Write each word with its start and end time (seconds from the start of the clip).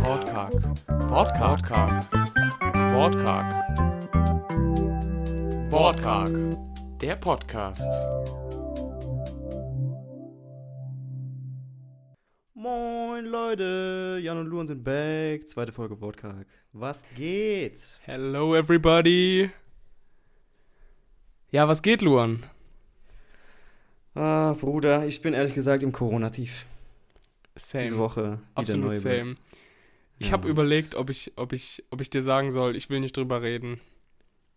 Wortkarg. 0.00 0.52
Wortkarg. 1.10 2.04
Wortkarg. 2.94 3.54
Wortkarg. 5.70 6.30
Der 7.00 7.16
Podcast. 7.16 7.82
Moin 12.54 13.26
Leute, 13.26 14.18
Jan 14.22 14.38
und 14.38 14.46
Luan 14.46 14.66
sind 14.66 14.82
back. 14.82 15.46
Zweite 15.48 15.72
Folge 15.72 16.00
Wortkarg. 16.00 16.46
Was 16.72 17.04
geht? 17.16 18.00
Hello 18.04 18.54
everybody. 18.54 19.50
Ja, 21.50 21.68
was 21.68 21.82
geht, 21.82 22.02
Luan? 22.02 22.44
Ah, 24.16 24.54
Bruder, 24.58 25.06
ich 25.06 25.20
bin 25.22 25.34
ehrlich 25.34 25.54
gesagt 25.54 25.82
im 25.82 25.92
Corona-Tief. 25.92 26.66
Same. 27.54 27.84
Diese 27.84 27.98
Woche 27.98 28.22
wieder 28.22 28.40
Absolut 28.54 28.96
same. 28.96 29.34
Ich 30.18 30.28
Ja, 30.28 30.32
habe 30.32 30.48
überlegt, 30.48 30.94
ob 30.94 31.10
ich, 31.10 31.32
ob, 31.36 31.52
ich, 31.52 31.84
ob 31.90 32.00
ich 32.00 32.08
dir 32.10 32.22
sagen 32.22 32.50
soll, 32.50 32.76
ich 32.76 32.88
will 32.88 33.00
nicht 33.00 33.16
drüber 33.16 33.42
reden. 33.42 33.80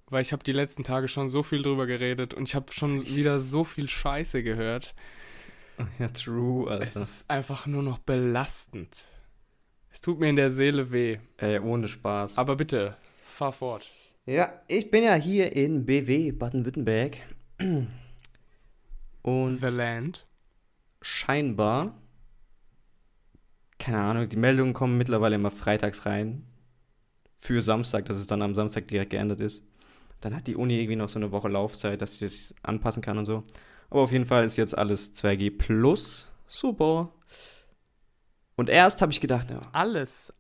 Weil 0.10 0.22
ich 0.22 0.32
habe 0.32 0.44
die 0.44 0.54
letzten 0.54 0.84
Tage 0.84 1.08
schon 1.08 1.30
so 1.30 1.44
viel 1.44 1.62
drüber 1.62 1.86
geredet 1.86 2.34
und 2.34 2.48
ich 2.48 2.56
habe 2.56 2.72
schon 2.72 3.06
wieder 3.06 3.40
so 3.40 3.64
viel 3.64 3.88
Scheiße 3.88 4.42
gehört. 4.44 4.96
Ja, 6.00 6.08
true, 6.08 6.66
Es 6.74 6.96
Alter. 6.98 7.02
ist 7.02 7.30
einfach 7.30 7.66
nur 7.68 7.84
noch 7.84 8.00
belastend. 8.00 9.08
Es 9.92 10.02
tut 10.02 10.20
mir 10.20 10.30
in 10.30 10.36
der 10.36 10.50
Seele 10.52 10.92
weh. 10.92 11.20
Ey, 11.38 11.60
ohne 11.60 11.88
Spaß. 11.88 12.38
Aber 12.38 12.56
bitte, 12.56 12.96
fahr 13.26 13.52
fort. 13.52 13.86
ja, 14.26 14.52
ich 14.68 14.90
bin 14.92 15.04
ja 15.04 15.16
hier 15.16 15.54
in 15.56 15.86
BW, 15.86 16.32
Baden-Württemberg. 16.32 17.18
Und 19.22 19.60
The 19.60 19.68
Land. 19.68 20.26
scheinbar, 21.02 21.94
keine 23.78 24.00
Ahnung, 24.00 24.28
die 24.28 24.38
Meldungen 24.38 24.74
kommen 24.74 24.98
mittlerweile 24.98 25.36
immer 25.36 25.52
freitags 25.52 26.06
rein. 26.06 26.46
Für 27.38 27.62
Samstag, 27.62 28.06
dass 28.06 28.18
es 28.18 28.28
dann 28.28 28.42
am 28.42 28.54
Samstag 28.56 28.88
direkt 28.90 29.12
geändert 29.12 29.40
ist. 29.40 29.64
Dann 30.20 30.36
hat 30.36 30.48
die 30.48 30.56
Uni 30.58 30.76
irgendwie 30.78 30.98
noch 30.98 31.08
so 31.08 31.18
eine 31.20 31.32
Woche 31.32 31.48
Laufzeit, 31.48 32.02
dass 32.02 32.18
sie 32.20 32.26
das 32.26 32.54
anpassen 32.64 33.02
kann 33.02 33.18
und 33.18 33.26
so. 33.26 33.46
Aber 33.90 34.02
auf 34.02 34.12
jeden 34.12 34.26
Fall 34.26 34.44
ist 34.44 34.58
jetzt 34.58 34.78
alles 34.78 35.14
2G 35.16 35.58
plus. 35.58 36.28
Super. 36.48 37.10
Und 38.58 38.70
erst 38.70 39.02
habe 39.02 39.14
ich 39.14 39.22
gedacht, 39.22 39.50
ja, 39.52 39.60
Alles. 39.72 40.34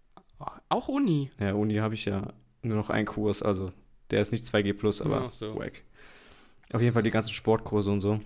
Auch 0.68 0.88
Uni. 0.90 1.32
ja, 1.40 1.54
Uni 1.54 1.76
habe 1.76 1.94
ich 1.94 2.06
ja 2.06 2.34
nur 2.62 2.76
noch 2.78 2.90
einen 2.90 3.06
Kurs, 3.08 3.42
also 3.42 3.72
der 4.12 4.22
ist 4.22 4.32
nicht 4.34 4.46
2G 4.46 4.74
plus, 4.74 5.02
aber 5.02 5.26
Ach 5.28 5.32
so. 5.32 5.56
wack. 5.58 5.84
Auf 6.74 6.82
jeden 6.82 6.94
Fall 6.94 7.04
die 7.04 7.12
ganzen 7.12 7.34
Sportkurse 7.34 7.92
und 7.92 8.02
so. 8.02 8.20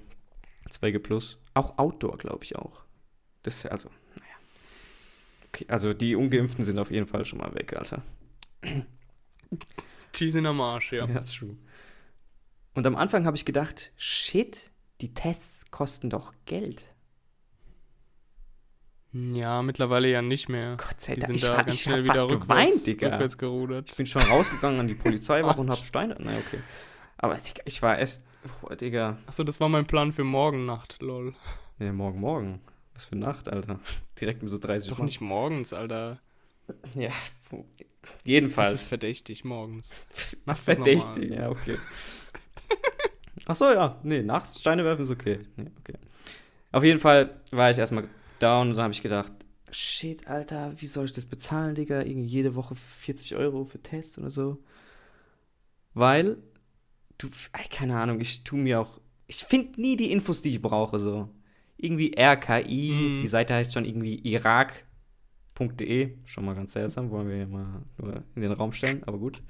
2G 0.69 0.99
plus. 0.99 1.39
Auch 1.53 1.77
Outdoor, 1.77 2.17
glaube 2.17 2.43
ich 2.43 2.55
auch. 2.55 2.83
Das 3.43 3.57
ist 3.57 3.63
ja 3.63 3.71
also, 3.71 3.89
naja. 4.19 4.35
Okay, 5.47 5.65
also 5.67 5.93
die 5.93 6.15
Ungeimpften 6.15 6.65
sind 6.65 6.79
auf 6.79 6.91
jeden 6.91 7.07
Fall 7.07 7.25
schon 7.25 7.39
mal 7.39 7.53
weg, 7.53 7.73
Alter. 7.75 8.01
Die 10.15 10.31
sind 10.31 10.45
am 10.45 10.61
Arsch, 10.61 10.93
ja. 10.93 11.07
Ja, 11.07 11.19
true. 11.21 11.57
Und 12.73 12.87
am 12.87 12.95
Anfang 12.95 13.25
habe 13.25 13.37
ich 13.37 13.45
gedacht, 13.45 13.91
shit, 13.97 14.71
die 15.01 15.13
Tests 15.13 15.69
kosten 15.69 16.09
doch 16.09 16.33
Geld. 16.45 16.81
Ja, 19.11 19.61
mittlerweile 19.61 20.07
ja 20.09 20.23
nicht 20.23 20.49
mehr. 20.49 20.75
Gott 20.77 20.99
sei 20.99 21.15
Dank, 21.15 21.35
ich, 21.35 21.43
da 21.43 21.57
war, 21.57 21.67
ich 21.67 21.85
wieder 21.85 22.03
fast 22.03 22.21
rückwärts, 22.23 22.41
geweint, 22.41 22.87
Digga. 22.87 23.09
rückwärts 23.09 23.37
gerudert. 23.37 23.91
Ich 23.91 23.97
bin 23.97 24.07
schon 24.07 24.23
rausgegangen 24.23 24.79
an 24.79 24.87
die 24.87 24.95
Polizeiwache 24.95 25.59
und 25.61 25.69
habe 25.69 25.83
Steine. 25.83 26.15
Na, 26.19 26.31
okay. 26.31 26.59
Aber 27.23 27.35
Digga, 27.35 27.61
ich 27.65 27.81
war 27.81 27.97
erst. 27.97 28.21
Boah, 28.61 28.75
Digga. 28.75 29.17
Achso, 29.27 29.45
das 29.45 29.61
war 29.61 29.69
mein 29.69 29.85
Plan 29.85 30.11
für 30.11 30.25
morgen 30.25 30.65
Nacht, 30.65 31.01
lol. 31.01 31.33
Nee, 31.79 31.93
morgen, 31.93 32.19
morgen. 32.19 32.59
Was 32.93 33.05
für 33.05 33.15
Nacht, 33.15 33.47
Alter. 33.47 33.79
Direkt 34.19 34.41
mit 34.43 34.51
so 34.51 34.57
30 34.57 34.89
Doch 34.89 34.97
Mann. 34.97 35.05
nicht 35.05 35.21
morgens, 35.21 35.71
Alter. 35.71 36.19
Ja, 36.95 37.09
Das 37.49 37.59
jedenfalls. 38.25 38.73
ist 38.81 38.87
verdächtig 38.87 39.45
morgens. 39.45 40.01
Nachts 40.45 40.65
Verdächtig, 40.65 41.31
ja, 41.31 41.49
okay. 41.49 41.77
Ach 43.45 43.55
so, 43.55 43.65
ja. 43.71 43.99
Nee, 44.03 44.21
nachts 44.21 44.59
Steine 44.59 44.83
werfen 44.83 45.03
ist 45.03 45.11
okay. 45.11 45.39
Nee, 45.55 45.71
okay. 45.79 45.97
Auf 46.73 46.83
jeden 46.83 46.99
Fall 46.99 47.39
war 47.51 47.71
ich 47.71 47.77
erstmal 47.77 48.07
down 48.39 48.69
und 48.69 48.75
dann 48.75 48.83
habe 48.83 48.93
ich 48.93 49.01
gedacht, 49.01 49.31
shit, 49.71 50.27
Alter, 50.27 50.73
wie 50.75 50.85
soll 50.85 51.05
ich 51.05 51.13
das 51.13 51.25
bezahlen, 51.25 51.75
Digga? 51.75 52.01
Irgendwie 52.01 52.27
jede 52.27 52.55
Woche 52.55 52.75
40 52.75 53.35
Euro 53.35 53.63
für 53.65 53.81
Tests 53.81 54.17
oder 54.17 54.29
so. 54.29 54.61
Weil, 55.93 56.37
du, 57.23 57.29
keine 57.71 57.99
Ahnung, 57.99 58.19
ich 58.21 58.43
tu 58.43 58.55
mir 58.57 58.81
auch, 58.81 58.99
ich 59.27 59.37
finde 59.37 59.79
nie 59.81 59.95
die 59.95 60.11
Infos, 60.11 60.41
die 60.41 60.49
ich 60.49 60.61
brauche, 60.61 60.99
so. 60.99 61.29
Irgendwie 61.77 62.13
RKI, 62.17 62.91
Mhm. 62.91 63.17
die 63.19 63.27
Seite 63.27 63.53
heißt 63.55 63.73
schon 63.73 63.85
irgendwie 63.85 64.15
irak.de, 64.19 66.13
schon 66.25 66.45
mal 66.45 66.55
ganz 66.55 66.73
seltsam, 66.73 67.09
wollen 67.09 67.29
wir 67.29 67.47
mal 67.47 67.83
nur 67.97 68.23
in 68.35 68.41
den 68.41 68.51
Raum 68.51 68.71
stellen, 68.73 69.03
aber 69.05 69.17
gut. 69.17 69.41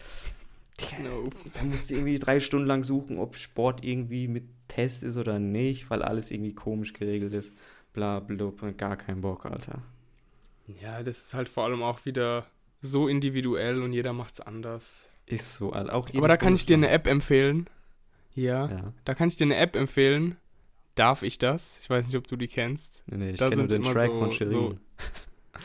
No. 1.03 1.29
da 1.53 1.63
musst 1.63 1.89
du 1.89 1.93
irgendwie 1.95 2.17
drei 2.17 2.39
Stunden 2.39 2.65
lang 2.67 2.83
suchen, 2.83 3.19
ob 3.19 3.37
Sport 3.37 3.83
irgendwie 3.85 4.27
mit 4.27 4.45
Test 4.67 5.03
ist 5.03 5.17
oder 5.17 5.37
nicht, 5.37 5.89
weil 5.91 6.01
alles 6.01 6.31
irgendwie 6.31 6.53
komisch 6.55 6.93
geregelt 6.93 7.33
ist. 7.33 7.53
Bla, 7.93 8.19
bla, 8.19 8.47
bla 8.49 8.71
gar 8.71 8.97
kein 8.97 9.21
Bock, 9.21 9.45
Alter. 9.45 9.83
Ja, 10.81 11.03
das 11.03 11.25
ist 11.25 11.33
halt 11.35 11.47
vor 11.47 11.65
allem 11.65 11.83
auch 11.83 12.05
wieder 12.05 12.47
so 12.81 13.07
individuell 13.07 13.83
und 13.83 13.93
jeder 13.93 14.13
macht's 14.13 14.41
anders. 14.41 15.09
Ist 15.25 15.55
so, 15.55 15.71
Alter. 15.71 15.93
Auch 15.95 16.09
Aber 16.13 16.27
da 16.27 16.37
kann 16.37 16.53
ich 16.55 16.65
dir 16.65 16.75
eine 16.77 16.89
App 16.89 17.07
empfehlen. 17.07 17.69
Ja, 18.35 18.67
Ja. 18.69 18.93
da 19.05 19.13
kann 19.13 19.27
ich 19.29 19.37
dir 19.37 19.45
eine 19.45 19.55
App 19.57 19.75
empfehlen. 19.75 20.37
Darf 20.95 21.23
ich 21.23 21.37
das? 21.37 21.79
Ich 21.81 21.89
weiß 21.89 22.07
nicht, 22.07 22.17
ob 22.17 22.27
du 22.27 22.35
die 22.35 22.47
kennst. 22.47 23.03
Nee, 23.07 23.17
nee, 23.17 23.29
ich 23.31 23.39
kenne 23.39 23.55
nur 23.55 23.67
den 23.67 23.83
Track 23.83 24.11
so- 24.11 24.19
von 24.19 24.31
Shirin. 24.31 24.51
so- 24.51 24.77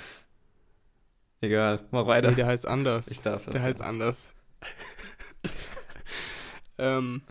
Egal, 1.41 1.81
mach 1.93 2.07
weiter. 2.07 2.31
Nee, 2.31 2.37
der 2.37 2.47
heißt 2.47 2.67
anders. 2.67 3.09
ich 3.09 3.21
darf 3.21 3.45
das. 3.45 3.53
Der 3.53 3.63
heißt 3.63 3.81
anders. 3.83 4.29
ähm, 6.79 7.23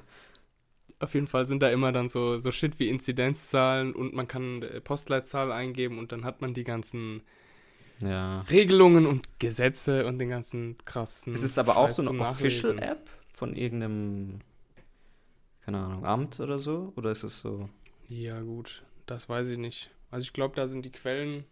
auf 1.00 1.14
jeden 1.14 1.28
Fall 1.28 1.46
sind 1.48 1.62
da 1.62 1.70
immer 1.70 1.92
dann 1.92 2.10
so, 2.10 2.38
so 2.40 2.52
Shit 2.52 2.80
wie 2.80 2.90
Inzidenzzahlen 2.90 3.94
und 3.94 4.14
man 4.14 4.28
kann 4.28 4.66
Postleitzahl 4.84 5.52
eingeben 5.52 6.00
und 6.00 6.12
dann 6.12 6.24
hat 6.24 6.42
man 6.42 6.54
die 6.54 6.64
ganzen 6.64 7.22
Ja. 8.02 8.42
Regelungen 8.42 9.06
und 9.06 9.40
Gesetze 9.40 10.06
und 10.06 10.20
den 10.20 10.30
ganzen 10.30 10.78
krassen. 10.86 11.34
Ist 11.34 11.44
es 11.44 11.58
aber 11.58 11.78
auch 11.78 11.88
Scheiß 11.88 11.96
so 11.98 12.10
eine. 12.10 12.20
Official-App 12.22 13.10
von 13.34 13.56
irgendeinem, 13.56 14.40
keine 15.66 15.80
Ahnung, 15.80 16.06
Amt 16.06 16.40
oder 16.40 16.60
so? 16.60 16.94
Oder 16.96 17.12
ist 17.12 17.24
es 17.24 17.40
so? 17.40 17.70
Ja, 18.08 18.40
gut, 18.42 18.84
das 19.06 19.30
weiß 19.30 19.50
ich 19.50 19.58
nicht. 19.58 19.90
Also 20.12 20.26
ich 20.26 20.34
glaube, 20.34 20.56
da 20.56 20.68
sind 20.68 20.86
die 20.86 20.92
Quellen 20.92 21.44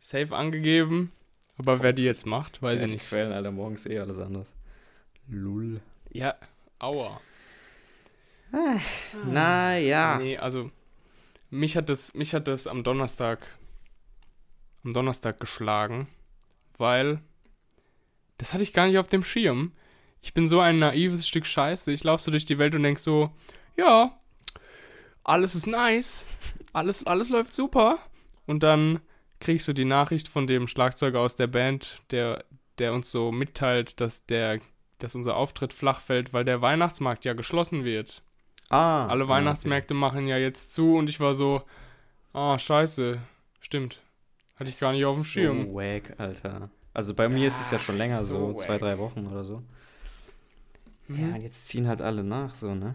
safe 0.00 0.36
angegeben. 0.36 1.12
Aber 1.58 1.82
wer 1.82 1.92
die 1.92 2.04
jetzt 2.04 2.26
macht, 2.26 2.62
weiß 2.62 2.80
ja, 2.80 2.86
ich 2.86 2.90
die 2.90 2.96
nicht. 2.96 3.08
Quellen, 3.08 3.32
Alter, 3.32 3.50
morgens 3.50 3.86
eh 3.86 3.98
alles 3.98 4.18
anders. 4.18 4.54
Lull. 5.28 5.80
Ja, 6.10 6.34
aua. 6.78 7.20
Naja. 9.26 10.18
Nee, 10.18 10.36
also 10.36 10.70
mich 11.50 11.76
hat 11.76 11.88
das, 11.88 12.14
mich 12.14 12.34
hat 12.34 12.48
das 12.48 12.66
am 12.66 12.84
Donnerstag, 12.84 13.46
am 14.84 14.92
Donnerstag 14.92 15.40
geschlagen, 15.40 16.08
weil 16.78 17.20
das 18.38 18.52
hatte 18.52 18.62
ich 18.62 18.72
gar 18.72 18.86
nicht 18.86 18.98
auf 18.98 19.06
dem 19.06 19.24
Schirm. 19.24 19.72
Ich 20.20 20.34
bin 20.34 20.48
so 20.48 20.60
ein 20.60 20.78
naives 20.78 21.26
Stück 21.26 21.46
Scheiße. 21.46 21.92
Ich 21.92 22.04
laufe 22.04 22.22
so 22.22 22.30
durch 22.30 22.44
die 22.44 22.58
Welt 22.58 22.74
und 22.74 22.82
denk 22.82 22.98
so, 22.98 23.30
ja, 23.76 24.18
alles 25.24 25.54
ist 25.54 25.66
nice, 25.66 26.26
alles, 26.72 27.06
alles 27.06 27.28
läuft 27.28 27.52
super. 27.52 27.98
Und 28.46 28.62
dann 28.62 29.00
krieg 29.40 29.56
ich 29.56 29.64
so 29.64 29.72
die 29.72 29.84
Nachricht 29.84 30.28
von 30.28 30.46
dem 30.46 30.68
Schlagzeuger 30.68 31.20
aus 31.20 31.36
der 31.36 31.46
Band, 31.46 32.00
der, 32.10 32.44
der 32.78 32.92
uns 32.92 33.10
so 33.10 33.32
mitteilt, 33.32 34.00
dass 34.00 34.26
der, 34.26 34.60
dass 34.98 35.14
unser 35.14 35.36
Auftritt 35.36 35.72
flach 35.72 36.00
fällt, 36.00 36.32
weil 36.32 36.44
der 36.44 36.60
Weihnachtsmarkt 36.62 37.24
ja 37.24 37.34
geschlossen 37.34 37.84
wird. 37.84 38.22
Ah. 38.70 39.06
Alle 39.06 39.24
ah, 39.24 39.28
Weihnachtsmärkte 39.28 39.94
machen 39.94 40.26
ja 40.26 40.38
jetzt 40.38 40.72
zu 40.72 40.96
und 40.96 41.08
ich 41.10 41.20
war 41.20 41.34
so, 41.34 41.62
ah, 42.32 42.58
scheiße, 42.58 43.20
stimmt. 43.60 44.02
Hatte 44.56 44.70
ich 44.70 44.78
gar 44.78 44.92
nicht 44.92 45.04
auf 45.04 45.16
dem 45.16 45.24
Schirm. 45.24 45.66
So 45.66 45.74
wack, 45.74 46.14
Alter. 46.18 46.70
Also 46.94 47.14
bei 47.14 47.28
mir 47.28 47.46
ist 47.46 47.60
es 47.60 47.70
ja 47.70 47.78
schon 47.78 47.96
länger 47.96 48.22
so, 48.22 48.52
so 48.52 48.54
zwei, 48.58 48.78
drei 48.78 48.98
Wochen 48.98 49.26
oder 49.26 49.44
so. 49.44 49.62
Ja, 51.08 51.14
Mhm. 51.16 51.34
und 51.34 51.40
jetzt 51.40 51.68
ziehen 51.68 51.88
halt 51.88 52.00
alle 52.00 52.22
nach, 52.22 52.54
so, 52.54 52.74
ne? 52.74 52.94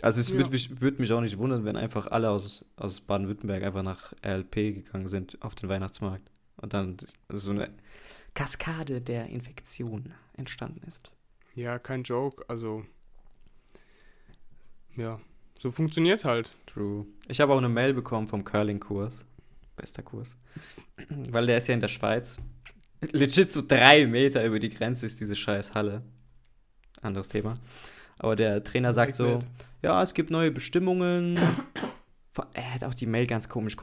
Also 0.00 0.20
es 0.20 0.30
Ja. 0.30 0.36
würde 0.36 0.50
mich, 0.50 0.80
würd 0.80 0.98
mich 0.98 1.12
auch 1.12 1.20
nicht 1.20 1.38
wundern, 1.38 1.64
wenn 1.64 1.76
einfach 1.76 2.08
alle 2.08 2.30
aus, 2.30 2.64
aus 2.76 3.00
Baden-Württemberg 3.00 3.62
einfach 3.62 3.82
nach 3.82 4.12
RLP 4.24 4.72
gegangen 4.74 5.06
sind 5.06 5.40
auf 5.42 5.54
den 5.54 5.68
Weihnachtsmarkt. 5.68 6.28
Und 6.56 6.74
dann 6.74 6.96
so 7.28 7.50
eine 7.52 7.70
Kaskade 8.34 9.00
der 9.00 9.26
Infektion 9.26 10.12
entstanden 10.36 10.80
ist. 10.88 11.12
Ja, 11.54 11.78
kein 11.78 12.02
Joke, 12.02 12.44
also. 12.48 12.84
Ja, 14.96 15.20
so 15.58 15.70
funktioniert's 15.70 16.24
halt. 16.24 16.54
True. 16.66 17.06
Ich 17.28 17.40
habe 17.40 17.52
auch 17.52 17.58
eine 17.58 17.68
Mail 17.68 17.94
bekommen 17.94 18.26
vom 18.28 18.44
Curling-Kurs. 18.44 19.24
Bester 19.76 20.02
Kurs. 20.02 20.36
Weil 21.08 21.46
der 21.46 21.58
ist 21.58 21.68
ja 21.68 21.74
in 21.74 21.80
der 21.80 21.88
Schweiz. 21.88 22.38
Legit 23.12 23.50
so 23.50 23.62
drei 23.66 24.06
Meter 24.06 24.44
über 24.44 24.60
die 24.60 24.70
Grenze 24.70 25.06
ist 25.06 25.20
diese 25.20 25.34
scheiß 25.34 25.74
Halle. 25.74 26.02
Anderes 27.00 27.28
Thema. 27.28 27.54
Aber 28.18 28.36
der 28.36 28.62
Trainer 28.62 28.92
sagt 28.92 29.14
so, 29.14 29.40
ja, 29.82 30.00
es 30.02 30.14
gibt 30.14 30.30
neue 30.30 30.50
Bestimmungen. 30.50 31.38
Er 32.54 32.72
hat 32.72 32.84
auch 32.84 32.94
die 32.94 33.04
Mail 33.04 33.26
ganz 33.26 33.50
komisch 33.50 33.76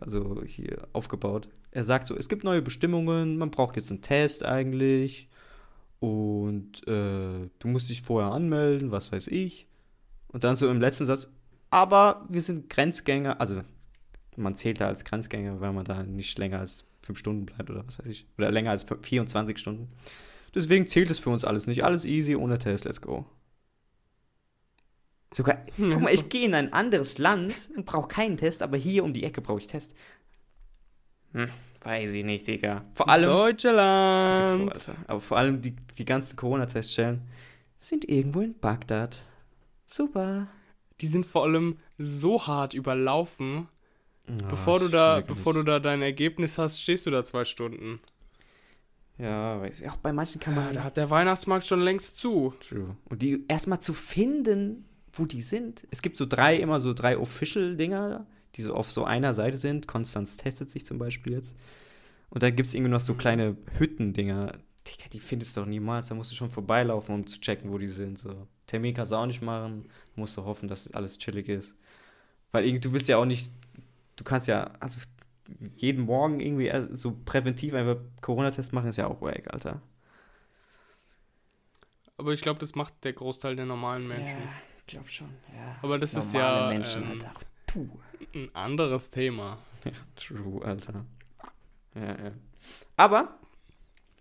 also 0.00 0.42
hier 0.46 0.88
aufgebaut. 0.94 1.50
Er 1.70 1.84
sagt 1.84 2.06
so, 2.06 2.16
es 2.16 2.30
gibt 2.30 2.44
neue 2.44 2.62
Bestimmungen, 2.62 3.36
man 3.36 3.50
braucht 3.50 3.76
jetzt 3.76 3.90
einen 3.90 4.00
Test 4.00 4.42
eigentlich. 4.42 5.28
Und 5.98 6.88
äh, 6.88 7.50
du 7.58 7.68
musst 7.68 7.90
dich 7.90 8.00
vorher 8.00 8.32
anmelden, 8.32 8.90
was 8.90 9.12
weiß 9.12 9.26
ich. 9.26 9.68
Und 10.28 10.44
dann 10.44 10.56
so 10.56 10.70
im 10.70 10.80
letzten 10.80 11.04
Satz, 11.04 11.28
aber 11.68 12.26
wir 12.30 12.40
sind 12.40 12.70
Grenzgänger, 12.70 13.38
also 13.38 13.62
man 14.40 14.54
zählt 14.54 14.80
da 14.80 14.88
als 14.88 15.04
Grenzgänger, 15.04 15.60
weil 15.60 15.72
man 15.72 15.84
da 15.84 16.02
nicht 16.02 16.38
länger 16.38 16.58
als 16.58 16.84
fünf 17.02 17.18
Stunden 17.18 17.46
bleibt 17.46 17.70
oder 17.70 17.86
was 17.86 17.98
weiß 17.98 18.06
ich. 18.06 18.26
Oder 18.38 18.50
länger 18.50 18.70
als 18.70 18.86
24 19.02 19.58
Stunden. 19.58 19.88
Deswegen 20.54 20.86
zählt 20.86 21.10
es 21.10 21.18
für 21.18 21.30
uns 21.30 21.44
alles 21.44 21.66
nicht. 21.66 21.84
Alles 21.84 22.04
easy, 22.04 22.34
ohne 22.34 22.58
Test, 22.58 22.84
let's 22.84 23.00
go. 23.00 23.26
Sogar, 25.32 25.64
guck 25.76 26.00
mal, 26.00 26.12
ich 26.12 26.28
gehe 26.28 26.46
in 26.46 26.54
ein 26.54 26.72
anderes 26.72 27.18
Land 27.18 27.54
und 27.76 27.86
brauche 27.86 28.08
keinen 28.08 28.36
Test, 28.36 28.62
aber 28.62 28.76
hier 28.76 29.04
um 29.04 29.12
die 29.12 29.22
Ecke 29.22 29.40
brauche 29.40 29.60
ich 29.60 29.68
Test. 29.68 29.94
Hm, 31.32 31.48
weiß 31.82 32.14
ich 32.14 32.24
nicht, 32.24 32.48
Digga. 32.48 32.84
Vor 32.94 33.08
allem. 33.08 33.26
So, 33.26 33.44
Deutschland. 33.44 34.72
Alter. 34.72 34.96
Aber 35.06 35.20
vor 35.20 35.38
allem 35.38 35.62
die, 35.62 35.76
die 35.96 36.04
ganzen 36.04 36.34
Corona-Teststellen 36.36 37.22
sind 37.78 38.08
irgendwo 38.08 38.40
in 38.40 38.58
Bagdad. 38.58 39.24
Super. 39.86 40.48
Die 41.00 41.06
sind 41.06 41.24
vor 41.24 41.44
allem 41.44 41.78
so 41.96 42.46
hart 42.46 42.74
überlaufen. 42.74 43.68
Ah, 44.26 44.32
Bevor 44.48 44.78
du 44.78 44.88
da, 44.88 45.20
bevor 45.20 45.54
du 45.54 45.62
da 45.62 45.78
dein 45.80 46.02
Ergebnis 46.02 46.58
hast, 46.58 46.80
stehst 46.80 47.06
du 47.06 47.10
da 47.10 47.24
zwei 47.24 47.44
Stunden. 47.44 48.00
Ja, 49.18 49.60
weiß 49.60 49.80
ich. 49.80 49.88
Auch 49.90 49.96
bei 49.96 50.12
manchen 50.12 50.40
kann 50.40 50.54
man. 50.54 50.66
Ja, 50.66 50.72
da 50.72 50.84
hat 50.84 50.96
der 50.96 51.10
Weihnachtsmarkt 51.10 51.66
schon 51.66 51.80
längst 51.80 52.18
zu. 52.18 52.54
True. 52.66 52.96
Und 53.04 53.22
die 53.22 53.44
erstmal 53.48 53.80
zu 53.80 53.92
finden, 53.92 54.86
wo 55.12 55.26
die 55.26 55.42
sind. 55.42 55.86
Es 55.90 56.00
gibt 56.00 56.16
so 56.16 56.24
drei, 56.26 56.56
immer 56.56 56.80
so 56.80 56.94
drei 56.94 57.18
Official-Dinger, 57.18 58.26
die 58.54 58.62
so 58.62 58.74
auf 58.74 58.90
so 58.90 59.04
einer 59.04 59.34
Seite 59.34 59.58
sind. 59.58 59.86
Konstanz 59.86 60.36
testet 60.36 60.70
sich 60.70 60.86
zum 60.86 60.98
Beispiel 60.98 61.34
jetzt. 61.34 61.54
Und 62.30 62.42
dann 62.42 62.54
gibt 62.56 62.68
es 62.68 62.74
irgendwie 62.74 62.92
noch 62.92 63.00
so 63.00 63.14
kleine 63.14 63.56
Hütten-Dinger. 63.78 64.52
Digga, 64.86 65.08
die 65.12 65.20
findest 65.20 65.56
du 65.56 65.60
doch 65.60 65.68
niemals. 65.68 66.08
Da 66.08 66.14
musst 66.14 66.30
du 66.30 66.36
schon 66.36 66.50
vorbeilaufen, 66.50 67.14
um 67.14 67.26
zu 67.26 67.40
checken, 67.40 67.70
wo 67.70 67.76
die 67.76 67.88
sind. 67.88 68.18
So. 68.18 68.46
Termin 68.66 68.94
kannst 68.94 69.12
du 69.12 69.16
auch 69.16 69.26
nicht 69.26 69.42
machen. 69.42 69.86
Musst 70.14 70.36
du 70.36 70.44
hoffen, 70.44 70.68
dass 70.68 70.90
alles 70.94 71.18
chillig 71.18 71.48
ist. 71.48 71.74
Weil 72.52 72.64
irgendwie, 72.64 72.80
du 72.80 72.92
willst 72.92 73.08
ja 73.08 73.18
auch 73.18 73.26
nicht, 73.26 73.52
du 74.20 74.24
kannst 74.24 74.48
ja, 74.48 74.70
also 74.80 75.00
jeden 75.76 76.04
Morgen 76.04 76.40
irgendwie 76.40 76.68
äh, 76.68 76.94
so 76.94 77.16
präventiv 77.24 77.72
einfach 77.74 77.96
Corona-Test 78.20 78.72
machen, 78.72 78.90
ist 78.90 78.98
ja 78.98 79.06
auch 79.06 79.20
wack, 79.22 79.52
Alter. 79.52 79.80
Aber 82.18 82.32
ich 82.32 82.42
glaube, 82.42 82.60
das 82.60 82.74
macht 82.74 83.02
der 83.02 83.14
Großteil 83.14 83.56
der 83.56 83.64
normalen 83.64 84.06
Menschen. 84.06 84.26
Ja, 84.26 84.52
glaub 84.86 85.08
schon, 85.08 85.30
ja. 85.56 85.76
Aber 85.80 85.98
das 85.98 86.14
ist 86.14 86.34
ja 86.34 86.70
ähm, 86.70 86.84
Puh. 87.66 87.88
ein 88.34 88.54
anderes 88.54 89.08
Thema. 89.08 89.58
True, 90.16 90.62
Alter. 90.62 91.06
Ja, 91.94 92.24
ja. 92.24 92.32
Aber 92.98 93.38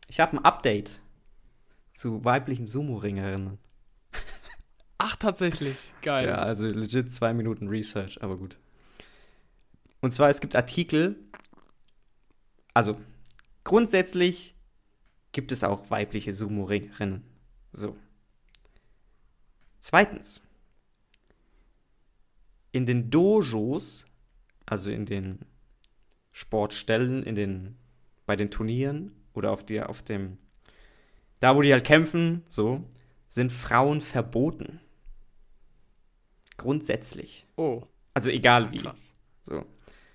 ich 0.07 0.21
habe 0.21 0.37
ein 0.37 0.45
Update 0.45 1.01
zu 1.91 2.23
weiblichen 2.23 2.65
Sumo-Ringerinnen. 2.65 3.57
Ach, 4.97 5.17
tatsächlich. 5.17 5.93
Geil. 6.01 6.27
Ja, 6.27 6.35
also 6.35 6.67
legit 6.67 7.11
zwei 7.11 7.33
Minuten 7.33 7.67
Research, 7.67 8.23
aber 8.23 8.37
gut. 8.37 8.57
Und 10.01 10.11
zwar, 10.11 10.29
es 10.29 10.41
gibt 10.41 10.55
Artikel, 10.55 11.15
also 12.73 12.99
grundsätzlich 13.63 14.55
gibt 15.31 15.51
es 15.51 15.63
auch 15.63 15.89
weibliche 15.89 16.33
Sumo-Ringerinnen. 16.33 17.23
So. 17.71 17.95
Zweitens, 19.79 20.41
in 22.71 22.85
den 22.85 23.09
Dojos, 23.09 24.05
also 24.65 24.91
in 24.91 25.05
den 25.05 25.39
Sportstellen, 26.33 27.23
in 27.23 27.35
den, 27.35 27.77
bei 28.25 28.35
den 28.35 28.51
Turnieren 28.51 29.11
oder 29.33 29.51
auf, 29.51 29.65
die, 29.65 29.81
auf 29.81 30.03
dem, 30.03 30.37
da 31.39 31.55
wo 31.55 31.61
die 31.61 31.71
halt 31.71 31.85
kämpfen, 31.85 32.43
so, 32.49 32.83
sind 33.27 33.51
Frauen 33.51 34.01
verboten. 34.01 34.79
Grundsätzlich. 36.57 37.45
Oh, 37.55 37.83
Also 38.13 38.29
egal 38.29 38.71
wie. 38.71 38.79
krass. 38.79 39.15
So. 39.41 39.65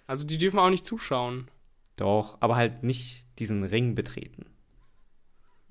Also 0.06 0.24
die 0.24 0.38
dürfen 0.38 0.58
auch 0.58 0.70
nicht 0.70 0.86
zuschauen. 0.86 1.48
Doch, 1.96 2.36
aber 2.40 2.56
halt 2.56 2.82
nicht 2.82 3.26
diesen 3.38 3.62
Ring 3.62 3.94
betreten. 3.94 4.46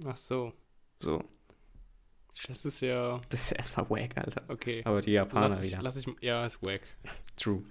Ach 0.05 0.17
so. 0.17 0.53
So. 0.99 1.23
Das 2.47 2.65
ist 2.65 2.81
ja 2.81 3.11
Das 3.29 3.41
ist 3.45 3.51
erstmal 3.51 3.89
wack, 3.89 4.17
Alter. 4.17 4.43
okay. 4.47 4.81
Aber 4.85 5.01
die 5.01 5.11
Japaner 5.11 5.49
Lass 5.49 5.63
ich, 5.63 5.71
wieder. 5.71 5.81
lass 5.81 5.95
ich, 5.97 6.07
ja, 6.21 6.45
ist 6.45 6.61
wack. 6.63 6.81
True. 7.35 7.63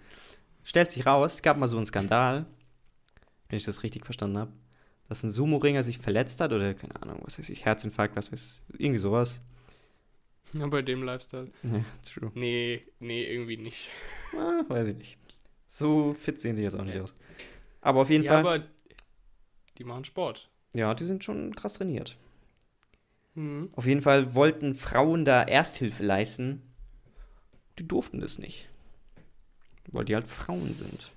Stellt 0.62 0.90
sich 0.90 1.04
raus, 1.04 1.34
es 1.34 1.42
gab 1.42 1.56
mal 1.56 1.66
so 1.66 1.76
einen 1.76 1.86
Skandal, 1.86 2.46
wenn 3.48 3.56
ich 3.56 3.64
das 3.64 3.82
richtig 3.82 4.04
verstanden 4.04 4.38
habe, 4.38 4.52
dass 5.08 5.24
ein 5.24 5.30
Sumo-Ringer 5.32 5.82
sich 5.82 5.98
verletzt 5.98 6.40
hat 6.40 6.52
oder, 6.52 6.74
keine 6.74 7.02
Ahnung, 7.02 7.18
was 7.24 7.38
weiß 7.38 7.50
ich, 7.50 7.64
Herzinfarkt, 7.64 8.14
was 8.16 8.30
weiß 8.30 8.64
ich, 8.72 8.80
irgendwie 8.80 8.98
sowas. 9.00 9.40
Ja, 10.52 10.66
bei 10.68 10.82
dem 10.82 11.02
Lifestyle. 11.02 11.50
Ja, 11.64 11.84
true. 12.04 12.30
Nee, 12.34 12.82
nee, 13.00 13.24
irgendwie 13.24 13.56
nicht. 13.56 13.88
Ah, 14.36 14.62
weiß 14.68 14.88
ich 14.88 14.96
nicht. 14.96 15.18
So 15.74 16.12
fit 16.12 16.38
sehen 16.38 16.56
die 16.56 16.62
jetzt 16.62 16.74
auch 16.78 16.84
nicht 16.84 16.98
aus. 17.00 17.14
Aber 17.80 18.02
auf 18.02 18.10
jeden 18.10 18.24
Ja, 18.24 18.42
Fall, 18.42 18.56
aber 18.58 18.66
die 19.78 19.84
machen 19.84 20.04
Sport. 20.04 20.50
ja, 20.74 20.92
die 20.92 21.04
sind 21.04 21.24
schon 21.24 21.56
krass 21.56 21.72
trainiert. 21.74 22.18
Mhm. 23.34 23.70
Auf 23.72 23.86
jeden 23.86 24.02
Fall 24.02 24.34
wollten 24.34 24.74
Frauen 24.74 25.24
da 25.24 25.42
Ersthilfe 25.42 26.04
leisten. 26.04 26.60
Die 27.78 27.88
durften 27.88 28.20
das 28.20 28.38
nicht. 28.38 28.68
Weil 29.90 30.04
die 30.04 30.14
halt 30.14 30.26
Frauen 30.26 30.74
sind. 30.74 31.10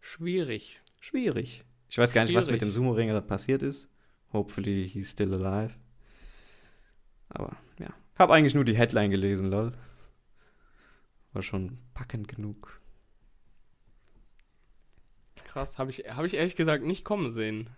Schwierig. 0.00 0.80
Schwierig. 1.00 1.64
Ich 1.88 1.98
weiß 1.98 2.12
gar 2.12 2.22
nicht, 2.22 2.34
was 2.34 2.46
mit 2.46 2.60
Schwierig. 2.60 2.60
dem 2.60 2.72
Sumo-Ringer 2.72 3.14
da 3.14 3.20
passiert 3.20 3.62
ist. 3.64 3.88
Hopefully 4.32 4.88
he's 4.88 5.10
still 5.10 5.34
alive. 5.34 5.74
Aber 7.28 7.56
ja. 7.80 7.92
Hab 8.16 8.30
eigentlich 8.30 8.54
nur 8.54 8.64
die 8.64 8.76
Headline 8.76 9.10
gelesen, 9.10 9.50
lol. 9.50 9.72
War 11.32 11.42
schon 11.42 11.78
packend 11.94 12.28
genug. 12.28 12.80
Krass, 15.44 15.78
habe 15.78 15.90
ich, 15.90 15.98
hab 16.08 16.24
ich 16.24 16.34
ehrlich 16.34 16.56
gesagt 16.56 16.84
nicht 16.84 17.04
kommen 17.04 17.30
sehen. 17.30 17.70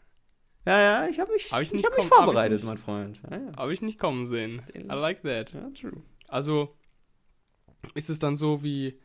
Ja, 0.66 0.80
ja, 0.80 1.08
ich 1.08 1.18
habe 1.18 1.32
mich, 1.32 1.52
Hab 1.52 1.60
ich 1.62 1.72
ich 1.72 1.84
hab 1.84 1.96
mich 1.96 2.08
komm- 2.08 2.10
hab 2.10 2.20
ich 2.20 2.26
vorbereitet, 2.26 2.64
mein 2.64 2.78
Freund. 2.78 3.20
Ja, 3.30 3.36
ja. 3.38 3.56
Habe 3.56 3.72
ich 3.72 3.82
nicht 3.82 3.98
kommen 3.98 4.26
sehen. 4.26 4.62
I 4.74 4.80
like 4.82 5.22
that. 5.22 5.52
ja 5.52 5.68
true. 5.70 6.02
Also 6.28 6.76
ist 7.94 8.10
es 8.10 8.18
dann 8.18 8.36
so 8.36 8.62
wie 8.62 8.98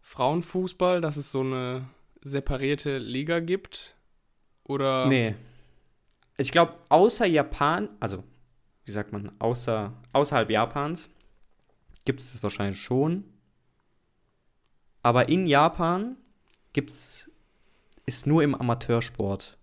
Frauenfußball, 0.00 1.00
dass 1.00 1.16
es 1.16 1.32
so 1.32 1.40
eine 1.40 1.88
separierte 2.22 2.98
Liga 2.98 3.40
gibt? 3.40 3.96
Oder 4.64 5.06
Nee. 5.08 5.34
Ich 6.36 6.52
glaube, 6.52 6.74
außer 6.88 7.26
Japan, 7.26 7.88
also, 7.98 8.22
wie 8.84 8.92
sagt 8.92 9.12
man, 9.12 9.32
außer, 9.40 9.92
außerhalb 10.12 10.50
Japans 10.50 11.10
gibt 12.08 12.22
es 12.22 12.32
das 12.32 12.42
wahrscheinlich 12.42 12.80
schon. 12.80 13.22
Aber 15.02 15.28
in 15.28 15.46
Japan 15.46 16.16
gibt's, 16.72 17.30
ist 18.06 18.26
nur 18.26 18.42
im 18.42 18.54
Amateursport 18.54 19.58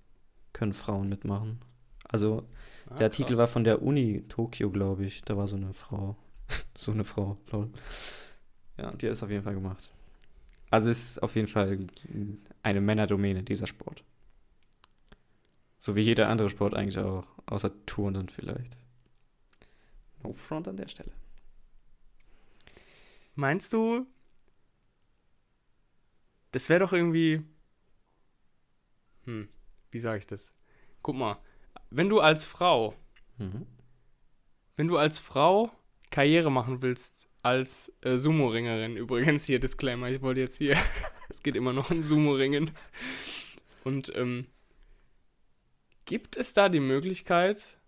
können 0.53 0.73
Frauen 0.73 1.09
mitmachen. 1.09 1.57
Also, 2.03 2.47
Ah, 2.87 2.97
der 2.97 3.07
Artikel 3.07 3.29
krass. 3.29 3.39
war 3.39 3.47
von 3.47 3.63
der 3.63 3.81
Uni 3.81 4.23
Tokio, 4.29 4.69
glaube 4.69 5.07
ich. 5.07 5.23
Da 5.23 5.35
war 5.35 5.47
so 5.47 5.55
eine 5.55 5.73
Frau. 5.73 6.15
so 6.77 6.91
eine 6.91 7.03
Frau, 7.03 7.35
lol. 7.51 7.71
Ja, 8.77 8.91
die 8.91 9.07
hat 9.07 9.13
es 9.13 9.23
auf 9.23 9.31
jeden 9.31 9.43
Fall 9.43 9.55
gemacht. 9.55 9.91
Also 10.69 10.91
es 10.91 11.13
ist 11.13 11.23
auf 11.23 11.35
jeden 11.35 11.47
Fall 11.47 11.79
eine 12.61 12.79
Männerdomäne, 12.79 13.41
dieser 13.41 13.65
Sport. 13.65 14.03
So 15.79 15.95
wie 15.95 16.01
jeder 16.01 16.29
andere 16.29 16.49
Sport 16.49 16.75
eigentlich 16.75 16.99
auch. 16.99 17.25
Außer 17.47 17.71
Turnen 17.87 18.29
vielleicht. 18.29 18.77
No 20.21 20.31
front 20.31 20.67
an 20.67 20.77
der 20.77 20.87
Stelle. 20.89 21.11
Meinst 23.36 23.74
du, 23.74 24.08
das 26.51 26.70
wäre 26.70 26.80
doch 26.80 26.94
irgendwie. 26.94 27.42
Hm, 29.25 29.50
wie 29.92 30.00
sage 30.00 30.20
ich 30.20 30.27
das? 30.27 30.54
Guck 31.01 31.15
mal, 31.15 31.38
wenn 31.89 32.10
du 32.10 32.20
als 32.20 32.46
Frau, 32.46 32.96
Mhm. 33.38 33.65
wenn 34.75 34.88
du 34.88 34.98
als 34.98 35.20
Frau 35.20 35.72
Karriere 36.12 36.51
machen 36.51 36.82
willst, 36.82 37.30
als 37.42 37.92
äh, 38.01 38.15
Sumo-Ringerin, 38.18 38.96
übrigens 38.98 39.46
hier 39.46 39.60
Disclaimer, 39.60 40.10
ich 40.10 40.22
wollte 40.22 40.39
jetzt 40.42 40.58
hier, 40.58 40.77
es 41.30 41.42
geht 41.44 41.56
immer 41.56 41.74
noch 41.74 41.92
um 41.92 42.04
Sumo-Ringen. 42.04 42.72
Und 43.84 44.15
ähm, 44.15 44.48
gibt 46.06 46.38
es 46.38 46.54
da 46.54 46.70
die 46.70 46.80
Möglichkeit, 46.80 47.80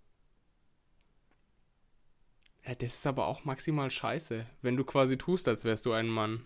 ja, 2.68 2.76
das 2.76 2.96
ist 2.96 3.08
aber 3.08 3.28
auch 3.28 3.46
maximal 3.46 3.90
scheiße, 3.90 4.46
wenn 4.62 4.76
du 4.78 4.84
quasi 4.84 5.18
tust, 5.18 5.48
als 5.48 5.64
wärst 5.64 5.86
du 5.86 5.94
ein 5.94 6.08
Mann. 6.08 6.46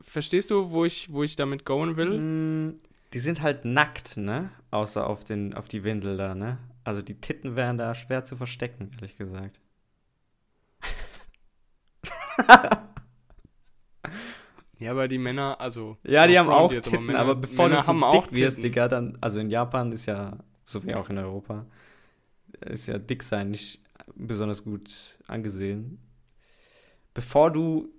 Verstehst 0.00 0.50
du, 0.50 0.70
wo 0.70 0.84
ich, 0.84 1.12
wo 1.12 1.22
ich 1.22 1.36
damit 1.36 1.64
goen 1.64 1.96
will? 1.96 2.18
Mm, 2.18 2.80
Die 3.12 3.18
sind 3.20 3.42
halt 3.42 3.64
nackt, 3.64 4.16
ne? 4.16 4.50
Außer 4.72 5.06
auf, 5.06 5.22
den, 5.24 5.54
auf 5.54 5.68
die 5.68 5.84
Windel 5.84 6.16
da, 6.16 6.34
ne? 6.34 6.58
Also 6.82 7.00
die 7.00 7.20
Titten 7.20 7.54
wären 7.56 7.78
da 7.78 7.94
schwer 7.94 8.24
zu 8.24 8.36
verstecken, 8.36 8.90
ehrlich 8.96 9.16
gesagt. 9.16 9.60
Ja, 14.78 14.90
aber 14.90 15.06
die 15.08 15.18
Männer, 15.18 15.60
also. 15.60 15.96
Ja, 16.02 16.26
die 16.26 16.36
haben 16.38 16.48
auch 16.50 16.70
jetzt, 16.72 16.90
Titten, 16.90 17.06
Männer- 17.06 17.20
aber 17.20 17.36
bevor 17.36 17.68
Männer 17.68 17.80
du 17.82 17.92
so 17.92 18.10
dick 18.10 18.32
wirst. 18.32 18.62
Digga, 18.62 18.88
dann, 18.88 19.16
also 19.20 19.38
in 19.38 19.48
Japan 19.48 19.92
ist 19.92 20.06
ja, 20.06 20.36
so 20.64 20.84
wie 20.84 20.94
auch 20.94 21.08
in 21.08 21.16
Europa, 21.16 21.64
ist 22.60 22.88
ja 22.88 22.98
dick 22.98 23.22
sein 23.22 23.52
nicht 23.52 23.80
besonders 24.14 24.64
gut 24.64 25.18
angesehen. 25.26 25.98
Bevor 27.12 27.50
du 27.50 27.92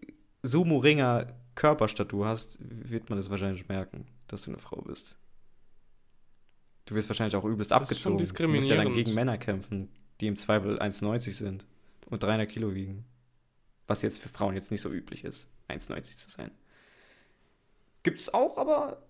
Sumo-Ringer 0.44 1.28
Körperstatur 1.56 2.28
hast, 2.28 2.58
wird 2.60 3.10
man 3.10 3.18
es 3.18 3.30
wahrscheinlich 3.30 3.68
merken, 3.68 4.08
dass 4.28 4.44
du 4.44 4.52
eine 4.52 4.60
Frau 4.60 4.82
bist. 4.82 5.16
Du 6.86 6.96
wirst 6.96 7.10
wahrscheinlich 7.10 7.36
auch 7.36 7.46
übelst 7.46 7.72
Das 7.72 7.90
ist 7.90 8.02
schon 8.02 8.14
abgezogen. 8.14 8.52
Du 8.52 8.56
musst 8.56 8.70
ja 8.70 8.76
dann 8.76 8.94
gegen 8.94 9.14
Männer 9.14 9.38
kämpfen, 9.38 9.90
die 10.20 10.28
im 10.28 10.36
Zweifel 10.36 10.80
1,90 10.80 11.32
sind 11.32 11.66
und 12.10 12.22
300 12.22 12.48
Kilo 12.48 12.76
wiegen. 12.76 13.06
Was 13.88 14.02
jetzt 14.02 14.22
für 14.22 14.30
Frauen 14.30 14.56
jetzt 14.56 14.72
nicht 14.72 14.82
so 14.82 14.90
üblich 14.90 15.24
ist, 15.24 15.48
1,90 15.70 16.18
zu 16.18 16.32
sein. 16.32 16.52
Gibt 18.04 18.20
es 18.20 18.34
auch, 18.34 18.58
aber 18.58 19.02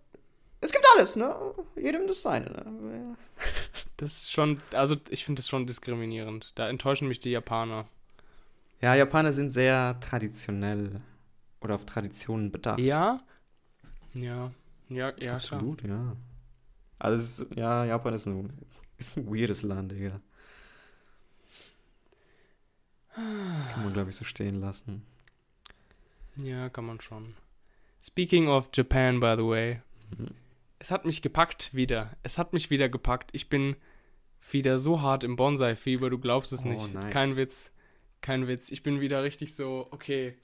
es 0.62 0.72
gibt 0.72 0.86
alles, 0.96 1.16
ne? 1.16 1.36
Jedem 1.76 2.08
das 2.08 2.22
seine, 2.22 2.50
ne? 2.50 3.18
Das 3.98 4.14
ist 4.14 4.32
schon, 4.32 4.62
also 4.74 4.98
ich 5.10 5.24
finde 5.24 5.40
das 5.40 5.48
schon 5.48 5.66
diskriminierend. 5.66 6.52
Da 6.56 6.68
enttäuschen 6.68 7.08
mich 7.08 7.20
die 7.20 7.32
Japaner. 7.32 7.88
Ja, 8.82 8.94
Japaner 8.96 9.32
sind 9.32 9.50
sehr 9.50 9.98
traditionell 10.02 11.02
oder 11.62 11.76
auf 11.76 11.86
Traditionen 11.86 12.52
bedacht. 12.52 12.80
Ja? 12.80 13.22
Ja. 14.14 14.52
Ja, 14.90 15.08
ja, 15.08 15.14
klar. 15.14 15.36
Absolut, 15.36 15.84
ja. 15.84 16.16
Also, 17.00 17.44
ist, 17.44 17.56
ja, 17.56 17.86
Japan 17.86 18.14
ist 18.14 18.26
ein, 18.28 18.54
ist 18.98 19.18
ein 19.18 19.28
weirdes 19.28 19.64
Land, 19.64 19.92
Digga. 19.92 20.22
Kann 23.16 23.84
man, 23.84 23.94
glaube 23.94 24.10
ich, 24.10 24.16
so 24.16 24.26
stehen 24.26 24.60
lassen. 24.60 25.06
Ja, 26.36 26.70
kann 26.70 26.86
man 26.86 27.00
schon. 27.00 27.34
Speaking 28.04 28.48
of 28.48 28.70
Japan, 28.74 29.20
by 29.20 29.36
the 29.38 29.44
way. 29.44 29.82
Mhm. 30.18 30.28
Es 30.80 30.92
hat 30.92 31.06
mich 31.06 31.22
gepackt 31.22 31.74
wieder. 31.74 32.12
Es 32.24 32.38
hat 32.38 32.54
mich 32.54 32.70
wieder 32.70 32.90
gepackt. 32.90 33.32
Ich 33.34 33.50
bin 33.50 33.76
wieder 34.52 34.78
so 34.78 35.02
hart 35.02 35.24
im 35.24 35.36
Bonsai-Fieber, 35.36 36.10
du 36.10 36.20
glaubst 36.20 36.54
es 36.54 36.64
Oh, 36.66 36.68
nicht. 36.70 36.94
nice. 36.94 37.14
Kein 37.14 37.36
Witz. 37.36 37.72
Kein 38.22 38.48
Witz. 38.48 38.72
Ich 38.72 38.84
bin 38.84 39.02
wieder 39.02 39.24
richtig 39.24 39.56
so, 39.56 39.88
okay, 39.92 40.38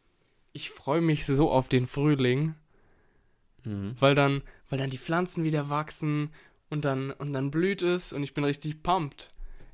ich 0.53 0.69
freue 0.71 1.01
mich 1.01 1.25
so 1.25 1.51
auf 1.51 1.67
den 1.69 1.87
Frühling, 1.87 2.55
Mhm. 3.63 3.95
weil 3.99 4.15
dann, 4.15 4.41
weil 4.69 4.79
dann 4.79 4.89
die 4.89 4.97
Pflanzen 4.97 5.43
wieder 5.43 5.69
wachsen 5.69 6.31
und 6.69 6.83
dann, 6.85 7.11
und 7.11 7.31
dann 7.33 7.51
blüht 7.51 7.81
es 7.83 8.11
und 8.11 8.23
ich 8.23 8.33
bin 8.33 8.43
richtig 8.43 8.81
pumped. 8.81 9.29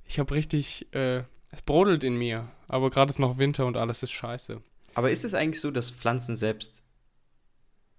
Ich 0.06 0.20
habe 0.20 0.34
richtig, 0.34 0.94
äh, 0.94 1.24
es 1.52 1.62
brodelt 1.62 2.04
in 2.04 2.18
mir. 2.18 2.50
Aber 2.68 2.90
gerade 2.90 3.10
ist 3.10 3.20
noch 3.20 3.38
Winter 3.38 3.66
und 3.66 3.78
alles 3.78 4.04
ist 4.04 4.12
scheiße. 4.12 4.62
Aber 4.94 5.10
ist 5.12 5.24
es 5.24 5.34
eigentlich 5.34 5.62
so, 5.62 5.72
dass 5.72 5.92
Pflanzen 5.92 6.36
selbst, 6.36 6.84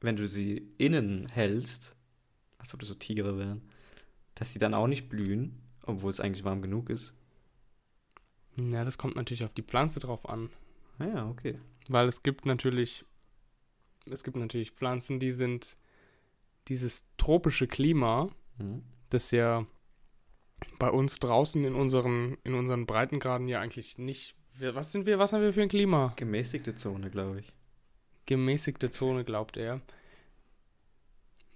wenn 0.03 0.17
du 0.17 0.27
sie 0.29 0.69
innen 0.77 1.27
hältst, 1.29 1.97
als 2.59 2.75
ob 2.75 2.81
das 2.81 2.89
so 2.89 2.95
Tiere 2.95 3.39
wären, 3.39 3.63
dass 4.35 4.53
sie 4.53 4.59
dann 4.59 4.75
auch 4.75 4.87
nicht 4.87 5.09
blühen, 5.09 5.61
obwohl 5.83 6.11
es 6.11 6.21
eigentlich 6.21 6.45
warm 6.45 6.63
genug 6.63 6.91
ist? 6.91 7.15
Ja, 8.57 8.85
das 8.85 8.99
kommt 8.99 9.17
natürlich 9.17 9.45
auf 9.45 9.55
die 9.55 9.63
Pflanze 9.63 10.01
drauf 10.01 10.29
an. 10.29 10.51
Ah 10.99 11.07
Ja, 11.07 11.29
okay. 11.29 11.59
Weil 11.89 12.09
es 12.09 12.23
gibt 12.23 12.45
natürlich, 12.45 13.05
es 14.07 14.25
gibt 14.25 14.37
natürlich 14.37 14.73
Pflanzen, 14.73 15.21
die 15.21 15.31
sind 15.31 15.79
dieses 16.69 17.05
tropische 17.17 17.67
Klima, 17.67 18.29
Mhm. 18.59 18.83
das 19.11 19.31
ja 19.31 19.65
bei 20.81 20.91
uns 20.91 21.21
draußen 21.21 21.65
in 21.65 21.75
unseren, 21.77 22.37
in 22.43 22.55
unseren 22.55 22.85
Breitengraden 22.87 23.47
ja 23.47 23.61
eigentlich 23.61 23.97
nicht. 23.99 24.35
Was 24.59 24.91
sind 24.91 25.07
wir, 25.07 25.21
was 25.21 25.33
haben 25.33 25.43
wir 25.43 25.53
für 25.53 25.63
ein 25.63 25.69
Klima? 25.69 26.13
Gemäßigte 26.17 26.75
Zone, 26.75 27.09
glaube 27.11 27.39
ich. 27.41 27.55
Gemäßigte 28.27 28.91
Zone, 28.91 29.25
glaubt 29.25 29.57
er. 29.57 29.81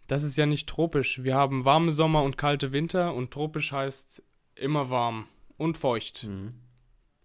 Das 0.07 0.23
ist 0.23 0.37
ja 0.37 0.47
nicht 0.47 0.69
tropisch. 0.69 1.23
Wir 1.23 1.35
haben 1.35 1.65
warme 1.65 1.93
Sommer 1.93 2.23
und 2.23 2.37
kalte 2.37 2.73
Winter 2.73 3.15
und 3.15 3.31
tropisch 3.31 3.73
heißt 3.73 4.23
immer 4.55 4.91
warm 4.91 5.27
und 5.57 5.79
feucht. 5.79 6.25
Mhm. 6.25 6.55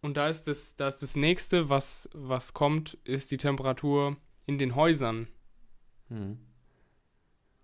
Und 0.01 0.17
da 0.17 0.29
ist 0.29 0.47
das, 0.47 0.75
da 0.75 0.87
ist 0.87 0.99
das 0.99 1.15
nächste, 1.15 1.69
was, 1.69 2.09
was 2.13 2.53
kommt, 2.53 2.97
ist 3.03 3.31
die 3.31 3.37
Temperatur 3.37 4.15
in 4.45 4.57
den 4.57 4.75
Häusern. 4.75 5.27
Mhm. 6.09 6.39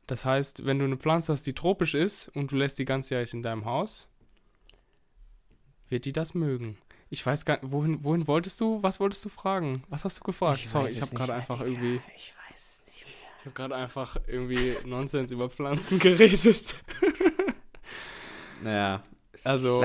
Das 0.08 0.26
heißt, 0.26 0.66
wenn 0.66 0.80
du 0.80 0.86
eine 0.86 0.98
Pflanze 0.98 1.32
hast, 1.32 1.44
die 1.44 1.54
tropisch 1.54 1.94
ist 1.94 2.28
und 2.30 2.52
du 2.52 2.58
lässt 2.58 2.80
die 2.80 2.86
ganzjährig 2.86 3.34
in 3.34 3.44
deinem 3.44 3.66
Haus, 3.66 4.10
wird 5.88 6.06
die 6.06 6.12
das 6.12 6.34
mögen. 6.34 6.78
Ich 7.10 7.26
weiß 7.26 7.46
gar 7.46 7.62
nicht, 7.62 7.72
wohin, 7.72 8.04
wohin 8.04 8.28
wolltest 8.28 8.60
du, 8.60 8.82
was 8.82 9.00
wolltest 9.00 9.24
du 9.24 9.30
fragen? 9.30 9.84
Was 9.90 10.04
hast 10.04 10.20
du 10.20 10.24
gefragt? 10.24 10.66
Sorry, 10.66 10.86
weiß 10.86 10.96
ich 10.98 11.02
habe 11.02 11.16
gerade 11.16 11.34
einfach 11.36 11.62
irgendwie, 11.62 12.02
Ich. 12.16 12.34
Ich 13.44 13.48
habe 13.48 13.56
gerade 13.56 13.76
einfach 13.76 14.16
irgendwie 14.26 14.74
Nonsens 14.86 15.34
über 15.34 15.50
Pflanzen 15.50 16.00
geredet. 16.00 16.76
Naja. 18.64 19.04
Also. 19.44 19.84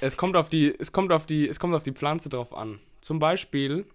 Es 0.00 0.16
kommt 0.16 0.36
auf 0.36 0.48
die, 0.48 0.72
es 0.78 0.92
kommt 0.92 1.10
auf 1.10 1.26
die, 1.26 1.48
es 1.48 1.58
kommt 1.58 1.74
auf 1.74 1.82
die 1.82 1.90
Pflanze 1.90 2.28
drauf 2.28 2.54
an. 2.54 2.78
Zum 3.00 3.18
Beispiel, 3.18 3.86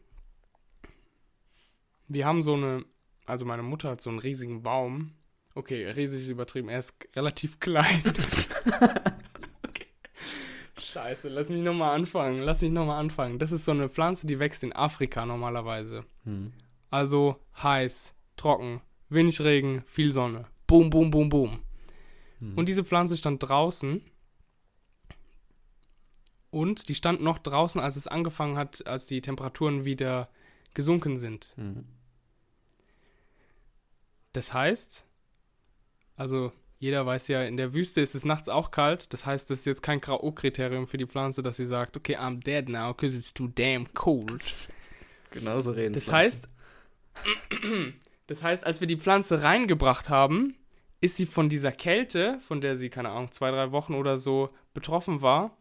wir 2.10 2.26
haben 2.26 2.42
so 2.42 2.56
eine, 2.56 2.84
also 3.26 3.46
meine 3.46 3.64
Mutter 3.64 3.92
hat 3.92 4.02
so 4.02 4.10
einen 4.10 4.20
riesigen 4.20 4.62
Baum. 4.62 5.14
Okay, 5.56 5.90
riesig 5.90 6.24
ist 6.24 6.30
übertrieben, 6.30 6.68
er 6.68 6.80
ist 6.80 6.98
relativ 7.16 7.60
klein. 7.62 8.04
okay. 9.66 9.86
Scheiße, 10.78 11.30
lass 11.30 11.50
mich 11.50 11.62
nochmal 11.62 11.96
anfangen, 11.96 12.42
lass 12.42 12.62
mich 12.62 12.72
nochmal 12.72 13.00
anfangen. 13.00 13.40
Das 13.40 13.54
ist 13.54 13.64
so 13.64 13.72
eine 13.72 13.88
Pflanze, 13.88 14.28
die 14.28 14.40
wächst 14.40 14.64
in 14.64 14.74
Afrika 14.76 15.26
normalerweise. 15.26 16.04
Mhm. 16.26 16.52
Also 16.90 17.38
heiß, 17.64 18.14
trocken, 18.36 18.82
wenig 19.10 19.40
Regen, 19.42 19.84
viel 19.86 20.12
Sonne. 20.12 20.46
Boom, 20.66 20.90
boom, 20.90 21.12
boom, 21.12 21.30
boom. 21.30 21.60
Mhm. 22.40 22.58
Und 22.58 22.70
diese 22.70 22.84
Pflanze 22.84 23.18
stand 23.18 23.48
draußen. 23.48 24.02
Und 26.50 26.90
die 26.90 26.96
stand 26.96 27.22
noch 27.22 27.40
draußen, 27.40 27.80
als 27.80 27.96
es 27.96 28.08
angefangen 28.08 28.58
hat, 28.58 28.86
als 28.88 29.06
die 29.06 29.22
Temperaturen 29.22 29.86
wieder 29.86 30.30
gesunken 30.74 31.18
sind. 31.18 31.54
Mhm. 31.58 31.86
Das 34.34 34.54
heißt, 34.54 35.06
also 36.16 36.52
jeder 36.80 37.06
weiß 37.06 37.28
ja, 37.28 37.44
in 37.44 37.58
der 37.58 37.74
Wüste 37.74 38.02
ist 38.02 38.14
es 38.14 38.24
nachts 38.24 38.50
auch 38.50 38.70
kalt. 38.72 39.12
Das 39.14 39.26
heißt, 39.26 39.50
das 39.50 39.60
ist 39.60 39.66
jetzt 39.66 39.82
kein 39.82 40.00
K.O.-Kriterium 40.00 40.86
für 40.86 40.98
die 40.98 41.08
Pflanze, 41.08 41.42
dass 41.42 41.58
sie 41.58 41.66
sagt, 41.66 41.98
okay, 41.98 42.18
I'm 42.18 42.44
dead 42.44 42.70
now 42.70 42.94
because 42.94 43.18
it's 43.18 43.34
too 43.34 43.48
damn 43.48 43.92
cold. 43.94 44.44
Genauso 45.32 45.72
reden. 45.72 45.94
Das 45.94 46.06
Pflanzen. 46.06 46.44
heißt, 46.44 46.50
das 48.28 48.44
heißt, 48.44 48.66
als 48.66 48.80
wir 48.82 48.88
die 48.88 48.98
Pflanze 48.98 49.42
reingebracht 49.44 50.10
haben, 50.10 50.56
ist 51.02 51.16
sie 51.16 51.26
von 51.26 51.50
dieser 51.50 51.72
Kälte, 51.72 52.40
von 52.40 52.62
der 52.62 52.76
sie, 52.76 52.90
keine 52.90 53.10
Ahnung, 53.10 53.32
zwei, 53.32 53.52
drei 53.52 53.72
Wochen 53.72 53.94
oder 53.94 54.18
so 54.18 54.50
betroffen 54.74 55.22
war, 55.22 55.56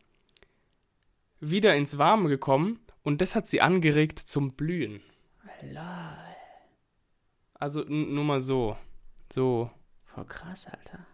wieder 1.40 1.74
ins 1.76 1.98
Warme 1.98 2.28
gekommen 2.28 2.80
und 3.02 3.20
das 3.20 3.34
hat 3.34 3.46
sie 3.46 3.60
angeregt 3.60 4.18
zum 4.18 4.52
Blühen. 4.52 5.02
Also 7.54 7.84
n- 7.84 8.14
nur 8.14 8.24
mal 8.24 8.42
so. 8.42 8.76
So. 9.32 9.70
Voll 10.04 10.24
krass, 10.24 10.66
Alter. 10.66 11.06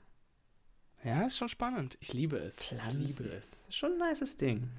Ja, 1.04 1.22
ist 1.26 1.36
schon 1.36 1.48
spannend. 1.48 1.96
Ich 2.00 2.12
liebe 2.12 2.36
es. 2.36 2.56
Pflanzen. 2.56 3.04
Ich 3.04 3.18
liebe 3.18 3.30
es. 3.34 3.66
Schon 3.74 4.00
ein 4.00 4.08
nices 4.08 4.36
Ding. 4.36 4.70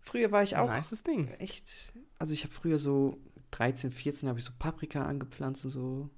Früher 0.00 0.30
war 0.30 0.42
ich 0.42 0.56
auch 0.56 0.68
Nices 0.70 1.02
Ding. 1.02 1.28
echt. 1.38 1.92
Also 2.18 2.32
ich 2.34 2.44
habe 2.44 2.52
früher 2.54 2.78
so 2.78 3.18
13, 3.50 3.92
14 3.92 4.28
habe 4.28 4.38
ich 4.38 4.44
so 4.44 4.52
Paprika 4.58 5.02
angepflanzt 5.04 5.64
und 5.64 5.70
so 5.70 6.10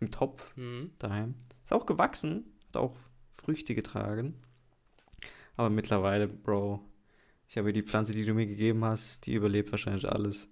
im 0.00 0.10
Topf 0.10 0.56
Mhm. 0.56 0.92
daheim. 0.98 1.34
Ist 1.62 1.72
auch 1.72 1.86
gewachsen, 1.86 2.44
hat 2.68 2.76
auch 2.78 2.96
Früchte 3.28 3.74
getragen. 3.74 4.34
Aber 5.56 5.68
mittlerweile, 5.70 6.26
Bro, 6.26 6.80
ich 7.48 7.58
habe 7.58 7.72
die 7.72 7.82
Pflanze, 7.82 8.12
die 8.14 8.24
du 8.24 8.32
mir 8.34 8.46
gegeben 8.46 8.84
hast, 8.84 9.26
die 9.26 9.34
überlebt 9.34 9.70
wahrscheinlich 9.72 10.08
alles. 10.08 10.48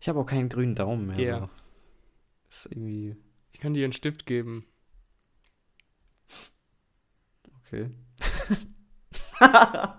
Ich 0.00 0.08
habe 0.08 0.18
auch 0.18 0.26
keinen 0.26 0.48
grünen 0.48 0.74
Daumen 0.74 1.06
mehr. 1.06 1.20
Ja. 1.20 1.38
So. 1.40 1.50
Das 2.48 2.56
ist 2.66 2.72
irgendwie 2.72 3.16
Ich 3.52 3.60
kann 3.60 3.74
dir 3.74 3.84
einen 3.84 3.92
Stift 3.92 4.26
geben. 4.26 4.66
okay. 7.64 7.90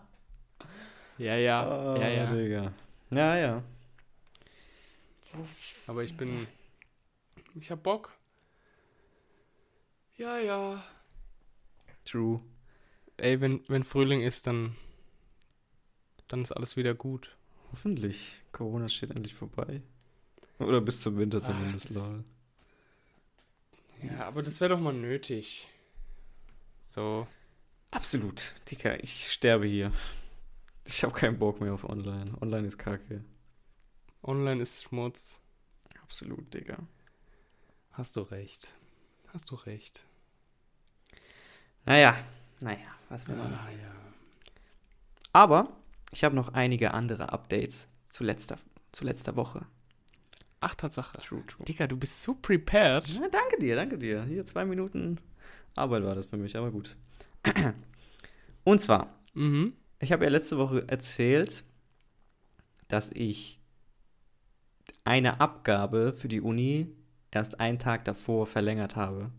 Ja, 1.20 1.36
ja. 1.36 1.68
Ah, 1.68 1.98
ja, 2.00 2.10
ja. 2.10 2.34
Digga. 2.36 2.74
Ja, 3.12 3.36
ja. 3.38 3.64
Aber 5.88 6.04
ich 6.04 6.16
bin. 6.18 6.48
Ich 7.56 7.72
hab 7.72 7.84
Bock. 7.84 8.14
Ja, 10.18 10.38
ja. 10.40 10.84
True. 12.06 12.42
Ey, 13.18 13.42
wenn, 13.42 13.62
wenn 13.68 13.84
Frühling 13.84 14.22
ist, 14.22 14.48
dann. 14.48 14.76
Dann 16.28 16.42
ist 16.42 16.52
alles 16.52 16.76
wieder 16.76 16.94
gut. 16.94 17.36
Hoffentlich. 17.72 18.42
Corona 18.52 18.90
steht 18.90 19.12
endlich 19.12 19.34
vorbei. 19.34 19.82
Oder 20.60 20.82
bis 20.82 21.02
zum 21.02 21.18
Winter 21.18 21.40
Ach, 21.42 21.46
zumindest, 21.48 21.90
das- 21.96 22.10
lol. 22.10 22.24
Ja, 24.04 24.26
aber 24.28 24.44
das 24.44 24.62
wäre 24.62 24.70
doch 24.76 24.80
mal 24.80 24.94
nötig. 24.94 25.68
So. 26.86 27.28
Absolut. 27.92 28.54
Digga, 28.70 28.96
ich 28.96 29.32
sterbe 29.32 29.66
hier. 29.66 29.92
Ich 30.86 31.04
habe 31.04 31.14
keinen 31.14 31.40
Bock 31.40 31.62
mehr 31.62 31.74
auf 31.74 31.84
Online. 31.84 32.32
Online 32.42 32.68
ist 32.68 32.78
kacke. 32.78 33.24
Online 34.28 34.62
ist 34.62 34.84
Schmutz. 34.84 35.40
Absolut, 36.04 36.54
Digga. 36.54 36.78
Hast 37.92 38.16
du 38.16 38.22
recht. 38.22 38.76
Hast 39.34 39.50
du 39.52 39.56
recht. 39.56 40.06
Naja, 41.86 42.18
naja, 42.60 42.86
was 43.10 43.28
will 43.28 43.36
man. 43.36 43.54
Ah, 43.54 43.70
ja. 43.72 43.92
Aber 45.34 45.74
ich 46.12 46.24
habe 46.24 46.36
noch 46.36 46.50
einige 46.50 46.94
andere 46.94 47.32
Updates 47.32 47.88
zu 48.04 48.24
letzter, 48.24 48.58
zu 48.92 49.06
letzter 49.06 49.36
Woche. 49.36 49.66
Ach, 50.60 50.76
Tatsache. 50.76 51.18
True, 51.20 51.46
true. 51.46 51.66
Digga, 51.66 51.88
du 51.88 51.96
bist 51.98 52.22
so 52.22 52.34
prepared. 52.34 53.08
Ja, 53.08 53.30
danke 53.30 53.60
dir, 53.60 53.76
danke 53.76 53.98
dir. 53.98 54.24
Hier 54.24 54.46
zwei 54.46 54.66
Minuten 54.66 55.20
Arbeit 55.76 56.04
war 56.04 56.16
das 56.16 56.26
für 56.26 56.38
mich, 56.38 56.58
aber 56.58 56.72
gut. 56.72 56.96
Und 58.64 58.82
zwar, 58.82 59.14
Mhm. 59.34 59.74
ich 60.00 60.12
habe 60.12 60.26
ja 60.26 60.32
letzte 60.32 60.58
Woche 60.58 60.88
erzählt, 60.88 61.64
dass 62.88 63.12
ich 63.12 63.62
eine 65.08 65.40
Abgabe 65.42 66.14
für 66.14 66.28
die 66.28 66.42
Uni 66.42 66.88
erst 67.32 67.60
einen 67.60 67.80
Tag 67.80 68.06
davor 68.06 68.46
verlängert 68.46 68.96
habe. 68.96 69.32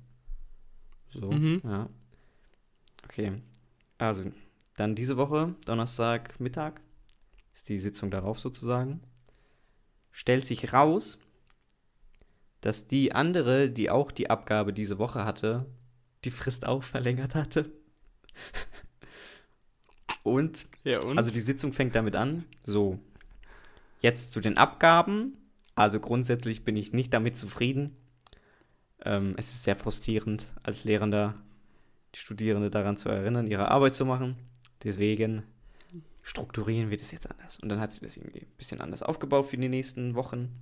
So, 1.09 1.31
Mhm. 1.31 1.61
ja. 1.65 1.89
Okay. 3.05 3.41
Also, 3.99 4.25
dann 4.77 4.95
diese 4.95 5.17
Woche, 5.17 5.55
Donnerstag 5.67 6.39
Mittag, 6.41 6.81
ist 7.55 7.69
die 7.69 7.79
Sitzung 7.79 8.11
darauf 8.11 8.39
sozusagen. 8.39 9.01
Stellt 10.13 10.47
sich 10.47 10.73
raus, 10.73 11.19
dass 12.61 12.87
die 12.89 13.13
andere, 13.13 13.71
die 13.71 13.91
auch 13.91 14.11
die 14.13 14.31
Abgabe 14.31 14.73
diese 14.73 14.99
Woche 14.99 15.25
hatte, 15.25 15.67
die 16.25 16.31
Frist 16.31 16.67
auch 16.67 16.83
verlängert 16.95 17.35
hatte. 17.35 17.73
Und 20.23 20.67
Ja, 20.85 21.01
und? 21.03 21.17
also 21.19 21.31
die 21.31 21.41
Sitzung 21.41 21.73
fängt 21.73 21.95
damit 21.95 22.17
an. 22.17 22.45
So, 22.65 22.99
jetzt 24.01 24.33
zu 24.33 24.41
den 24.41 24.57
Abgaben. 24.59 25.37
Also 25.79 26.01
grundsätzlich 26.01 26.65
bin 26.65 26.75
ich 26.75 26.93
nicht 26.93 27.15
damit 27.15 27.37
zufrieden. 27.37 27.97
Ähm, 29.05 29.35
es 29.37 29.53
ist 29.53 29.63
sehr 29.63 29.77
frustrierend, 29.77 30.49
als 30.65 30.83
Lehrender 30.83 31.37
die 32.15 32.19
Studierende 32.19 32.69
daran 32.69 32.97
zu 32.97 33.09
erinnern, 33.09 33.47
ihre 33.47 33.71
Arbeit 33.71 33.95
zu 33.95 34.05
machen. 34.05 34.37
Deswegen 34.83 35.45
strukturieren 36.23 36.91
wir 36.91 36.97
das 36.97 37.13
jetzt 37.13 37.31
anders. 37.31 37.61
Und 37.61 37.69
dann 37.69 37.79
hat 37.79 37.93
sie 37.93 38.01
das 38.01 38.17
irgendwie 38.17 38.41
ein 38.41 38.57
bisschen 38.57 38.81
anders 38.81 39.05
aufgebaut 39.05 39.47
für 39.47 39.57
die 39.57 39.69
nächsten 39.69 40.17
Wochen. 40.17 40.53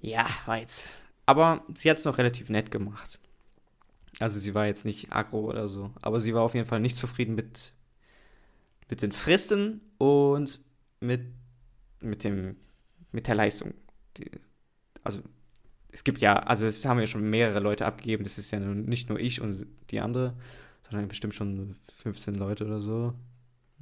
Ja, 0.00 0.28
war 0.46 0.58
jetzt. 0.58 0.96
Aber 1.26 1.64
sie 1.74 1.90
hat 1.90 1.98
es 1.98 2.04
noch 2.04 2.18
relativ 2.18 2.50
nett 2.50 2.70
gemacht. 2.70 3.18
Also 4.20 4.38
sie 4.38 4.54
war 4.54 4.66
jetzt 4.66 4.84
nicht 4.84 5.12
aggro 5.12 5.40
oder 5.40 5.66
so. 5.66 5.90
Aber 6.02 6.20
sie 6.20 6.34
war 6.34 6.42
auf 6.42 6.54
jeden 6.54 6.66
Fall 6.66 6.78
nicht 6.78 6.96
zufrieden 6.96 7.34
mit, 7.34 7.72
mit 8.88 9.02
den 9.02 9.10
Fristen 9.10 9.80
und 9.98 10.60
mit, 11.00 11.22
mit, 12.00 12.22
dem, 12.22 12.56
mit 13.12 13.26
der 13.26 13.34
Leistung. 13.34 13.74
Die, 14.16 14.30
also 15.02 15.22
es 15.90 16.04
gibt 16.04 16.20
ja, 16.20 16.34
also 16.34 16.66
es 16.66 16.84
haben 16.84 17.00
ja 17.00 17.06
schon 17.06 17.28
mehrere 17.28 17.60
Leute 17.60 17.86
abgegeben. 17.86 18.24
Das 18.24 18.38
ist 18.38 18.50
ja 18.50 18.60
nicht 18.60 19.08
nur 19.08 19.18
ich 19.18 19.40
und 19.40 19.66
die 19.90 20.00
andere, 20.00 20.36
sondern 20.82 21.08
bestimmt 21.08 21.34
schon 21.34 21.76
15 22.02 22.34
Leute 22.34 22.66
oder 22.66 22.80
so. 22.80 23.14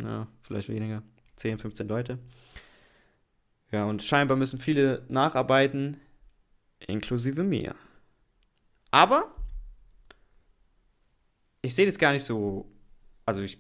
Ja, 0.03 0.29
vielleicht 0.43 0.69
weniger. 0.69 1.03
10, 1.37 1.59
15 1.59 1.89
Leute. 1.89 2.19
Ja, 3.73 3.85
und 3.85 4.03
scheinbar 4.03 4.37
müssen 4.37 4.59
viele 4.59 5.05
nacharbeiten, 5.09 5.97
inklusive 6.79 7.43
mir. 7.43 7.75
Aber 8.91 9.35
ich 11.63 11.75
sehe 11.75 11.87
das 11.87 11.99
gar 11.99 12.13
nicht 12.13 12.25
so. 12.25 12.71
Also 13.25 13.43
ich 13.43 13.59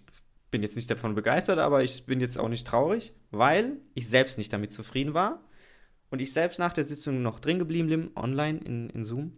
bin 0.50 0.62
jetzt 0.62 0.76
nicht 0.76 0.90
davon 0.90 1.14
begeistert, 1.14 1.58
aber 1.58 1.82
ich 1.82 2.06
bin 2.06 2.20
jetzt 2.20 2.38
auch 2.38 2.49
nicht 2.49 2.66
traurig, 2.66 3.12
weil 3.32 3.78
ich 3.94 4.08
selbst 4.08 4.38
nicht 4.38 4.52
damit 4.52 4.70
zufrieden 4.70 5.12
war 5.12 5.42
und 6.10 6.20
ich 6.20 6.32
selbst 6.32 6.58
nach 6.58 6.72
der 6.72 6.84
Sitzung 6.84 7.22
noch 7.22 7.40
drin 7.40 7.58
geblieben 7.58 7.88
bin, 7.88 8.10
online 8.16 8.58
in, 8.58 8.90
in 8.90 9.04
Zoom, 9.04 9.32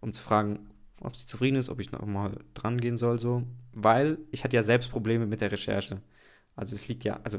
um 0.00 0.12
zu 0.12 0.22
fragen, 0.22 0.70
ob 1.00 1.16
sie 1.16 1.26
zufrieden 1.26 1.56
ist, 1.56 1.70
ob 1.70 1.80
ich 1.80 1.92
noch 1.92 2.04
mal 2.04 2.36
dran 2.54 2.80
gehen 2.80 2.96
soll, 2.96 3.18
so, 3.18 3.42
weil 3.72 4.18
ich 4.30 4.44
hatte 4.44 4.56
ja 4.56 4.62
selbst 4.62 4.90
Probleme 4.90 5.26
mit 5.26 5.40
der 5.40 5.52
Recherche. 5.52 6.00
Also 6.56 6.74
es 6.74 6.88
liegt 6.88 7.04
ja, 7.04 7.20
also 7.24 7.38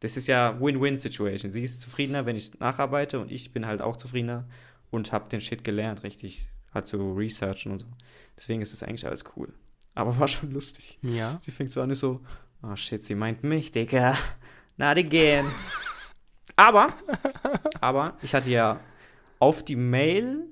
das 0.00 0.16
ist 0.16 0.28
ja 0.28 0.58
Win-Win-Situation. 0.60 1.50
Sie 1.50 1.62
ist 1.62 1.80
zufriedener, 1.80 2.24
wenn 2.24 2.36
ich 2.36 2.58
nacharbeite 2.60 3.18
und 3.18 3.30
ich 3.30 3.52
bin 3.52 3.66
halt 3.66 3.82
auch 3.82 3.96
zufriedener 3.96 4.48
und 4.90 5.12
habe 5.12 5.28
den 5.28 5.40
Shit 5.40 5.64
gelernt, 5.64 6.02
richtig 6.02 6.50
halt 6.72 6.86
so 6.86 7.12
researchen 7.12 7.72
und 7.72 7.80
so. 7.80 7.86
Deswegen 8.36 8.62
ist 8.62 8.72
es 8.72 8.82
eigentlich 8.82 9.06
alles 9.06 9.24
cool. 9.36 9.52
Aber 9.94 10.16
war 10.18 10.28
schon 10.28 10.52
lustig. 10.52 10.98
ja. 11.02 11.38
Sie 11.42 11.50
fängt 11.50 11.70
so 11.70 11.82
an, 11.82 11.90
ist 11.90 12.00
so, 12.00 12.20
oh 12.62 12.76
shit, 12.76 13.02
sie 13.04 13.16
meint 13.16 13.42
mich, 13.42 13.72
Digga. 13.72 14.16
Not 14.76 14.96
again. 14.96 15.44
aber, 16.58 16.92
aber 17.80 18.18
ich 18.20 18.34
hatte 18.34 18.50
ja 18.50 18.80
auf 19.38 19.64
die 19.64 19.76
Mail 19.76 20.44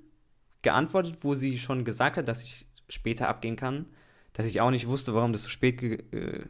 geantwortet, 0.62 1.16
wo 1.20 1.34
sie 1.34 1.58
schon 1.58 1.84
gesagt 1.84 2.16
hat, 2.16 2.28
dass 2.28 2.42
ich 2.42 2.66
später 2.88 3.28
abgehen 3.28 3.56
kann. 3.56 3.86
Dass 4.32 4.46
ich 4.46 4.60
auch 4.60 4.70
nicht 4.70 4.86
wusste, 4.86 5.14
warum 5.14 5.32
das 5.32 5.42
so 5.42 5.48
spät, 5.48 5.82
äh, 5.82 6.44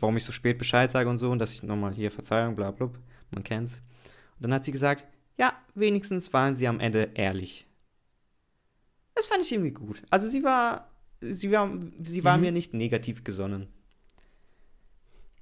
warum 0.00 0.16
ich 0.16 0.24
so 0.24 0.32
spät 0.32 0.56
Bescheid 0.58 0.90
sage 0.90 1.08
und 1.10 1.18
so 1.18 1.30
und 1.30 1.38
dass 1.38 1.52
ich 1.54 1.62
nochmal 1.62 1.92
hier 1.94 2.10
Verzeihung, 2.10 2.56
bla 2.56 2.70
bla, 2.70 2.90
man 3.30 3.42
kennt's. 3.42 3.82
Und 4.36 4.44
dann 4.44 4.54
hat 4.54 4.64
sie 4.64 4.72
gesagt, 4.72 5.06
ja, 5.36 5.52
wenigstens 5.74 6.32
waren 6.32 6.54
sie 6.54 6.68
am 6.68 6.80
Ende 6.80 7.10
ehrlich. 7.14 7.66
Das 9.14 9.26
fand 9.26 9.44
ich 9.44 9.52
irgendwie 9.52 9.72
gut. 9.72 10.02
Also 10.10 10.28
sie 10.28 10.44
war, 10.44 10.90
sie 11.20 11.50
war, 11.50 11.70
sie 12.02 12.22
war 12.24 12.36
Mhm. 12.36 12.42
mir 12.44 12.52
nicht 12.52 12.72
negativ 12.72 13.24
gesonnen. 13.24 13.68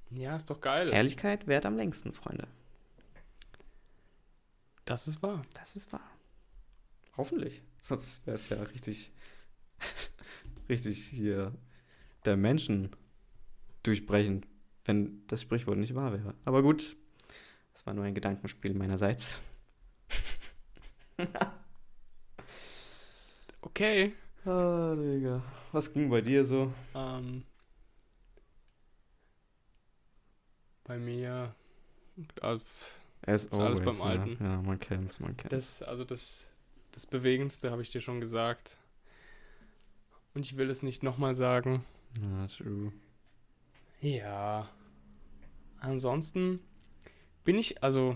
Ja, 0.09 0.35
ist 0.35 0.49
doch 0.49 0.61
geil. 0.61 0.89
Ehrlichkeit 0.91 1.47
währt 1.47 1.65
am 1.65 1.75
längsten, 1.77 2.11
Freunde. 2.13 2.47
Das 4.87 5.05
ist 5.05 5.21
wahr. 5.21 5.41
Das 5.53 5.75
ist 5.75 5.91
wahr. 5.91 6.09
Hoffentlich. 7.17 7.61
Sonst 7.81 8.25
wäre 8.25 8.35
es 8.35 8.47
ja 8.47 8.63
richtig, 8.63 9.11
richtig 10.69 11.05
hier 11.07 11.53
der 12.23 12.37
Menschen 12.37 12.95
durchbrechen, 13.83 14.45
wenn 14.85 15.27
das 15.27 15.41
Sprichwort 15.41 15.77
nicht 15.77 15.93
wahr 15.93 16.13
wäre. 16.13 16.33
Aber 16.45 16.63
gut, 16.63 16.95
das 17.73 17.85
war 17.85 17.93
nur 17.93 18.05
ein 18.05 18.15
Gedankenspiel 18.15 18.73
meinerseits. 18.73 19.41
Okay. 23.61 24.13
Ah, 24.45 24.95
Digga. 24.95 25.43
Was 25.71 25.91
ging 25.91 26.09
bei 26.09 26.21
dir 26.21 26.45
so? 26.45 26.71
Ähm, 26.95 27.43
bei 30.83 30.97
mir. 30.97 31.53
Also, 32.41 32.63
As 33.27 33.51
alles 33.51 33.79
always, 33.81 33.99
beim 33.99 34.07
ne? 34.07 34.19
Alten. 34.21 34.43
Ja, 34.43 34.61
man 34.61 34.79
kennt's, 34.79 35.19
man 35.19 35.35
kennt's. 35.35 35.51
das, 35.79 35.83
also 35.83 36.03
das, 36.03 36.47
das 36.93 37.05
Bewegendste 37.05 37.69
habe 37.69 37.81
ich 37.81 37.91
dir 37.91 38.01
schon 38.01 38.21
gesagt. 38.21 38.77
Und 40.33 40.45
ich 40.45 40.57
will 40.57 40.69
es 40.69 40.81
nicht 40.81 41.03
nochmal 41.03 41.35
sagen. 41.35 41.83
Ja, 42.21 42.47
true. 42.47 42.93
Ja. 44.01 44.69
Ansonsten 45.79 46.59
bin 47.43 47.57
ich, 47.57 47.83
also, 47.83 48.15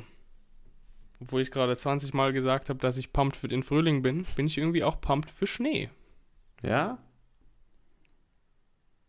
obwohl 1.20 1.42
ich 1.42 1.52
gerade 1.52 1.76
20 1.76 2.14
Mal 2.14 2.32
gesagt 2.32 2.70
habe, 2.70 2.80
dass 2.80 2.98
ich 2.98 3.12
pumped 3.12 3.36
für 3.36 3.48
den 3.48 3.64
Frühling 3.64 4.02
bin, 4.02 4.24
bin 4.36 4.48
ich 4.48 4.58
irgendwie 4.58 4.84
auch 4.84 5.02
pumped 5.02 5.30
für 5.30 5.46
Schnee. 5.46 5.90
Ja? 6.64 7.00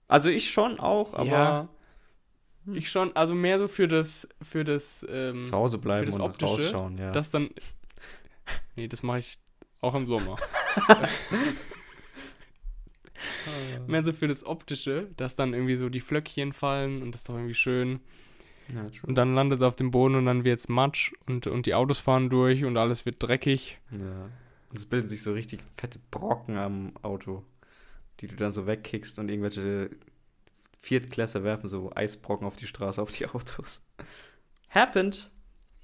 Also 0.09 0.29
ich 0.31 0.51
schon 0.51 0.81
auch, 0.81 1.15
aber 1.15 1.27
Ja. 1.27 1.69
Ich 2.73 2.91
schon, 2.91 3.15
also 3.17 3.35
mehr 3.35 3.59
so 3.59 3.67
für 3.69 3.89
das, 3.89 4.29
für 4.41 4.65
das, 4.65 5.05
ähm, 5.11 5.45
zu 5.45 5.57
Hause 5.57 5.79
bleiben 5.79 6.07
das 6.07 6.17
und 6.17 6.23
Optische, 6.23 6.53
rausschauen, 6.53 6.99
ja. 6.99 7.11
das 7.11 7.31
dann. 7.31 7.51
Nee, 8.77 8.89
das 8.89 9.03
mache 9.03 9.19
ich 9.19 9.39
auch 9.81 9.95
im 9.95 10.07
Sommer. 10.07 10.37
Mehr 13.87 14.05
so 14.05 14.13
für 14.13 14.29
das 14.29 14.45
Optische, 14.47 15.09
dass 15.17 15.37
dann 15.37 15.55
irgendwie 15.55 15.77
so 15.77 15.89
die 15.89 16.01
Flöckchen 16.01 16.53
fallen 16.53 17.03
und 17.03 17.13
das 17.13 17.23
ist 17.23 17.29
doch 17.29 17.35
irgendwie 17.35 17.55
schön. 17.55 18.01
ja, 18.73 18.89
true. 18.91 19.09
Und 19.09 19.17
dann 19.17 19.35
landet 19.35 19.61
es 19.61 19.63
auf 19.63 19.77
dem 19.77 19.91
Boden 19.91 20.15
und 20.15 20.27
dann 20.27 20.45
wird's 20.45 20.69
Matsch 20.69 21.13
und, 21.27 21.47
und 21.47 21.67
die 21.67 21.75
Autos 21.75 21.99
fahren 21.99 22.31
durch 22.31 22.65
und 22.65 22.77
alles 22.77 23.05
wird 23.05 23.17
dreckig. 23.19 23.79
Ja. 23.91 24.31
Und 24.71 24.79
es 24.79 24.87
bilden 24.87 25.09
sich 25.09 25.23
so 25.23 25.33
richtig 25.33 25.61
fette 25.77 25.99
Brocken 26.11 26.57
am 26.57 26.93
Auto, 27.03 27.45
die 28.21 28.29
du 28.29 28.37
dann 28.37 28.53
so 28.53 28.67
wegkickst 28.67 29.19
und 29.19 29.29
irgendwelche 29.29 29.91
Viertklässler 30.83 31.45
werfen 31.45 31.69
so 31.69 31.93
Eisbrocken 31.95 32.47
auf 32.47 32.57
die 32.57 32.67
Straße, 32.67 33.01
auf 33.01 33.13
die 33.13 33.27
Autos. 33.27 33.81
Happened 34.69 35.31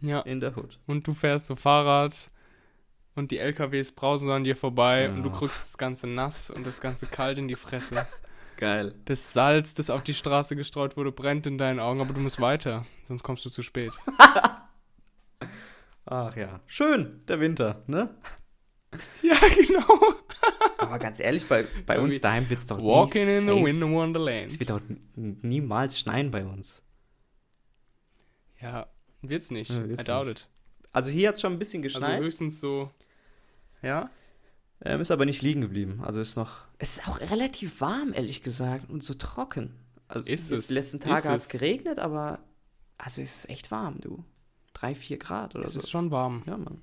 Ja. 0.01 0.21
in 0.21 0.41
the 0.41 0.49
hood. 0.49 0.79
Und 0.87 1.07
du 1.07 1.15
fährst 1.15 1.47
so 1.47 1.57
Fahrrad 1.57 2.31
und 3.15 3.31
die 3.31 3.39
LKWs 3.39 3.93
brausen 3.93 4.29
so 4.29 4.35
an 4.35 4.45
dir 4.45 4.57
vorbei 4.57 5.05
Ja. 5.05 5.11
und 5.11 5.23
du 5.23 5.31
kriegst 5.31 5.61
das 5.61 5.79
Ganze 5.79 6.07
nass 6.07 6.51
und 6.51 6.67
das 6.67 6.81
Ganze 6.81 7.07
kalt 7.07 7.39
in 7.39 7.49
die 7.49 7.57
Fresse. 7.57 8.07
Geil. 8.57 8.93
Das 9.05 9.33
Salz, 9.33 9.75
das 9.75 9.89
auf 9.89 10.03
die 10.03 10.15
Straße 10.15 10.57
gestreut 10.57 10.97
wurde, 10.97 11.13
brennt 11.13 11.47
in 11.47 11.59
deinen 11.59 11.79
Augen, 11.79 12.01
aber 12.01 12.13
du 12.13 12.21
musst 12.21 12.41
weiter, 12.41 12.85
sonst 13.07 13.23
kommst 13.23 13.45
du 13.45 13.51
zu 13.51 13.63
spät. 13.63 13.93
Ach 16.07 16.35
ja. 16.37 16.59
Schön, 16.67 17.23
der 17.29 17.39
Winter, 17.39 17.83
ne? 17.87 18.13
Ja, 19.23 19.37
genau. 19.55 20.15
Aber 20.79 20.99
ganz 20.99 21.21
ehrlich, 21.21 21.47
bei, 21.47 21.67
bei 21.87 21.99
uns 22.01 22.21
daheim 22.21 22.49
wird 22.49 22.61
es 22.61 22.67
doch 22.67 22.79
Walking 22.81 23.25
nie 23.27 23.37
in 23.37 23.41
the 23.43 23.49
safe- 23.49 23.65
Winter 23.65 23.91
Wonderland. 23.91 24.47
Es 24.47 24.59
wird 24.61 24.71
doch 24.71 24.81
niemals 25.17 25.99
schneien 25.99 26.31
bei 26.31 26.45
uns. 26.45 26.83
Ja, 28.61 28.87
wird's 29.23 29.51
nicht. 29.51 29.71
Ja, 29.71 29.89
wird's 29.89 30.03
I 30.03 30.05
doubt 30.05 30.27
nicht. 30.27 30.41
it. 30.41 30.49
Also 30.93 31.11
hier 31.11 31.29
hat 31.29 31.35
es 31.37 31.41
schon 31.41 31.53
ein 31.53 31.59
bisschen 31.59 31.83
Also 31.83 31.99
geschneit, 31.99 32.21
höchstens 32.21 32.61
so. 32.61 32.91
Ja? 33.83 34.11
ähm, 34.85 35.01
ist 35.01 35.11
aber 35.11 35.27
nicht 35.27 35.43
liegen 35.43 35.61
geblieben. 35.61 36.01
Also 36.05 36.21
ist 36.21 36.37
noch. 36.37 36.65
Es 36.79 36.99
ist 36.99 37.09
auch 37.09 37.21
relativ 37.21 37.81
warm, 37.81 38.13
ehrlich 38.15 38.43
gesagt, 38.43 38.89
und 38.91 39.03
so 39.05 39.15
trocken. 39.15 39.75
Also 40.09 40.27
Ist 40.29 40.51
es. 40.51 40.69
Die 40.69 40.75
letzten 40.75 41.01
Tage 41.01 41.29
hat 41.29 41.37
es 41.39 41.45
es. 41.45 41.49
geregnet, 41.51 41.99
aber 41.99 42.39
also 42.97 43.21
es 43.21 43.39
ist 43.45 43.51
echt 43.51 43.71
warm, 43.71 44.01
du. 44.01 44.25
Drei, 44.73 44.95
vier 44.95 45.19
Grad 45.19 45.55
oder 45.55 45.65
Es 45.65 45.73
so. 45.75 45.81
ist 45.81 45.91
schon 45.91 46.11
warm. 46.11 46.43
Ja, 46.47 46.57
Mann. 46.57 46.81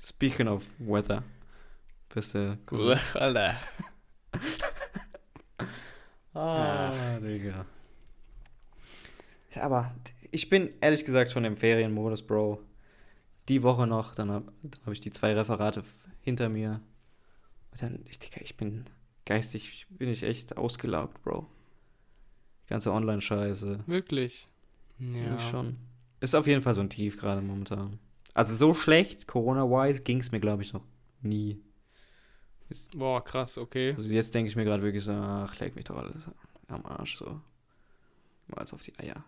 Speaking 0.00 0.48
of 0.48 0.64
weather. 0.78 1.22
Bist 2.14 2.34
du 2.34 2.58
cool. 2.70 2.96
Alter. 3.14 3.56
Ah, 6.32 7.18
Digga. 7.18 7.66
Aber 9.56 9.92
ich 10.30 10.48
bin 10.48 10.70
ehrlich 10.80 11.04
gesagt 11.04 11.32
schon 11.32 11.44
im 11.44 11.56
Ferienmodus, 11.56 12.22
Bro. 12.22 12.60
Die 13.48 13.64
Woche 13.64 13.86
noch, 13.86 14.14
dann 14.14 14.30
habe 14.30 14.52
dann 14.62 14.80
hab 14.86 14.92
ich 14.92 15.00
die 15.00 15.10
zwei 15.10 15.34
Referate 15.34 15.82
hinter 16.20 16.48
mir. 16.48 16.80
Und 17.72 17.82
dann, 17.82 18.04
ich, 18.08 18.20
Digga, 18.20 18.40
ich 18.42 18.56
bin 18.56 18.84
geistig, 19.26 19.86
bin 19.90 20.08
ich 20.08 20.22
echt 20.22 20.56
ausgelaugt, 20.56 21.20
Bro. 21.24 21.48
Die 22.64 22.68
ganze 22.68 22.92
Online-Scheiße. 22.92 23.80
Wirklich. 23.86 24.46
Ja. 25.00 25.32
Ja. 25.32 25.38
schon. 25.40 25.78
Ist 26.20 26.36
auf 26.36 26.46
jeden 26.46 26.62
Fall 26.62 26.74
so 26.74 26.80
ein 26.80 26.90
Tief 26.90 27.18
gerade 27.18 27.40
momentan. 27.40 27.98
Also 28.34 28.54
so 28.54 28.74
schlecht, 28.74 29.26
Corona-wise, 29.26 30.02
ging 30.02 30.20
es 30.20 30.32
mir, 30.32 30.40
glaube 30.40 30.62
ich, 30.62 30.72
noch 30.72 30.84
nie. 31.22 31.60
Boah, 32.94 33.24
krass, 33.24 33.58
okay. 33.58 33.92
Also 33.96 34.12
jetzt 34.12 34.34
denke 34.34 34.48
ich 34.48 34.56
mir 34.56 34.64
gerade 34.64 34.82
wirklich 34.82 35.02
so, 35.02 35.12
ach, 35.12 35.58
leg 35.58 35.74
mich 35.74 35.84
doch 35.84 35.96
alles 35.96 36.30
am 36.68 36.86
Arsch 36.86 37.16
so. 37.16 37.40
Mal 38.46 38.58
als 38.58 38.72
auf 38.72 38.82
die 38.82 38.96
Eier. 38.98 39.24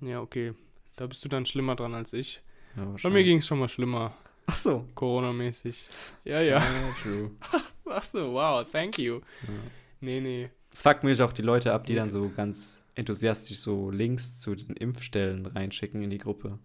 Ja, 0.00 0.20
okay. 0.20 0.52
Da 0.96 1.06
bist 1.06 1.24
du 1.24 1.28
dann 1.28 1.46
schlimmer 1.46 1.76
dran 1.76 1.94
als 1.94 2.12
ich. 2.12 2.42
Ja, 2.76 2.94
Bei 3.02 3.10
mir 3.10 3.24
ging 3.24 3.38
es 3.38 3.46
schon 3.46 3.58
mal 3.58 3.68
schlimmer, 3.68 4.14
Ach 4.46 4.54
so. 4.54 4.86
Corona-mäßig. 4.94 5.88
Ja, 6.24 6.40
ja. 6.40 6.62
true. 7.02 7.30
Ach 7.86 8.02
so, 8.02 8.32
wow, 8.32 8.66
thank 8.70 8.98
you. 8.98 9.16
Ja. 9.42 9.48
Nee, 10.00 10.20
nee. 10.20 10.50
Es 10.72 10.82
fuckt 10.82 11.04
mich 11.04 11.22
auch 11.22 11.32
die 11.32 11.42
Leute 11.42 11.72
ab, 11.72 11.86
die 11.86 11.94
dann 11.94 12.10
so 12.10 12.28
ganz 12.28 12.84
enthusiastisch 12.94 13.58
so 13.58 13.90
Links 13.90 14.40
zu 14.40 14.54
den 14.54 14.76
Impfstellen 14.76 15.46
reinschicken 15.46 16.02
in 16.02 16.10
die 16.10 16.18
Gruppe. 16.18 16.58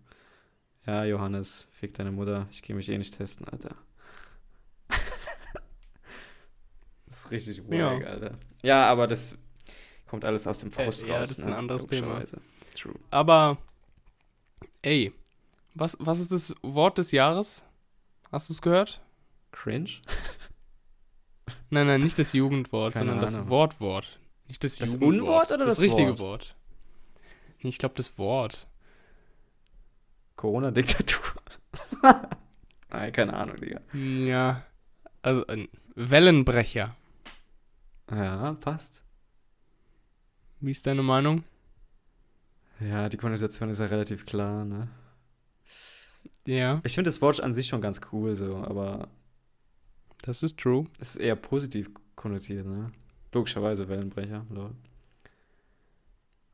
Ja, 0.88 1.04
Johannes, 1.06 1.68
fick 1.72 1.94
deine 1.94 2.12
Mutter. 2.12 2.48
Ich 2.52 2.62
gehe 2.64 2.76
mich 2.76 2.90
eh 2.90 2.98
nicht 2.98 3.16
testen, 3.18 3.48
Alter. 3.48 3.76
das 7.06 7.18
ist 7.26 7.32
richtig 7.32 7.62
Ja. 7.70 7.94
wack, 7.96 8.06
Alter. 8.06 8.38
Ja, 8.64 8.90
aber 8.90 9.08
das 9.08 9.38
kommt 10.08 10.26
alles 10.26 10.48
aus 10.48 10.60
dem 10.60 10.72
Frust 10.72 11.08
ja, 11.08 11.20
raus. 11.20 11.30
das 11.30 11.38
ist 11.40 11.46
ne? 11.46 11.52
ein 11.52 11.58
anderes 11.58 11.86
Thema. 11.88 12.24
True. 12.76 12.96
Aber, 13.12 13.58
ey, 14.82 15.14
was, 15.76 15.98
was 16.00 16.20
ist 16.20 16.32
das 16.32 16.56
Wort 16.62 16.98
des 16.98 17.12
Jahres? 17.12 17.64
Hast 18.32 18.50
du 18.50 18.54
es 18.54 18.62
gehört? 18.62 19.02
Cringe? 19.52 19.90
Nein, 21.72 21.86
nein, 21.86 22.02
nicht 22.02 22.18
das 22.18 22.34
Jugendwort, 22.34 22.94
Keine 22.94 23.12
sondern 23.12 23.20
das 23.24 23.36
Ahnung. 23.36 23.50
Wortwort. 23.50 24.20
Nicht 24.48 24.64
das, 24.64 24.78
Das 24.78 24.94
Jugendwort. 24.94 25.20
Unwort 25.22 25.52
oder 25.52 25.66
das, 25.66 25.76
das 25.76 25.82
richtige 25.84 26.10
Wort? 26.10 26.20
Wort? 26.20 26.56
Nee, 27.62 27.70
ich 27.70 27.78
glaube 27.78 27.94
das 27.96 28.18
Wort. 28.18 28.66
Corona-Diktatur. 30.40 31.34
Nein, 32.90 33.12
keine 33.12 33.34
Ahnung, 33.34 33.58
Digga. 33.58 33.82
Ja, 33.94 34.64
also 35.22 35.46
ein 35.48 35.68
Wellenbrecher. 35.96 36.96
Ja, 38.10 38.54
passt. 38.54 39.04
Wie 40.62 40.72
ist 40.72 40.88
deine 40.88 41.04
Meinung? 41.04 41.44
Ja, 42.80 43.10
die 43.10 43.18
Konnotation 43.18 43.70
ist 43.70 43.80
ja 43.80 43.88
relativ 43.88 44.26
klar, 44.26 44.64
ne? 44.64 44.88
Ja, 46.46 46.80
Ich 46.86 46.96
finde 46.96 47.10
das 47.10 47.22
Wort 47.22 47.42
an 47.42 47.54
sich 47.54 47.68
schon 47.68 47.82
ganz 47.82 48.00
cool, 48.14 48.34
so, 48.38 48.56
aber 48.64 49.10
das 50.22 50.42
ist 50.42 50.58
true. 50.58 50.88
es 51.00 51.16
ist 51.16 51.22
eher 51.22 51.36
positiv 51.36 51.90
konnotiert, 52.16 52.66
ne? 52.66 52.94
Logischerweise 53.34 53.90
Wellenbrecher, 53.90 54.46
lol. 54.50 54.72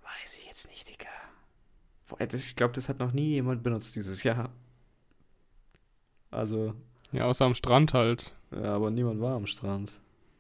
Weiß 0.02 0.38
ich 0.39 0.48
jetzt 0.48 0.67
nicht, 0.69 0.89
Digga. 0.89 1.06
Ich 2.34 2.56
glaube, 2.56 2.74
das 2.74 2.88
hat 2.89 3.00
noch 3.00 3.12
nie 3.13 3.30
jemand 3.30 3.63
benutzt 3.63 3.96
dieses 3.96 4.24
Jahr. 4.24 4.50
Also, 6.32 6.74
Ja, 7.12 7.26
außer 7.26 7.46
am 7.46 7.56
Strand 7.56 7.94
halt. 7.94 8.34
ja, 8.52 8.76
aber 8.76 8.91
niemand 8.91 9.22
war 9.22 9.36
am 9.36 9.48
Strand. 9.48 9.94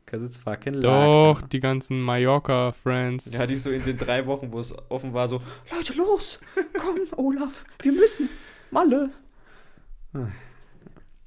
Cause 0.05 0.23
it's 0.23 0.37
fucking 0.37 0.81
Doch, 0.81 1.39
lag 1.41 1.47
die 1.47 1.59
ganzen 1.59 1.99
Mallorca-Friends. 2.01 3.31
Ja, 3.33 3.47
die 3.47 3.55
so 3.55 3.71
in 3.71 3.83
den 3.83 3.97
drei 3.97 4.27
Wochen, 4.27 4.51
wo 4.51 4.59
es 4.59 4.75
offen 4.89 5.13
war, 5.13 5.27
so, 5.27 5.41
Leute, 5.71 5.93
los! 5.93 6.39
Komm, 6.79 6.99
Olaf, 7.17 7.65
wir 7.81 7.91
müssen! 7.91 8.29
Malle! 8.69 9.11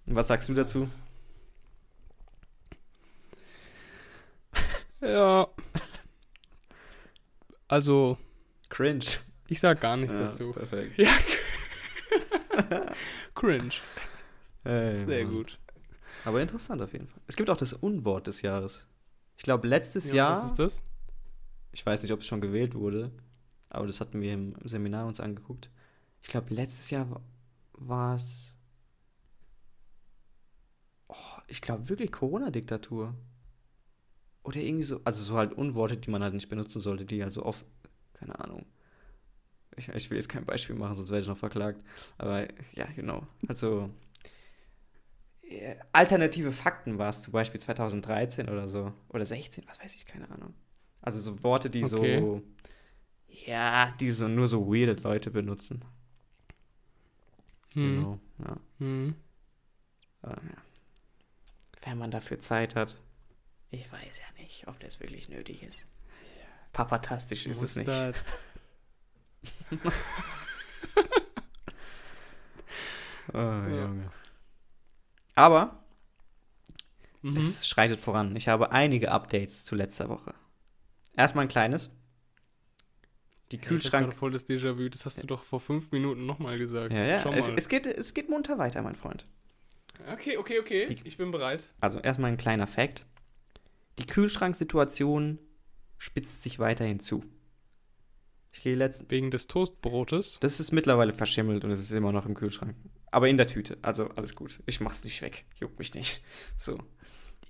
Was 0.06 0.28
sagst 0.28 0.48
du 0.48 0.54
dazu? 0.54 0.88
Ja. 5.00 5.48
Also, 7.70 8.16
Cringe. 8.70 9.04
Ich 9.48 9.60
sag 9.60 9.80
gar 9.80 9.96
nichts 9.96 10.18
Ja, 10.18 10.26
dazu. 10.26 10.52
Perfekt. 10.52 10.98
Ja. 10.98 11.10
Cringe. 13.34 13.70
Ey, 14.64 15.06
Sehr 15.06 15.24
Mann. 15.24 15.34
gut. 15.34 15.58
Aber 16.24 16.40
interessant 16.42 16.82
auf 16.82 16.92
jeden 16.92 17.06
Fall. 17.08 17.20
Es 17.26 17.36
gibt 17.36 17.48
auch 17.50 17.56
das 17.56 17.72
Unwort 17.72 18.26
des 18.26 18.42
Jahres. 18.42 18.88
Ich 19.36 19.44
glaube, 19.44 19.68
letztes 19.68 20.08
Ja, 20.10 20.14
Jahr, 20.16 20.32
Was 20.38 20.46
ist 20.46 20.58
das? 20.58 20.82
ich 21.72 21.84
weiß 21.86 22.02
nicht, 22.02 22.12
ob 22.12 22.20
es 22.20 22.26
schon 22.26 22.40
gewählt 22.40 22.74
wurde, 22.74 23.12
aber 23.70 23.86
das 23.86 24.00
hatten 24.00 24.20
wir 24.20 24.32
im 24.32 24.54
Seminar 24.64 25.06
uns 25.06 25.20
angeguckt. 25.20 25.70
Ich 26.22 26.28
glaube, 26.28 26.52
letztes 26.54 26.90
Jahr 26.90 27.22
war 27.72 28.16
es. 28.16 28.56
Oh, 31.08 31.14
ich 31.46 31.60
glaube 31.62 31.88
wirklich 31.88 32.10
Corona-Diktatur. 32.12 33.14
Oder 34.42 34.56
irgendwie 34.56 34.82
so, 34.82 35.00
also 35.04 35.22
so 35.22 35.36
halt 35.36 35.52
Unworte, 35.52 35.96
die 35.96 36.10
man 36.10 36.22
halt 36.22 36.34
nicht 36.34 36.48
benutzen 36.48 36.80
sollte, 36.80 37.04
die 37.04 37.22
halt 37.22 37.32
so 37.32 37.44
oft, 37.44 37.64
keine 38.14 38.38
Ahnung. 38.40 38.66
Ich, 39.76 39.88
ich 39.88 40.10
will 40.10 40.16
jetzt 40.16 40.28
kein 40.28 40.44
Beispiel 40.44 40.74
machen, 40.74 40.94
sonst 40.94 41.10
werde 41.10 41.22
ich 41.22 41.28
noch 41.28 41.38
verklagt. 41.38 41.80
Aber 42.18 42.48
ja, 42.74 42.86
genau. 42.96 43.26
Also 43.46 43.90
äh, 45.42 45.76
alternative 45.92 46.52
Fakten 46.52 46.98
war 46.98 47.08
es 47.10 47.22
zum 47.22 47.32
Beispiel 47.32 47.60
2013 47.60 48.48
oder 48.48 48.68
so. 48.68 48.92
Oder 49.08 49.24
16, 49.24 49.64
was 49.66 49.80
weiß 49.80 49.94
ich, 49.94 50.06
keine 50.06 50.28
Ahnung. 50.30 50.54
Also 51.00 51.20
so 51.20 51.42
Worte, 51.42 51.70
die 51.70 51.84
so, 51.84 51.98
Okay. 51.98 52.42
ja, 53.46 53.94
die 54.00 54.10
so 54.10 54.28
nur 54.28 54.48
so 54.48 54.66
weirde 54.66 55.00
Leute 55.02 55.30
benutzen. 55.30 55.84
Hm. 57.74 57.96
Genau, 57.96 58.18
ja. 58.40 58.56
Hm. 58.78 59.14
Aber, 60.22 60.42
ja. 60.42 60.62
Wenn 61.82 61.98
man 61.98 62.10
dafür 62.10 62.40
Zeit 62.40 62.74
hat. 62.74 62.98
Ich 63.70 63.90
weiß 63.92 64.20
ja 64.20 64.42
nicht, 64.42 64.66
ob 64.66 64.80
das 64.80 65.00
wirklich 65.00 65.28
nötig 65.28 65.62
ist. 65.62 65.86
Papatastisch 66.72 67.46
ist 67.46 67.62
es 67.62 67.76
nicht. 67.76 67.90
Oh, 73.32 73.38
Junge. 73.38 74.10
Aber 75.34 75.84
Mhm. 77.20 77.36
es 77.36 77.68
schreitet 77.68 78.00
voran. 78.00 78.34
Ich 78.36 78.48
habe 78.48 78.70
einige 78.72 79.10
Updates 79.10 79.64
zu 79.64 79.74
letzter 79.74 80.08
Woche. 80.08 80.34
Erstmal 81.16 81.44
ein 81.44 81.48
kleines. 81.48 81.90
Die 83.50 83.56
ich 83.56 83.62
Kühlschrank. 83.62 84.06
gerade 84.06 84.16
voll 84.16 84.30
das 84.30 84.46
Déjà-vu. 84.46 84.88
Das 84.88 85.04
hast 85.04 85.22
du 85.22 85.26
doch 85.26 85.42
vor 85.42 85.60
fünf 85.60 85.90
Minuten 85.90 86.26
nochmal 86.26 86.58
gesagt. 86.58 86.92
Ja, 86.92 87.04
ja. 87.04 87.30
Es, 87.32 87.48
es, 87.48 87.68
geht, 87.68 87.86
es 87.86 88.14
geht 88.14 88.28
munter 88.30 88.56
weiter, 88.58 88.82
mein 88.82 88.94
Freund. 88.96 89.26
okay, 90.12 90.36
okay, 90.36 90.60
okay. 90.60 90.86
Die- 90.86 91.06
Ich 91.08 91.16
bin 91.18 91.30
bereit. 91.30 91.68
Also 91.80 91.98
erstmal 91.98 92.30
ein 92.30 92.36
kleiner 92.36 92.66
Fact. 92.66 93.04
Die 93.98 94.06
Kühlschranksituation 94.06 95.38
spitzt 95.98 96.42
sich 96.44 96.58
weiterhin 96.60 97.00
zu. 97.00 97.20
Ich 98.52 98.62
gehe 98.62 98.74
letzten. 98.74 99.10
Wegen 99.10 99.30
des 99.30 99.46
Toastbrotes. 99.46 100.38
Das 100.40 100.60
ist 100.60 100.72
mittlerweile 100.72 101.12
verschimmelt 101.12 101.64
und 101.64 101.70
es 101.70 101.80
ist 101.80 101.90
immer 101.92 102.12
noch 102.12 102.26
im 102.26 102.34
Kühlschrank. 102.34 102.74
Aber 103.10 103.28
in 103.28 103.36
der 103.36 103.46
Tüte. 103.46 103.78
Also 103.82 104.08
alles 104.10 104.34
gut. 104.34 104.60
Ich 104.66 104.80
mach's 104.80 105.04
nicht 105.04 105.22
weg. 105.22 105.44
Juckt 105.60 105.78
mich 105.78 105.94
nicht. 105.94 106.22
So. 106.56 106.78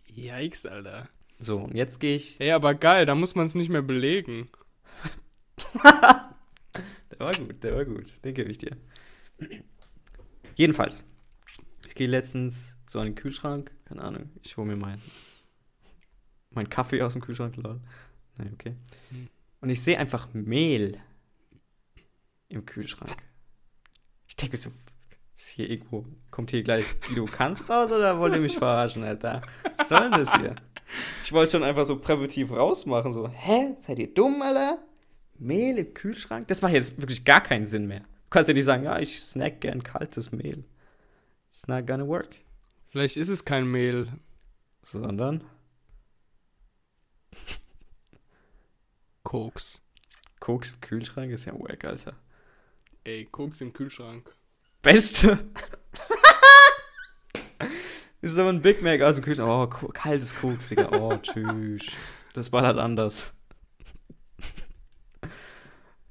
Yikes, 0.07 0.67
Alter. 0.67 1.09
So, 1.39 1.59
und 1.59 1.75
jetzt 1.75 2.01
gehe 2.01 2.17
ich. 2.17 2.41
Ey, 2.41 2.51
aber 2.51 2.75
geil, 2.75 3.07
da 3.07 3.15
muss 3.15 3.35
man 3.35 3.47
es 3.47 3.55
nicht 3.55 3.69
mehr 3.69 3.83
belegen. 3.83 4.49
Der 7.11 7.27
war 7.27 7.35
gut, 7.35 7.65
der 7.65 7.75
war 7.75 7.85
gut. 7.85 8.07
Den 8.23 8.35
gebe 8.35 8.49
ich 8.49 8.59
dir. 8.59 8.77
Jedenfalls. 10.55 11.03
Ich 11.89 11.97
gehe 11.97 12.07
letztens 12.07 12.77
an 12.95 13.07
den 13.07 13.15
Kühlschrank. 13.17 13.73
Keine 13.87 14.03
Ahnung. 14.03 14.31
Ich 14.45 14.57
hole 14.57 14.69
mir 14.69 14.77
meinen 14.77 15.03
mein 16.51 16.69
Kaffee 16.69 17.03
aus 17.03 17.13
dem 17.13 17.23
Kühlschrank. 17.23 17.57
Lol. 17.57 17.81
Nein, 18.37 18.51
okay. 18.53 18.75
Hm. 19.11 19.29
Und 19.61 19.71
ich 19.71 19.83
sehe 19.83 19.99
einfach 19.99 20.33
Mehl 20.33 21.01
im 22.49 22.65
Kühlschrank. 22.65 23.17
Ich 24.27 24.37
denke 24.37 24.57
so, 24.57 24.71
Ist 25.39 25.51
hier 25.51 25.71
irgendwo, 25.71 26.05
kommt 26.33 26.51
hier 26.51 26.65
gleich 26.65 27.01
Guido 27.01 27.25
Kanz 27.27 27.69
raus 27.69 27.93
oder 27.93 28.19
wollt 28.19 28.35
ihr 28.35 28.41
mich 28.41 28.59
verarschen, 28.59 29.05
Alter? 29.05 29.43
Was 29.77 29.89
soll 29.89 30.11
denn 30.11 30.19
das 30.19 30.35
hier? 30.35 30.57
Ich 31.23 31.33
wollte 31.33 31.53
schon 31.53 31.63
einfach 31.63 31.85
so 31.85 32.01
präventiv 32.01 32.51
rausmachen, 32.51 33.13
so, 33.13 33.29
hä? 33.29 33.77
Seid 33.79 34.01
ihr 34.01 34.13
dumm, 34.13 34.43
Alter? 34.43 34.79
Mehl 35.39 35.79
im 35.79 35.95
Kühlschrank? 35.95 36.49
Das 36.49 36.61
macht 36.61 36.73
jetzt 36.73 37.01
wirklich 37.01 37.25
gar 37.25 37.41
keinen 37.41 37.67
Sinn 37.67 37.87
mehr. 37.87 38.01
Du 38.01 38.31
kannst 38.31 38.49
ja 38.49 38.55
nicht 38.55 38.65
sagen, 38.65 38.83
ja, 38.83 38.99
ich 38.99 39.21
snack 39.21 39.61
gern 39.61 39.85
kaltes 39.85 40.33
Mehl. 40.33 40.65
It's 41.51 41.69
not 41.69 41.87
gonna 41.87 42.07
work. 42.07 42.31
Vielleicht 42.87 43.17
ist 43.17 43.29
es 43.29 43.45
kein 43.45 43.71
Mehl. 43.71 44.09
Sondern 44.83 45.45
Koks. 49.29 49.83
Koks 50.41 50.71
im 50.71 50.81
Kühlschrank 50.81 51.31
ist 51.33 51.45
ja 51.45 51.53
wack, 51.53 51.85
Alter. 51.85 52.15
Ey, 53.05 53.27
Koks 53.27 53.61
im 53.61 53.75
Kühlschrank. 53.75 54.35
Beste. 54.81 55.39
ist 58.23 58.37
so 58.37 58.47
ein 58.47 58.63
Big 58.63 58.83
Mac 58.83 59.03
aus 59.03 59.17
dem 59.17 59.25
Kühlschrank. 59.25 59.83
Oh, 59.83 59.89
kaltes 59.89 60.35
Koks, 60.35 60.71
Digga. 60.71 60.89
Oh, 60.93 61.15
tschüss. 61.23 61.89
Das 62.33 62.49
ballert 62.49 62.79
anders. 62.79 63.35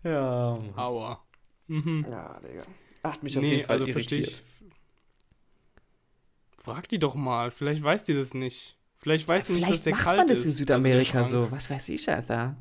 ja. 0.04 0.60
Aua. 0.76 1.26
Mhm. 1.66 2.06
Ja, 2.08 2.40
Digga. 2.42 2.66
Hat 3.04 3.24
mich 3.24 3.36
auf 3.36 3.42
Nee, 3.42 3.56
jeden 3.56 3.66
Fall 3.66 3.78
also 3.78 3.88
irritiert. 3.88 4.28
ich. 4.28 4.44
Frag 6.64 6.88
die 6.90 7.00
doch 7.00 7.16
mal. 7.16 7.50
Vielleicht 7.50 7.82
weiß 7.82 8.04
die 8.04 8.14
das 8.14 8.36
nicht. 8.36 8.78
Vielleicht 9.00 9.28
weiß 9.28 9.46
die 9.46 9.54
nicht, 9.54 9.64
dass 9.64 9.82
Vielleicht 9.82 9.86
der 9.88 9.94
macht 9.94 10.04
kalt 10.04 10.18
man 10.20 10.28
das 10.28 10.40
ist. 10.40 10.46
in 10.46 10.54
Südamerika 10.54 11.24
so. 11.24 11.52
Was 11.52 11.72
weiß 11.72 11.90
ich, 11.90 12.08
Alter. 12.12 12.56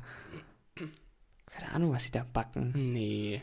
Keine 1.57 1.71
Ahnung, 1.71 1.91
was 1.91 2.03
sie 2.03 2.11
da 2.11 2.23
backen. 2.23 2.71
Nee. 2.75 3.41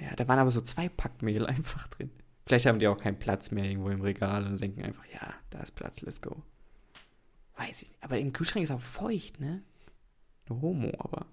Ja, 0.00 0.14
da 0.16 0.26
waren 0.28 0.38
aber 0.38 0.50
so 0.50 0.60
zwei 0.60 0.88
Packmehl 0.88 1.46
einfach 1.46 1.88
drin. 1.88 2.10
Vielleicht 2.46 2.66
haben 2.66 2.78
die 2.78 2.88
auch 2.88 2.96
keinen 2.96 3.18
Platz 3.18 3.50
mehr 3.50 3.64
irgendwo 3.64 3.90
im 3.90 4.00
Regal 4.00 4.46
und 4.46 4.60
denken 4.60 4.82
einfach, 4.82 5.04
ja, 5.12 5.34
da 5.50 5.60
ist 5.60 5.72
Platz, 5.72 6.00
let's 6.00 6.20
go. 6.20 6.42
Weiß 7.56 7.82
ich 7.82 7.90
nicht. 7.90 8.02
Aber 8.02 8.18
im 8.18 8.32
Kühlschrank 8.32 8.64
ist 8.64 8.70
auch 8.70 8.80
feucht, 8.80 9.38
ne? 9.38 9.62
No 10.48 10.60
homo, 10.60 10.92
aber. 10.98 11.26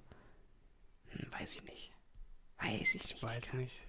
Hm, 1.07 1.25
weiß 1.39 1.55
ich 1.55 1.63
nicht. 1.63 1.91
Weiß 2.59 2.95
ich 2.95 3.03
nicht. 3.03 3.13
Ich 3.15 3.23
weiß 3.23 3.43
Digga. 3.45 3.57
nicht. 3.57 3.87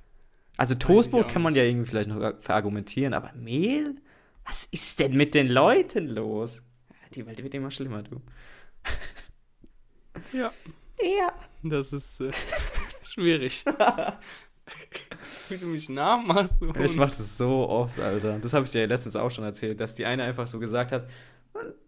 Also 0.56 0.74
Toastbrot 0.74 1.28
kann 1.28 1.42
man 1.42 1.54
ja 1.54 1.62
irgendwie 1.62 1.88
vielleicht 1.88 2.08
noch 2.08 2.40
verargumentieren, 2.40 3.14
aber 3.14 3.32
Mehl? 3.32 3.96
Was 4.44 4.64
ist 4.64 5.00
denn 5.00 5.16
mit 5.16 5.34
den 5.34 5.48
Leuten 5.48 6.08
los? 6.08 6.62
Die 7.14 7.26
Welt 7.26 7.42
wird 7.42 7.54
immer 7.54 7.70
schlimmer, 7.70 8.02
du. 8.02 8.20
Ja. 10.32 10.52
Ja. 11.02 11.32
Das 11.62 11.92
ist 11.92 12.20
äh, 12.20 12.32
schwierig. 13.02 13.64
Wie 15.48 15.56
du 15.56 15.66
mich 15.66 15.88
nachmachst. 15.88 16.56
Du 16.60 16.72
Ich 16.80 16.96
mach 16.96 17.08
das 17.08 17.36
so 17.36 17.68
oft, 17.68 17.98
Alter. 17.98 18.38
Das 18.38 18.52
habe 18.52 18.64
ich 18.64 18.70
dir 18.70 18.82
ja 18.82 18.86
letztens 18.86 19.16
auch 19.16 19.30
schon 19.30 19.44
erzählt, 19.44 19.80
dass 19.80 19.94
die 19.94 20.04
eine 20.04 20.22
einfach 20.22 20.46
so 20.46 20.58
gesagt 20.58 20.92
hat, 20.92 21.08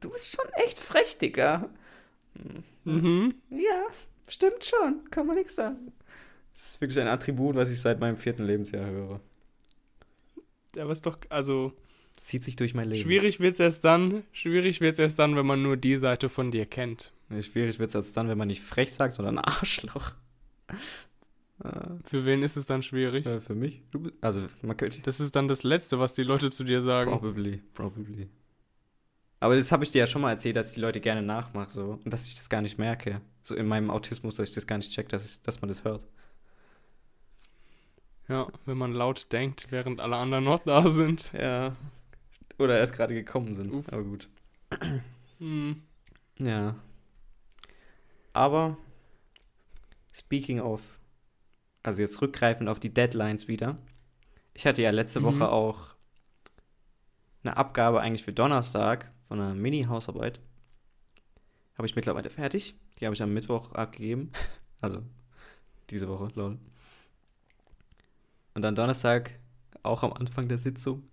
du 0.01 0.11
bist 0.11 0.35
schon 0.35 0.49
echt 0.55 0.79
frech, 0.79 1.19
Digga. 1.19 1.69
Mhm. 2.85 3.35
Ja, 3.51 3.87
stimmt 4.27 4.65
schon. 4.65 5.09
Kann 5.11 5.27
man 5.27 5.37
nichts 5.37 5.55
sagen. 5.55 5.93
Das 6.55 6.73
ist 6.73 6.81
wirklich 6.81 7.01
ein 7.01 7.09
Attribut, 7.09 7.55
was 7.55 7.71
ich 7.71 7.81
seit 7.81 8.01
meinem 8.01 8.17
vierten 8.17 8.45
Lebensjahr 8.45 8.85
höre. 8.85 9.21
Aber 10.79 10.93
ist 10.93 11.07
doch, 11.07 11.19
also, 11.29 11.73
Das 12.15 12.25
zieht 12.27 12.45
sich 12.45 12.57
durch 12.57 12.75
mein 12.75 12.89
Leben. 12.89 13.03
schwierig 13.03 13.41
wird's 13.41 13.59
erst 13.61 13.85
dann, 13.85 14.23
schwierig 14.33 14.81
wird's 14.81 14.99
erst 14.99 15.19
dann, 15.19 15.35
wenn 15.37 15.47
man 15.47 15.63
nur 15.63 15.77
die 15.77 15.97
Seite 15.97 16.29
von 16.29 16.51
dir 16.51 16.67
kennt. 16.67 17.13
Nee, 17.29 17.43
schwierig 17.43 17.79
wird 17.79 17.91
es 17.91 17.97
als 17.97 18.13
dann, 18.13 18.29
wenn 18.29 18.39
man 18.39 18.49
nicht 18.49 18.61
frech 18.63 18.93
sagt, 18.93 19.15
sondern 19.15 19.39
Arschloch. 19.45 20.13
Äh, 21.65 21.71
Für 22.05 22.25
wen 22.25 22.43
ist 22.43 22.57
es 22.57 22.67
dann 22.67 22.83
schwierig? 22.83 23.25
äh, 23.27 23.41
für 23.41 23.55
mich? 23.55 23.83
Also, 24.21 24.43
man 24.63 24.77
könnte. 24.77 25.01
Das 25.03 25.21
ist 25.21 25.35
dann 25.35 25.49
das 25.49 25.63
Letzte, 25.63 25.99
was 25.99 26.13
die 26.15 26.23
Leute 26.25 26.51
zu 26.51 26.65
dir 26.65 26.83
sagen. 26.83 27.11
Probably, 27.11 27.63
probably. 27.75 28.29
Aber 29.41 29.57
das 29.57 29.73
habe 29.73 29.83
ich 29.83 29.91
dir 29.91 29.99
ja 30.01 30.07
schon 30.07 30.23
mal 30.23 30.31
erzählt, 30.31 30.55
dass 30.57 30.69
ich 30.69 30.75
die 30.75 30.81
Leute 30.81 31.01
gerne 31.01 31.23
nachmache, 31.23 31.71
so. 31.71 31.99
Und 32.05 32.13
dass 32.13 32.29
ich 32.29 32.37
das 32.37 32.49
gar 32.49 32.63
nicht 32.63 32.79
merke. 32.79 33.21
So 33.41 33.57
in 33.57 33.67
meinem 33.67 33.91
Autismus, 33.91 34.37
dass 34.37 34.51
ich 34.51 34.55
das 34.55 34.67
gar 34.69 34.77
nicht 34.77 34.93
check, 34.93 35.09
dass, 35.09 35.25
ich, 35.29 35.43
dass 35.43 35.61
man 35.61 35.69
das 35.69 35.85
hört. 35.85 36.07
Ja, 38.29 38.47
wenn 38.67 38.79
man 38.79 38.93
laut 38.93 39.33
denkt, 39.33 39.67
während 39.71 40.01
alle 40.01 40.17
anderen 40.17 40.45
noch 40.45 40.61
da 40.61 40.89
sind. 40.89 41.33
Ja. 41.33 41.75
Oder 42.59 42.79
erst 42.79 42.95
gerade 42.95 43.15
gekommen 43.15 43.55
sind. 43.55 43.73
Uff. 43.75 43.89
Aber 43.89 44.05
gut. 44.05 44.29
Hm. 45.39 45.83
Ja. 46.41 46.77
Aber, 48.33 48.77
speaking 50.15 50.61
of, 50.61 50.81
also 51.83 52.01
jetzt 52.01 52.21
rückgreifend 52.23 52.69
auf 52.69 52.81
die 52.81 52.93
Deadlines 52.93 53.49
wieder. 53.49 53.77
Ich 54.55 54.67
hatte 54.67 54.83
ja 54.83 54.91
letzte 54.91 55.21
Mhm. 55.21 55.25
Woche 55.25 55.49
auch 55.51 55.97
eine 57.45 57.57
Abgabe 57.57 58.01
eigentlich 58.01 58.23
für 58.25 58.33
Donnerstag 58.33 59.11
von 59.27 59.41
einer 59.41 59.55
Mini-Hausarbeit. 59.55 60.41
Habe 61.77 61.87
ich 61.87 61.97
mittlerweile 61.97 62.31
fertig. 62.31 62.75
Die 63.01 63.07
habe 63.07 63.15
ich 63.15 63.23
am 63.23 63.33
Mittwoch 63.35 63.73
abgegeben. 63.73 64.31
Also 64.81 65.01
diese 65.91 66.09
Woche, 66.09 66.33
lol. 66.35 66.59
Und 68.55 68.63
dann 68.63 68.75
Donnerstag, 68.75 69.39
auch 69.85 70.03
am 70.03 70.13
Anfang 70.13 70.49
der 70.49 70.59
Sitzung. 70.59 71.05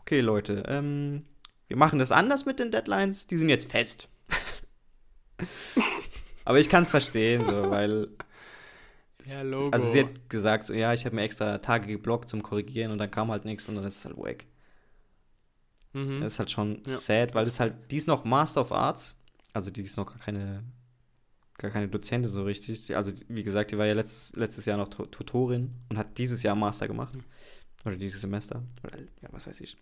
Okay, 0.00 0.20
Leute, 0.20 0.64
ähm, 0.66 1.24
wir 1.68 1.76
machen 1.76 1.98
das 1.98 2.12
anders 2.12 2.46
mit 2.46 2.58
den 2.58 2.70
Deadlines. 2.72 3.26
Die 3.26 3.36
sind 3.36 3.48
jetzt 3.48 3.70
fest. 3.70 4.08
Aber 6.44 6.58
ich 6.58 6.68
kann 6.68 6.82
es 6.82 6.90
verstehen, 6.90 7.44
so, 7.44 7.70
weil 7.70 8.08
Ja, 9.24 9.42
Logo. 9.42 9.70
also 9.70 9.86
sie 9.86 10.00
hat 10.00 10.28
gesagt, 10.28 10.64
so, 10.64 10.74
ja, 10.74 10.92
ich 10.94 11.04
habe 11.04 11.14
mir 11.14 11.22
extra 11.22 11.58
Tage 11.58 11.86
geblockt 11.86 12.28
zum 12.28 12.42
Korrigieren 12.42 12.90
und 12.92 12.98
dann 12.98 13.10
kam 13.10 13.30
halt 13.30 13.44
nichts 13.44 13.68
und 13.68 13.76
dann 13.76 13.84
ist 13.84 13.98
es 13.98 14.04
halt 14.04 14.16
wack. 14.16 14.46
mhm. 15.92 16.20
Das 16.20 16.34
ist 16.34 16.38
halt 16.38 16.50
schon 16.50 16.82
Ja. 16.86 16.96
sad, 16.96 17.34
weil 17.34 17.44
das 17.44 17.60
halt, 17.60 17.74
die 17.90 17.96
ist 17.96 18.08
noch 18.08 18.24
Master 18.24 18.62
of 18.62 18.72
Arts, 18.72 19.16
also 19.52 19.70
die 19.70 19.82
ist 19.82 19.96
noch 19.96 20.06
gar 20.06 20.18
keine, 20.18 20.64
gar 21.58 21.70
keine 21.70 21.88
Dozentin 21.88 22.30
so 22.30 22.44
richtig. 22.44 22.96
Also 22.96 23.12
wie 23.28 23.42
gesagt, 23.42 23.70
die 23.70 23.78
war 23.78 23.86
ja 23.86 23.94
letztes, 23.94 24.34
letztes 24.34 24.64
Jahr 24.66 24.78
noch 24.78 24.88
Tu- 24.88 25.06
Tutorin 25.06 25.74
und 25.88 25.98
hat 25.98 26.18
dieses 26.18 26.42
Jahr 26.42 26.56
Master 26.56 26.88
gemacht. 26.88 27.14
Mhm. 27.14 27.24
Oder 27.84 27.96
dieses 27.96 28.20
Semester. 28.20 28.62
Oder, 28.84 28.98
ja, 28.98 29.28
was 29.30 29.46
weiß 29.46 29.60
ich. 29.60 29.76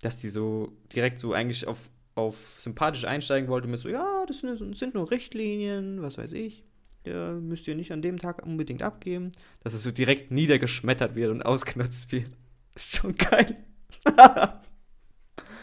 Dass 0.00 0.16
die 0.16 0.28
so 0.28 0.72
direkt 0.94 1.18
so 1.18 1.32
eigentlich 1.32 1.66
auf, 1.66 1.90
auf 2.14 2.60
sympathisch 2.60 3.04
einsteigen 3.04 3.48
wollte 3.48 3.68
mit 3.68 3.80
so, 3.80 3.88
ja, 3.88 4.24
das 4.26 4.40
sind, 4.40 4.94
nur 4.94 5.10
Richtlinien, 5.10 6.02
was 6.02 6.18
weiß 6.18 6.32
ich. 6.32 6.64
Ja, 7.04 7.32
müsst 7.32 7.68
ihr 7.68 7.76
nicht 7.76 7.92
an 7.92 8.02
dem 8.02 8.18
Tag 8.18 8.44
unbedingt 8.44 8.82
abgeben. 8.82 9.30
Dass 9.62 9.74
es 9.74 9.84
so 9.84 9.92
direkt 9.92 10.32
niedergeschmettert 10.32 11.14
wird 11.14 11.30
und 11.30 11.42
ausgenutzt 11.42 12.12
wird. 12.12 12.30
Ist 12.74 12.96
schon 12.96 13.14
geil. 13.14 13.56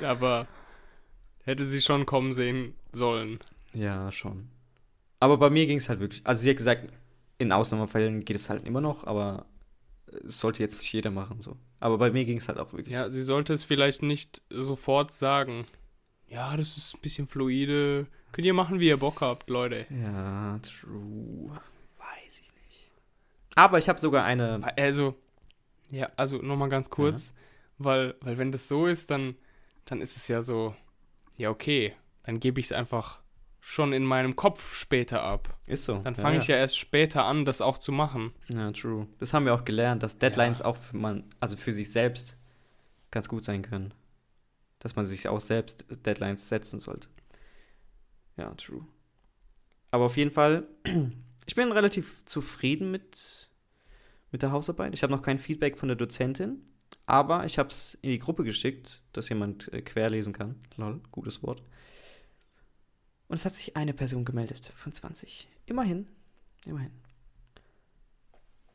Aber 0.02 0.48
hätte 1.44 1.66
sie 1.66 1.82
schon 1.82 2.06
kommen 2.06 2.34
sehen 2.34 2.74
sollen. 2.92 3.40
Ja, 3.74 4.12
schon. 4.12 4.48
Aber 5.20 5.38
bei 5.38 5.50
mir 5.50 5.66
ging 5.68 5.78
es 5.78 5.90
halt 5.90 6.00
wirklich. 6.00 6.26
Also 6.26 6.42
sie 6.42 6.50
hat 6.50 6.58
gesagt, 6.58 6.88
in 7.38 7.52
Ausnahmefällen 7.52 8.26
geht 8.26 8.36
es 8.36 8.50
halt 8.50 8.66
immer 8.66 8.82
noch, 8.82 9.06
aber 9.06 9.46
sollte 10.24 10.64
jetzt 10.64 10.80
nicht 10.80 10.94
jeder 10.94 11.12
machen 11.12 11.42
so. 11.42 11.58
Aber 11.80 11.98
bei 11.98 12.12
mir 12.12 12.26
ging 12.26 12.38
es 12.38 12.48
halt 12.48 12.60
auch 12.60 12.74
wirklich. 12.74 12.94
Ja, 12.94 13.10
sie 13.10 13.24
sollte 13.24 13.54
es 13.54 13.64
vielleicht 13.64 14.04
nicht 14.04 14.42
sofort 14.50 15.12
sagen. 15.12 15.66
Ja, 16.28 16.56
das 16.58 16.78
ist 16.78 16.96
ein 16.96 17.02
bisschen 17.02 17.28
fluide. 17.28 18.08
Könnt 18.32 18.48
ihr 18.48 18.54
machen, 18.54 18.80
wie 18.80 18.88
ihr 18.88 18.98
Bock 18.98 19.22
habt, 19.22 19.50
Leute. 19.50 19.86
Ja, 19.90 20.60
true. 20.60 21.52
Weiß 21.98 22.40
ich 22.40 22.52
nicht. 22.66 22.92
Aber 23.56 23.78
ich 23.78 23.90
habe 23.90 24.00
sogar 24.00 24.24
eine. 24.26 24.62
Also, 24.78 25.16
ja, 25.92 26.10
also 26.16 26.38
nochmal 26.38 26.70
ganz 26.70 26.90
kurz, 26.90 27.34
weil, 27.78 28.16
weil 28.22 28.38
wenn 28.38 28.52
das 28.52 28.68
so 28.68 28.88
ist, 28.88 29.12
dann, 29.12 29.36
dann 29.86 30.02
ist 30.02 30.18
es 30.18 30.28
ja 30.28 30.42
so, 30.42 30.76
ja, 31.38 31.50
okay, 31.50 31.94
dann 32.24 32.40
gebe 32.40 32.60
ich 32.60 32.68
es 32.68 32.72
einfach 32.72 33.23
schon 33.66 33.94
in 33.94 34.04
meinem 34.04 34.36
Kopf 34.36 34.76
später 34.76 35.24
ab. 35.24 35.58
Ist 35.68 35.86
so. 35.86 36.00
Dann 36.00 36.16
fange 36.16 36.38
ich 36.38 36.48
ja 36.48 36.58
erst 36.58 36.78
später 36.78 37.26
an, 37.26 37.46
das 37.46 37.62
auch 37.62 37.78
zu 37.78 37.94
machen. 37.94 38.34
Ja, 38.54 38.72
true. 38.74 39.08
Das 39.20 39.34
haben 39.34 39.46
wir 39.46 39.54
auch 39.56 39.64
gelernt, 39.64 40.04
dass 40.04 40.20
Deadlines 40.20 40.62
auch 40.62 40.76
für 40.76 40.98
man, 40.98 41.24
also 41.40 41.56
für 41.56 41.72
sich 41.72 41.90
selbst 41.90 42.38
ganz 43.10 43.30
gut 43.30 43.46
sein 43.46 43.62
können. 43.62 43.94
Dass 44.80 44.98
man 44.98 45.06
sich 45.06 45.30
auch 45.30 45.40
selbst 45.40 45.86
Deadlines 46.06 46.50
setzen 46.50 46.82
sollte. 46.82 47.08
Ja, 48.36 48.54
true. 48.56 48.86
Aber 49.92 50.06
auf 50.06 50.18
jeden 50.18 50.32
Fall, 50.32 50.68
ich 51.46 51.56
bin 51.56 51.72
relativ 51.72 52.26
zufrieden 52.26 52.92
mit, 52.92 53.50
mit 54.32 54.42
der 54.42 54.52
Hausarbeit. 54.52 54.94
Ich 54.94 55.04
habe 55.04 55.14
noch 55.14 55.22
kein 55.22 55.40
Feedback 55.40 55.78
von 55.78 55.88
der 55.88 55.96
Dozentin, 55.96 56.62
aber 57.06 57.46
ich 57.46 57.58
habe 57.58 57.70
es 57.70 57.98
in 58.02 58.10
die 58.10 58.20
Gruppe 58.20 58.44
geschickt, 58.44 59.02
dass 59.14 59.30
jemand 59.30 59.72
äh, 59.72 59.82
querlesen 59.82 60.34
kann. 60.34 60.60
Lol, 60.76 61.00
gutes 61.12 61.42
Wort. 61.44 61.64
Und 63.34 63.38
es 63.40 63.46
hat 63.46 63.56
sich 63.56 63.76
eine 63.76 63.96
Person 63.96 64.26
gemeldet 64.26 64.72
von 64.76 64.92
20. 64.92 65.48
Immerhin. 65.66 66.08
Immerhin. 66.68 66.92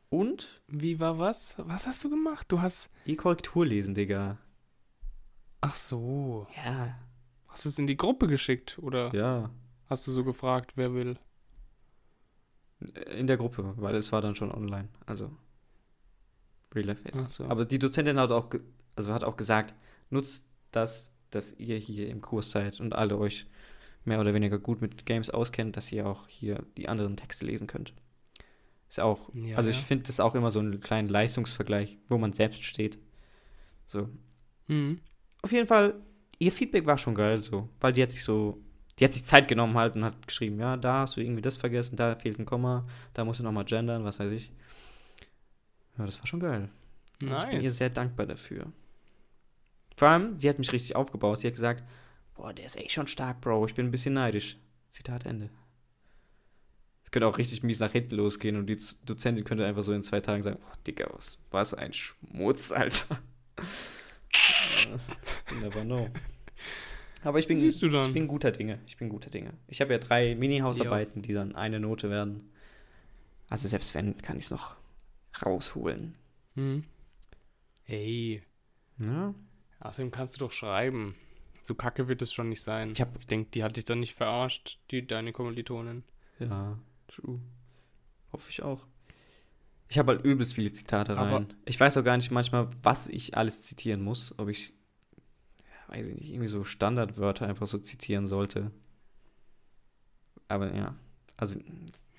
Und 0.09 0.61
Wie 0.67 0.99
war 0.99 1.17
was? 1.17 1.55
Was 1.59 1.87
hast 1.87 2.03
du 2.03 2.09
gemacht? 2.09 2.45
Du 2.51 2.59
hast. 2.61 2.89
E-Korrektur 3.05 3.65
lesen, 3.65 3.95
Digga. 3.95 4.37
Ach 5.61 5.73
so. 5.77 6.45
Ja. 6.65 6.93
Hast 7.47 7.63
du 7.63 7.69
es 7.69 7.79
in 7.79 7.87
die 7.87 7.95
Gruppe 7.95 8.27
geschickt? 8.27 8.77
Oder 8.79 9.15
Ja. 9.15 9.49
hast 9.85 10.05
du 10.07 10.11
so 10.11 10.25
gefragt, 10.25 10.73
wer 10.75 10.93
will? 10.93 11.17
In 13.15 13.27
der 13.27 13.37
Gruppe, 13.37 13.75
weil 13.77 13.95
es 13.95 14.11
war 14.11 14.21
dann 14.21 14.35
schon 14.35 14.51
online. 14.51 14.89
Also. 15.05 15.31
Real 16.75 16.85
Life 16.87 17.01
Face. 17.03 17.23
Ach 17.25 17.31
so. 17.31 17.45
Aber 17.45 17.63
die 17.63 17.79
Dozentin 17.79 18.19
hat 18.19 18.31
auch, 18.33 18.49
ge- 18.49 18.59
also 18.97 19.13
hat 19.13 19.23
auch 19.23 19.37
gesagt, 19.37 19.73
nutzt 20.09 20.43
das, 20.71 21.13
dass 21.29 21.53
ihr 21.53 21.77
hier 21.77 22.09
im 22.09 22.19
Kurs 22.19 22.51
seid 22.51 22.77
und 22.81 22.93
alle 22.93 23.17
euch 23.17 23.47
mehr 24.05 24.19
oder 24.19 24.33
weniger 24.33 24.57
gut 24.59 24.81
mit 24.81 25.05
Games 25.05 25.29
auskennt, 25.29 25.77
dass 25.77 25.91
ihr 25.91 26.07
auch 26.07 26.27
hier 26.27 26.63
die 26.77 26.89
anderen 26.89 27.17
Texte 27.17 27.45
lesen 27.45 27.67
könnt. 27.67 27.93
Ist 28.87 28.99
auch, 28.99 29.29
Ja, 29.35 29.57
also 29.57 29.69
ich 29.69 29.77
ja. 29.77 29.83
finde 29.83 30.05
das 30.07 30.19
auch 30.19 30.33
immer 30.35 30.49
so 30.51 30.59
einen 30.59 30.79
kleinen 30.79 31.09
Leistungsvergleich, 31.09 31.97
wo 32.07 32.17
man 32.17 32.33
selbst 32.33 32.63
steht. 32.63 32.97
So. 33.85 34.09
Mhm. 34.67 34.99
Auf 35.41 35.51
jeden 35.51 35.67
Fall, 35.67 35.95
ihr 36.39 36.51
Feedback 36.51 36.85
war 36.85 36.97
schon 36.97 37.15
geil, 37.15 37.41
so, 37.41 37.69
weil 37.79 37.93
die 37.93 38.01
hat 38.01 38.11
sich 38.11 38.23
so, 38.23 38.59
die 38.97 39.05
hat 39.05 39.13
sich 39.13 39.25
Zeit 39.25 39.47
genommen 39.47 39.75
halt 39.77 39.95
und 39.95 40.03
hat 40.03 40.27
geschrieben, 40.27 40.59
ja, 40.59 40.75
da 40.75 41.01
hast 41.01 41.17
du 41.17 41.21
irgendwie 41.21 41.41
das 41.41 41.57
vergessen, 41.57 41.95
da 41.95 42.15
fehlt 42.15 42.39
ein 42.39 42.45
Komma, 42.45 42.87
da 43.13 43.23
musst 43.25 43.39
du 43.39 43.43
nochmal 43.43 43.65
gendern, 43.65 44.03
was 44.03 44.19
weiß 44.19 44.31
ich. 44.31 44.51
Ja, 45.97 46.05
das 46.05 46.19
war 46.19 46.27
schon 46.27 46.39
geil. 46.39 46.69
Also 47.21 47.33
Ich 47.43 47.49
bin 47.49 47.61
ihr 47.61 47.69
Nice. 47.69 47.77
sehr 47.77 47.89
dankbar 47.89 48.25
dafür. 48.25 48.71
Vor 49.97 50.07
allem, 50.07 50.35
sie 50.35 50.49
hat 50.49 50.57
mich 50.57 50.71
richtig 50.71 50.95
aufgebaut. 50.95 51.41
Sie 51.41 51.47
hat 51.47 51.55
gesagt, 51.55 51.83
boah, 52.39 52.53
der 52.53 52.65
ist 52.65 52.77
echt 52.77 52.91
schon 52.91 53.07
stark, 53.07 53.41
Bro. 53.41 53.65
Ich 53.65 53.75
bin 53.75 53.85
ein 53.87 53.91
bisschen 53.91 54.13
neidisch. 54.13 54.57
Zitat 54.89 55.25
Ende. 55.25 55.49
Es 57.03 57.11
könnte 57.11 57.27
auch 57.27 57.37
richtig 57.37 57.63
mies 57.63 57.79
nach 57.79 57.91
hinten 57.91 58.15
losgehen 58.15 58.55
und 58.55 58.67
die 58.67 58.77
Dozentin 59.05 59.43
könnte 59.43 59.65
einfach 59.65 59.83
so 59.83 59.93
in 59.93 60.03
zwei 60.03 60.21
Tagen 60.21 60.41
sagen, 60.41 60.59
boah, 60.59 60.71
Digga, 60.87 61.09
was, 61.13 61.39
was 61.51 61.73
ein 61.73 61.91
Schmutz, 61.93 62.71
Alter. 62.71 63.19
Never 65.61 65.83
know. 65.83 66.09
Aber 67.23 67.39
ich 67.39 67.47
bin, 67.47 67.57
Siehst 67.59 67.81
du 67.81 67.89
dann. 67.89 68.05
ich 68.05 68.13
bin 68.13 68.27
guter 68.27 68.51
Dinge. 68.51 68.79
Ich 68.87 68.95
bin 68.95 69.09
guter 69.09 69.29
Dinge. 69.29 69.53
Ich 69.67 69.81
habe 69.81 69.91
ja 69.91 69.99
drei 69.99 70.35
Mini-Hausarbeiten, 70.35 71.21
die 71.21 71.33
dann 71.33 71.55
eine 71.55 71.79
Note 71.79 72.09
werden. 72.09 72.49
Also 73.49 73.67
selbst 73.67 73.93
wenn, 73.95 74.15
kann 74.17 74.37
ich 74.37 74.45
es 74.45 74.51
noch 74.51 74.77
rausholen. 75.45 76.15
Mhm. 76.55 76.85
Ey, 77.85 78.43
Ja, 78.99 79.33
außerdem 79.79 80.11
kannst 80.11 80.35
du 80.35 80.39
doch 80.39 80.51
schreiben. 80.51 81.15
So 81.61 81.75
kacke 81.75 82.07
wird 82.07 82.21
es 82.21 82.33
schon 82.33 82.49
nicht 82.49 82.61
sein. 82.61 82.91
Ich 82.91 83.01
hab- 83.01 83.17
ich 83.19 83.27
denke, 83.27 83.51
die 83.51 83.63
hat 83.63 83.75
dich 83.77 83.85
dann 83.85 83.99
nicht 83.99 84.15
verarscht, 84.15 84.79
die, 84.91 85.05
deine 85.05 85.31
Kommilitonin. 85.33 86.03
Ja, 86.39 86.77
true. 87.07 87.39
Hoffe 88.31 88.49
ich 88.49 88.61
auch. 88.63 88.87
Ich 89.89 89.97
habe 89.97 90.13
halt 90.13 90.23
übelst 90.25 90.53
viele 90.53 90.71
Zitate 90.71 91.17
Aber- 91.17 91.31
rein. 91.37 91.53
ich 91.65 91.79
weiß 91.79 91.97
auch 91.97 92.03
gar 92.03 92.15
nicht 92.17 92.31
manchmal, 92.31 92.69
was 92.83 93.07
ich 93.07 93.35
alles 93.35 93.63
zitieren 93.63 94.01
muss. 94.03 94.33
Ob 94.37 94.47
ich, 94.49 94.73
ja, 95.89 95.95
weiß 95.95 96.07
ich 96.07 96.15
nicht, 96.15 96.29
irgendwie 96.29 96.47
so 96.47 96.63
Standardwörter 96.63 97.47
einfach 97.47 97.67
so 97.67 97.77
zitieren 97.79 98.27
sollte. 98.27 98.71
Aber 100.47 100.73
ja, 100.75 100.95
also 101.37 101.55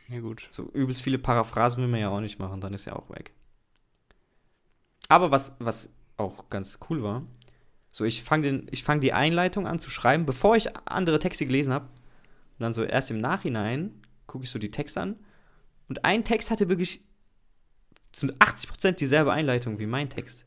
Ja, 0.09 0.20
gut. 0.20 0.48
so 0.50 0.64
übelst 0.72 1.03
viele 1.03 1.18
Paraphrasen 1.18 1.81
will 1.83 1.88
man 1.88 2.00
ja 2.00 2.09
auch 2.11 2.20
nicht 2.20 2.38
machen, 2.38 2.61
dann 2.61 2.74
ist 2.74 2.85
ja 2.87 2.94
auch 2.96 3.09
weg. 3.11 3.33
Aber 5.09 5.31
was, 5.31 5.57
was 5.59 5.92
auch 6.16 6.50
ganz 6.50 6.79
cool 6.88 7.03
war, 7.03 7.26
so 7.90 8.05
ich 8.05 8.22
fange 8.22 8.66
fang 8.83 9.00
die 9.00 9.12
Einleitung 9.12 9.66
an 9.66 9.79
zu 9.79 9.90
schreiben, 9.90 10.26
bevor 10.26 10.57
ich 10.57 10.68
andere 10.87 11.18
Texte 11.18 11.46
gelesen 11.46 11.72
habe. 11.72 11.87
Und 11.87 12.61
dann 12.61 12.72
so 12.72 12.85
erst 12.85 13.11
im 13.11 13.20
Nachhinein 13.20 14.00
gucke 14.26 14.44
ich 14.44 14.50
so 14.50 14.59
die 14.59 14.68
Texte 14.68 15.00
an. 15.00 15.16
Und 15.88 16.05
ein 16.05 16.24
Text 16.24 16.50
hatte 16.50 16.68
wirklich 16.68 17.03
zu 18.12 18.26
80% 18.26 18.92
dieselbe 18.92 19.33
Einleitung 19.33 19.79
wie 19.79 19.87
mein 19.87 20.09
Text. 20.09 20.46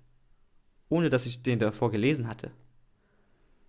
Ohne 0.90 1.10
dass 1.10 1.26
ich 1.26 1.44
den 1.44 1.60
davor 1.60 1.92
gelesen 1.92 2.28
hatte. 2.28 2.52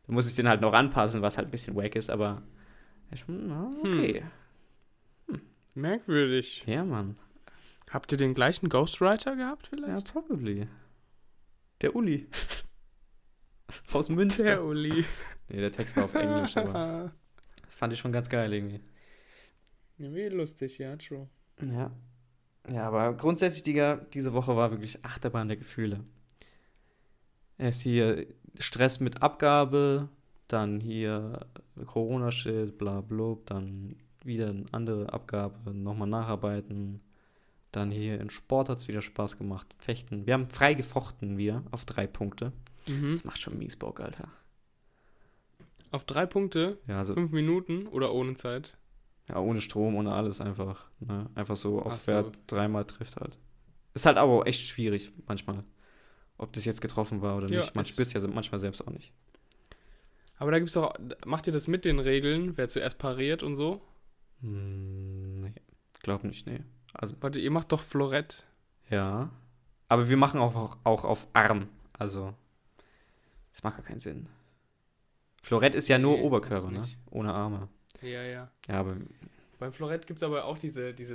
Da 0.06 0.12
muss 0.12 0.28
ich 0.28 0.36
den 0.36 0.48
halt 0.48 0.60
noch 0.60 0.74
anpassen, 0.74 1.22
was 1.22 1.36
halt 1.38 1.48
ein 1.48 1.50
bisschen 1.50 1.74
wack 1.74 1.96
ist, 1.96 2.10
aber 2.10 2.42
ich, 3.10 3.24
na, 3.26 3.70
okay. 3.82 4.22
Merkwürdig. 5.74 6.64
Ja, 6.66 6.84
Mann. 6.84 7.16
Habt 7.90 8.12
ihr 8.12 8.18
den 8.18 8.34
gleichen 8.34 8.68
Ghostwriter 8.68 9.36
gehabt 9.36 9.68
Ja, 9.72 9.78
vielleicht? 9.86 10.12
probably. 10.12 10.68
Der 11.80 11.96
Uli. 11.96 12.28
Aus 13.92 14.08
Münster. 14.08 14.44
Der 14.44 14.64
Uli. 14.64 15.04
nee, 15.48 15.60
der 15.60 15.72
Text 15.72 15.96
war 15.96 16.04
auf 16.04 16.14
Englisch, 16.14 16.56
aber 16.56 17.12
fand 17.68 17.92
ich 17.92 17.98
schon 17.98 18.12
ganz 18.12 18.28
geil 18.28 18.52
irgendwie. 18.52 18.80
Ja, 19.98 20.12
wie 20.12 20.28
lustig, 20.28 20.78
ja, 20.78 20.96
true. 20.96 21.28
Ja. 21.60 21.90
Ja, 22.70 22.88
aber 22.88 23.14
grundsätzlich, 23.14 23.62
Digga, 23.62 23.96
diese 24.14 24.32
Woche 24.32 24.56
war 24.56 24.70
wirklich 24.70 25.04
Achterbahn 25.04 25.48
der 25.48 25.56
Gefühle. 25.56 26.00
Erst 27.58 27.82
hier 27.82 28.26
Stress 28.58 29.00
mit 29.00 29.22
Abgabe, 29.22 30.08
dann 30.48 30.80
hier 30.80 31.46
Corona-Shit, 31.86 32.78
bla 32.78 33.00
bla, 33.00 33.36
dann 33.46 33.96
wieder 34.24 34.48
eine 34.48 34.64
andere 34.72 35.12
Abgabe, 35.12 35.74
nochmal 35.74 36.08
nacharbeiten. 36.08 37.00
Dann 37.70 37.90
hier 37.90 38.20
in 38.20 38.30
Sport 38.30 38.68
hat 38.68 38.78
es 38.78 38.88
wieder 38.88 39.02
Spaß 39.02 39.36
gemacht. 39.36 39.74
Fechten. 39.78 40.26
Wir 40.26 40.34
haben 40.34 40.48
frei 40.48 40.74
gefochten, 40.74 41.36
wir, 41.36 41.62
auf 41.70 41.84
drei 41.84 42.06
Punkte. 42.06 42.52
Mhm. 42.88 43.12
Das 43.12 43.24
macht 43.24 43.40
schon 43.40 43.58
mies 43.58 43.76
Bock, 43.76 44.00
Alter. 44.00 44.28
Auf 45.90 46.04
drei 46.04 46.26
Punkte, 46.26 46.78
Ja, 46.88 46.98
also 46.98 47.14
fünf 47.14 47.30
Minuten 47.32 47.86
oder 47.86 48.12
ohne 48.12 48.34
Zeit? 48.34 48.76
ja, 49.28 49.38
ohne 49.38 49.60
Strom, 49.60 49.94
ohne 49.94 50.12
alles 50.12 50.40
einfach. 50.40 50.90
Ne? 51.00 51.30
Einfach 51.34 51.56
so, 51.56 51.80
auf 51.80 52.00
so. 52.00 52.12
wer 52.12 52.32
dreimal 52.46 52.84
trifft 52.84 53.16
halt. 53.16 53.38
Ist 53.94 54.06
halt 54.06 54.18
aber 54.18 54.32
auch 54.32 54.46
echt 54.46 54.60
schwierig 54.66 55.12
manchmal. 55.26 55.62
Ob 56.36 56.52
das 56.52 56.64
jetzt 56.64 56.80
getroffen 56.80 57.22
war 57.22 57.36
oder 57.36 57.48
Ja, 57.48 57.60
nicht. 57.60 57.74
Man 57.76 57.82
es- 57.82 57.90
spürt 57.90 58.08
es 58.08 58.12
ja 58.12 58.26
manchmal 58.28 58.58
selbst 58.58 58.86
auch 58.86 58.90
nicht. 58.92 59.12
Aber 60.36 60.50
da 60.50 60.58
gibt's 60.58 60.74
doch, 60.74 60.92
macht 61.24 61.46
ihr 61.46 61.52
das 61.52 61.68
mit 61.68 61.84
den 61.84 62.00
Regeln, 62.00 62.56
wer 62.56 62.68
zuerst 62.68 62.98
pariert 62.98 63.44
und 63.44 63.54
so? 63.54 63.80
Hm, 64.40 65.40
nee, 65.42 65.54
glaub 66.02 66.24
nicht, 66.24 66.46
nee. 66.46 66.60
Also, 66.92 67.14
Warte, 67.20 67.38
ihr 67.40 67.50
macht 67.52 67.70
doch 67.72 67.80
Florett. 67.82 68.46
ja. 68.90 69.30
Aber 69.88 70.08
wir 70.08 70.16
machen 70.16 70.40
auch, 70.40 70.56
auch, 70.56 70.76
auch 70.82 71.04
auf 71.04 71.28
Arm. 71.34 71.68
Also, 71.92 72.34
das 73.54 73.62
macht 73.62 73.76
gar 73.76 73.86
keinen 73.86 74.00
Sinn. 74.00 74.28
Florett 75.42 75.74
ist 75.74 75.88
ja 75.88 75.96
nur 75.96 76.16
Nee, 76.16 76.22
Oberkörper, 76.22 76.70
ne? 76.72 76.88
Ohne 77.10 77.32
Arme. 77.32 77.68
Ja, 78.02 78.22
ja. 78.24 78.50
Ja, 78.66 78.80
aber 78.80 78.96
Beim 79.60 79.72
Florett 79.72 80.08
gibt's 80.08 80.24
aber 80.24 80.44
auch 80.46 80.58
diese, 80.58 80.92
diese 80.92 81.14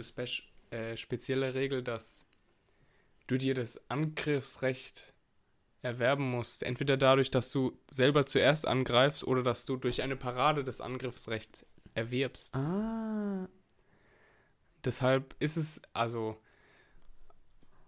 äh, 0.71 0.95
spezielle 0.95 1.53
Regel, 1.53 1.83
dass 1.83 2.25
du 3.27 3.37
dir 3.37 3.55
das 3.55 3.89
Angriffsrecht 3.89 5.13
erwerben 5.81 6.31
musst. 6.31 6.63
Entweder 6.63 6.95
dadurch, 6.95 7.29
dass 7.29 7.51
du 7.51 7.77
selber 7.91 8.25
zuerst 8.25 8.65
angreifst 8.65 9.25
oder 9.25 9.43
dass 9.43 9.65
du 9.65 9.75
durch 9.75 10.01
eine 10.01 10.15
Parade 10.15 10.63
das 10.63 10.79
Angriffsrecht 10.79 11.65
erwirbst. 11.93 12.55
Ah. 12.55 13.49
Deshalb 14.85 15.35
ist 15.39 15.57
es, 15.57 15.81
also, 15.91 16.37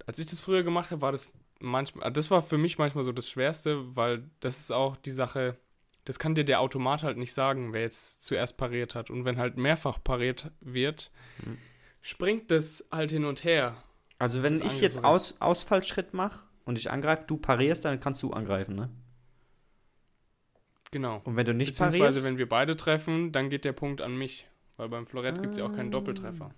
als 0.06 0.20
ich 0.20 0.26
das 0.26 0.42
früher 0.42 0.64
gemacht 0.64 0.92
habe, 0.92 1.02
war 1.02 1.14
das 1.14 1.38
manchmal, 1.62 2.12
das 2.12 2.32
war 2.32 2.42
für 2.42 2.58
mich 2.58 2.78
manchmal 2.78 3.04
so 3.04 3.12
das 3.12 3.30
Schwerste, 3.30 3.96
weil 3.96 4.24
das 4.40 4.60
ist 4.60 4.72
auch 4.72 4.96
die 4.98 5.12
Sache, 5.12 5.58
das 6.06 6.18
kann 6.20 6.36
dir 6.36 6.44
der 6.44 6.62
Automat 6.62 7.04
halt 7.04 7.18
nicht 7.18 7.34
sagen, 7.34 7.74
wer 7.74 7.82
jetzt 7.82 8.24
zuerst 8.24 8.58
pariert 8.58 8.96
hat. 8.96 9.10
Und 9.10 9.26
wenn 9.26 9.38
halt 9.38 9.58
mehrfach 9.58 10.04
pariert 10.04 10.52
wird, 10.60 11.12
Mhm. 11.46 11.58
springt 12.02 12.50
das 12.52 12.86
halt 12.92 13.12
hin 13.12 13.26
und 13.26 13.44
her. 13.44 13.76
Also, 14.18 14.44
wenn 14.44 14.56
ich 14.62 14.82
jetzt. 14.82 15.04
Aus, 15.04 15.40
Ausfallschritt 15.40 16.14
mache 16.14 16.42
und 16.66 16.78
ich 16.78 16.92
angreife, 16.92 17.24
du 17.28 17.38
parierst, 17.38 17.86
dann 17.86 18.00
kannst 18.00 18.22
du 18.24 18.32
angreifen, 18.34 18.76
ne? 18.76 18.90
Genau. 20.92 21.22
Und 21.24 21.36
wenn 21.38 21.46
du 21.46 21.54
nicht 21.54 21.70
Beziehungsweise, 21.70 22.00
parierst, 22.00 22.24
wenn 22.24 22.38
wir 22.38 22.50
beide 22.50 22.76
treffen, 22.76 23.32
dann 23.32 23.50
geht 23.50 23.66
der 23.66 23.72
Punkt 23.74 24.02
an 24.02 24.18
mich. 24.18 24.48
Weil 24.78 24.90
beim 24.90 25.06
Florett 25.06 25.42
gibt 25.42 25.52
es 25.54 25.58
ja 25.60 25.66
auch 25.66 25.74
keinen 25.74 25.88
Ah. 25.90 25.92
Doppeltreffer. 25.92 26.52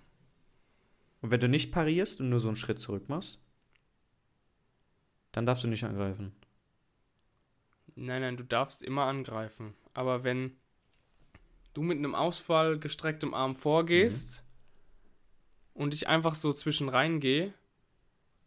und 1.20 1.30
wenn 1.30 1.40
du 1.40 1.48
nicht 1.48 1.72
parierst 1.72 2.20
und 2.20 2.28
nur 2.30 2.38
so 2.40 2.48
einen 2.48 2.56
Schritt 2.56 2.78
zurück 2.78 3.08
machst, 3.08 3.38
dann 5.34 5.46
darfst 5.46 5.64
du 5.64 5.68
nicht 5.68 5.84
angreifen. 5.84 6.32
Nein, 7.96 8.22
nein, 8.22 8.36
du 8.36 8.44
darfst 8.44 8.82
immer 8.82 9.04
angreifen. 9.04 9.74
Aber 9.92 10.24
wenn 10.24 10.56
du 11.74 11.82
mit 11.82 11.98
einem 11.98 12.14
Ausfall 12.14 12.78
gestrecktem 12.78 13.34
Arm 13.34 13.54
vorgehst 13.56 14.44
und 15.74 15.92
ich 15.94 16.08
einfach 16.08 16.34
so 16.34 16.52
zwischen 16.52 16.88
reingehe, 16.88 17.52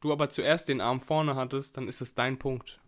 du 0.01 0.11
aber 0.11 0.29
zuerst 0.29 0.69
den 0.69 0.81
Arm 0.81 1.01
vorne 1.01 1.35
hattest, 1.35 1.77
dann 1.77 1.87
ist 1.87 2.01
es 2.01 2.13
dein 2.13 2.39
Punkt. 2.39 2.79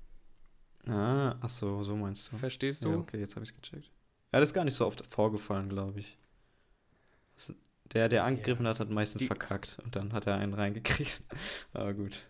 Ah, 0.87 1.35
ach 1.41 1.49
so, 1.49 1.83
so 1.83 1.95
meinst 1.95 2.31
du. 2.31 2.37
Verstehst 2.37 2.83
Ja, 2.85 2.91
du? 2.91 2.99
okay, 2.99 3.19
jetzt 3.19 3.35
habe 3.35 3.43
ich 3.45 3.53
gecheckt. 3.53 3.91
Ja, 4.31 4.39
das 4.39 4.49
ist 4.49 4.53
gar 4.53 4.63
nicht 4.65 4.75
so 4.75 4.85
oft 4.85 5.03
vorgefallen, 5.13 5.69
glaube 5.69 5.99
ich. 5.99 6.17
Der, 7.93 8.07
der 8.07 8.23
angegriffen 8.23 8.67
hat, 8.67 8.79
hat 8.79 8.89
meistens 8.91 9.21
Die- 9.21 9.27
verkackt 9.27 9.77
und 9.83 9.95
dann 9.95 10.13
hat 10.13 10.27
er 10.27 10.35
einen 10.35 10.53
reingekriegt. 10.53 11.23
Aber 11.73 11.93
gut. 11.93 12.27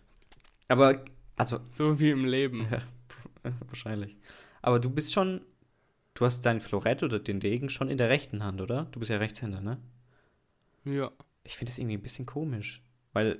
Aber, 0.68 1.04
also, 1.40 1.60
So 1.72 1.98
wie 1.98 2.10
im 2.10 2.24
Leben. 2.24 2.66
ja, 2.70 2.82
wahrscheinlich. 3.66 4.16
Aber 4.62 4.78
du 4.78 4.90
bist 4.90 5.12
schon, 5.12 5.40
du 6.14 6.24
hast 6.24 6.42
dein 6.42 6.60
Florett 6.60 7.02
oder 7.02 7.18
den 7.18 7.40
Degen 7.40 7.68
schon 7.68 7.88
in 7.88 7.98
der 7.98 8.10
rechten 8.10 8.44
Hand, 8.44 8.60
oder? 8.60 8.86
Du 8.92 9.00
bist 9.00 9.10
ja 9.10 9.16
Rechtshänder, 9.16 9.60
ne? 9.60 9.78
Ja. 10.84 11.10
Ich 11.42 11.56
finde 11.56 11.70
das 11.70 11.78
irgendwie 11.78 11.96
ein 11.96 12.02
bisschen 12.02 12.26
komisch. 12.26 12.82
Weil 13.12 13.38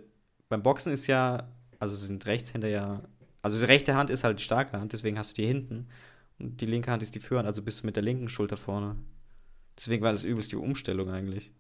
beim 0.48 0.62
Boxen 0.62 0.92
ist 0.92 1.07
ja, 1.07 1.48
also 1.78 1.94
sind 1.94 2.26
Rechtshänder 2.26 2.68
ja, 2.68 3.03
also 3.42 3.59
die 3.59 3.64
rechte 3.64 3.94
Hand 3.94 4.11
ist 4.11 4.24
halt 4.24 4.38
die 4.38 4.44
starke 4.44 4.78
Hand, 4.78 4.92
deswegen 4.92 5.18
hast 5.18 5.30
du 5.30 5.42
die 5.42 5.46
hinten. 5.46 5.88
Und 6.38 6.61
die 6.61 6.66
linke 6.66 6.90
Hand 6.90 7.03
ist 7.03 7.14
die 7.14 7.20
Führhand, 7.20 7.46
also 7.46 7.62
bist 7.62 7.82
du 7.82 7.86
mit 7.86 7.96
der 7.96 8.03
linken 8.03 8.28
Schulter 8.28 8.57
vorne. 8.57 8.96
Deswegen 9.76 10.03
war 10.03 10.12
das 10.12 10.24
übelst 10.24 10.53
die 10.53 10.57
Umstellung 10.57 11.11
eigentlich. 11.11 11.53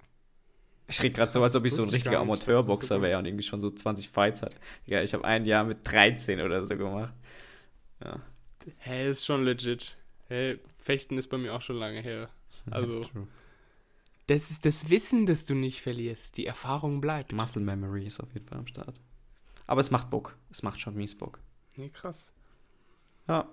Ich 0.90 1.02
rede 1.02 1.14
gerade 1.14 1.30
so, 1.30 1.42
als 1.42 1.54
ob 1.54 1.64
ich 1.64 1.72
so 1.72 1.84
ein 1.84 1.88
richtiger 1.88 2.18
Amateurboxer 2.18 3.00
wäre 3.00 3.18
und 3.18 3.24
irgendwie 3.24 3.44
schon 3.44 3.60
so 3.60 3.70
20 3.70 4.08
Fights 4.08 4.42
hat. 4.42 4.54
Ja, 4.86 5.02
ich 5.02 5.14
habe 5.14 5.24
ein 5.24 5.44
Jahr 5.44 5.64
mit 5.64 5.78
13 5.84 6.40
oder 6.40 6.66
so 6.66 6.76
gemacht. 6.76 7.14
Ja. 8.04 8.20
Hä, 8.78 9.08
ist 9.08 9.24
schon 9.24 9.44
legit. 9.44 9.96
Hä, 10.28 10.58
Fechten 10.78 11.16
ist 11.16 11.28
bei 11.28 11.38
mir 11.38 11.54
auch 11.54 11.62
schon 11.62 11.76
lange 11.76 12.00
her. 12.00 12.28
Also, 12.70 13.06
das 14.26 14.50
ist 14.50 14.66
das 14.66 14.90
Wissen, 14.90 15.24
das 15.24 15.44
du 15.44 15.54
nicht 15.54 15.80
verlierst. 15.80 16.36
Die 16.36 16.44
Erfahrung 16.44 17.00
bleibt. 17.00 17.32
Muscle 17.32 17.62
Memory 17.62 18.06
ist 18.06 18.20
auf 18.20 18.32
jeden 18.34 18.46
Fall 18.46 18.58
am 18.58 18.66
Start. 18.66 19.00
Aber 19.66 19.80
es 19.80 19.90
macht 19.90 20.10
Bock. 20.10 20.36
Es 20.50 20.62
macht 20.62 20.78
schon 20.78 20.94
mies 20.94 21.16
Bock. 21.16 21.40
Nee, 21.76 21.88
krass. 21.88 22.32
Ja. 23.28 23.48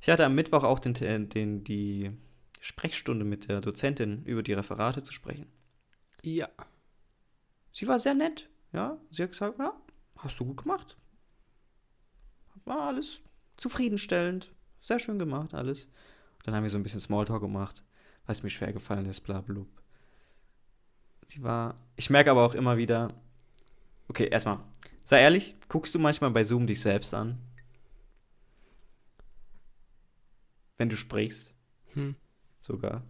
Ich 0.00 0.08
hatte 0.08 0.24
am 0.24 0.34
Mittwoch 0.34 0.62
auch 0.62 0.78
den, 0.78 0.94
den, 1.28 1.64
die 1.64 2.12
Sprechstunde 2.60 3.24
mit 3.24 3.48
der 3.48 3.60
Dozentin 3.60 4.22
über 4.24 4.42
die 4.42 4.52
Referate 4.52 5.02
zu 5.02 5.12
sprechen. 5.12 5.46
Ja. 6.24 6.48
Sie 7.72 7.86
war 7.86 7.98
sehr 7.98 8.14
nett. 8.14 8.48
Ja, 8.72 8.98
sie 9.10 9.22
hat 9.22 9.30
gesagt, 9.30 9.58
ja, 9.58 9.72
hast 10.16 10.40
du 10.40 10.46
gut 10.46 10.62
gemacht. 10.62 10.96
War 12.64 12.80
alles 12.88 13.20
zufriedenstellend. 13.56 14.52
Sehr 14.80 14.98
schön 14.98 15.18
gemacht, 15.18 15.52
alles. 15.54 15.88
Dann 16.44 16.54
haben 16.54 16.62
wir 16.62 16.70
so 16.70 16.78
ein 16.78 16.82
bisschen 16.82 17.00
Smalltalk 17.00 17.42
gemacht, 17.42 17.84
was 18.26 18.42
mir 18.42 18.50
schwer 18.50 18.72
gefallen 18.72 19.06
ist, 19.06 19.20
bla 19.20 19.40
blub. 19.42 19.68
Sie 21.26 21.42
war. 21.42 21.76
Ich 21.96 22.10
merke 22.10 22.30
aber 22.30 22.44
auch 22.44 22.54
immer 22.54 22.76
wieder. 22.76 23.12
Okay, 24.08 24.28
erstmal. 24.28 24.60
Sei 25.04 25.20
ehrlich, 25.20 25.54
guckst 25.68 25.94
du 25.94 25.98
manchmal 25.98 26.30
bei 26.30 26.42
Zoom 26.44 26.66
dich 26.66 26.80
selbst 26.80 27.12
an? 27.14 27.38
Wenn 30.78 30.88
du 30.88 30.96
sprichst, 30.96 31.52
Hm. 31.92 32.16
sogar. 32.60 33.02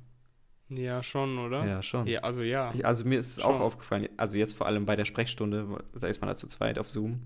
Ja, 0.68 1.02
schon, 1.02 1.38
oder? 1.38 1.64
Ja, 1.66 1.82
schon. 1.82 2.06
Ja, 2.06 2.20
also 2.20 2.42
ja. 2.42 2.72
Ich, 2.74 2.84
also 2.84 3.04
mir 3.04 3.20
ist 3.20 3.32
es 3.32 3.40
auch 3.40 3.60
aufgefallen, 3.60 4.08
also 4.16 4.38
jetzt 4.38 4.56
vor 4.56 4.66
allem 4.66 4.86
bei 4.86 4.96
der 4.96 5.04
Sprechstunde, 5.04 5.84
da 5.98 6.06
ist 6.06 6.20
man 6.20 6.28
halt 6.28 6.38
zu 6.38 6.46
zweit 6.46 6.78
auf 6.78 6.90
Zoom. 6.90 7.22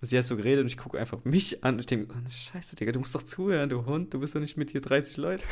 Und 0.00 0.06
sie 0.06 0.18
hat 0.18 0.24
so 0.24 0.36
geredet 0.36 0.62
und 0.62 0.66
ich 0.66 0.76
gucke 0.76 0.98
einfach 0.98 1.24
mich 1.24 1.64
an 1.64 1.74
und 1.74 1.80
ich 1.80 1.86
denke, 1.86 2.14
oh, 2.14 2.30
scheiße, 2.30 2.76
Digga, 2.76 2.92
du 2.92 3.00
musst 3.00 3.14
doch 3.14 3.22
zuhören, 3.22 3.68
du 3.68 3.84
Hund, 3.84 4.14
du 4.14 4.20
bist 4.20 4.34
doch 4.34 4.40
nicht 4.40 4.56
mit 4.56 4.70
hier 4.70 4.80
30 4.80 5.16
Leuten. 5.16 5.42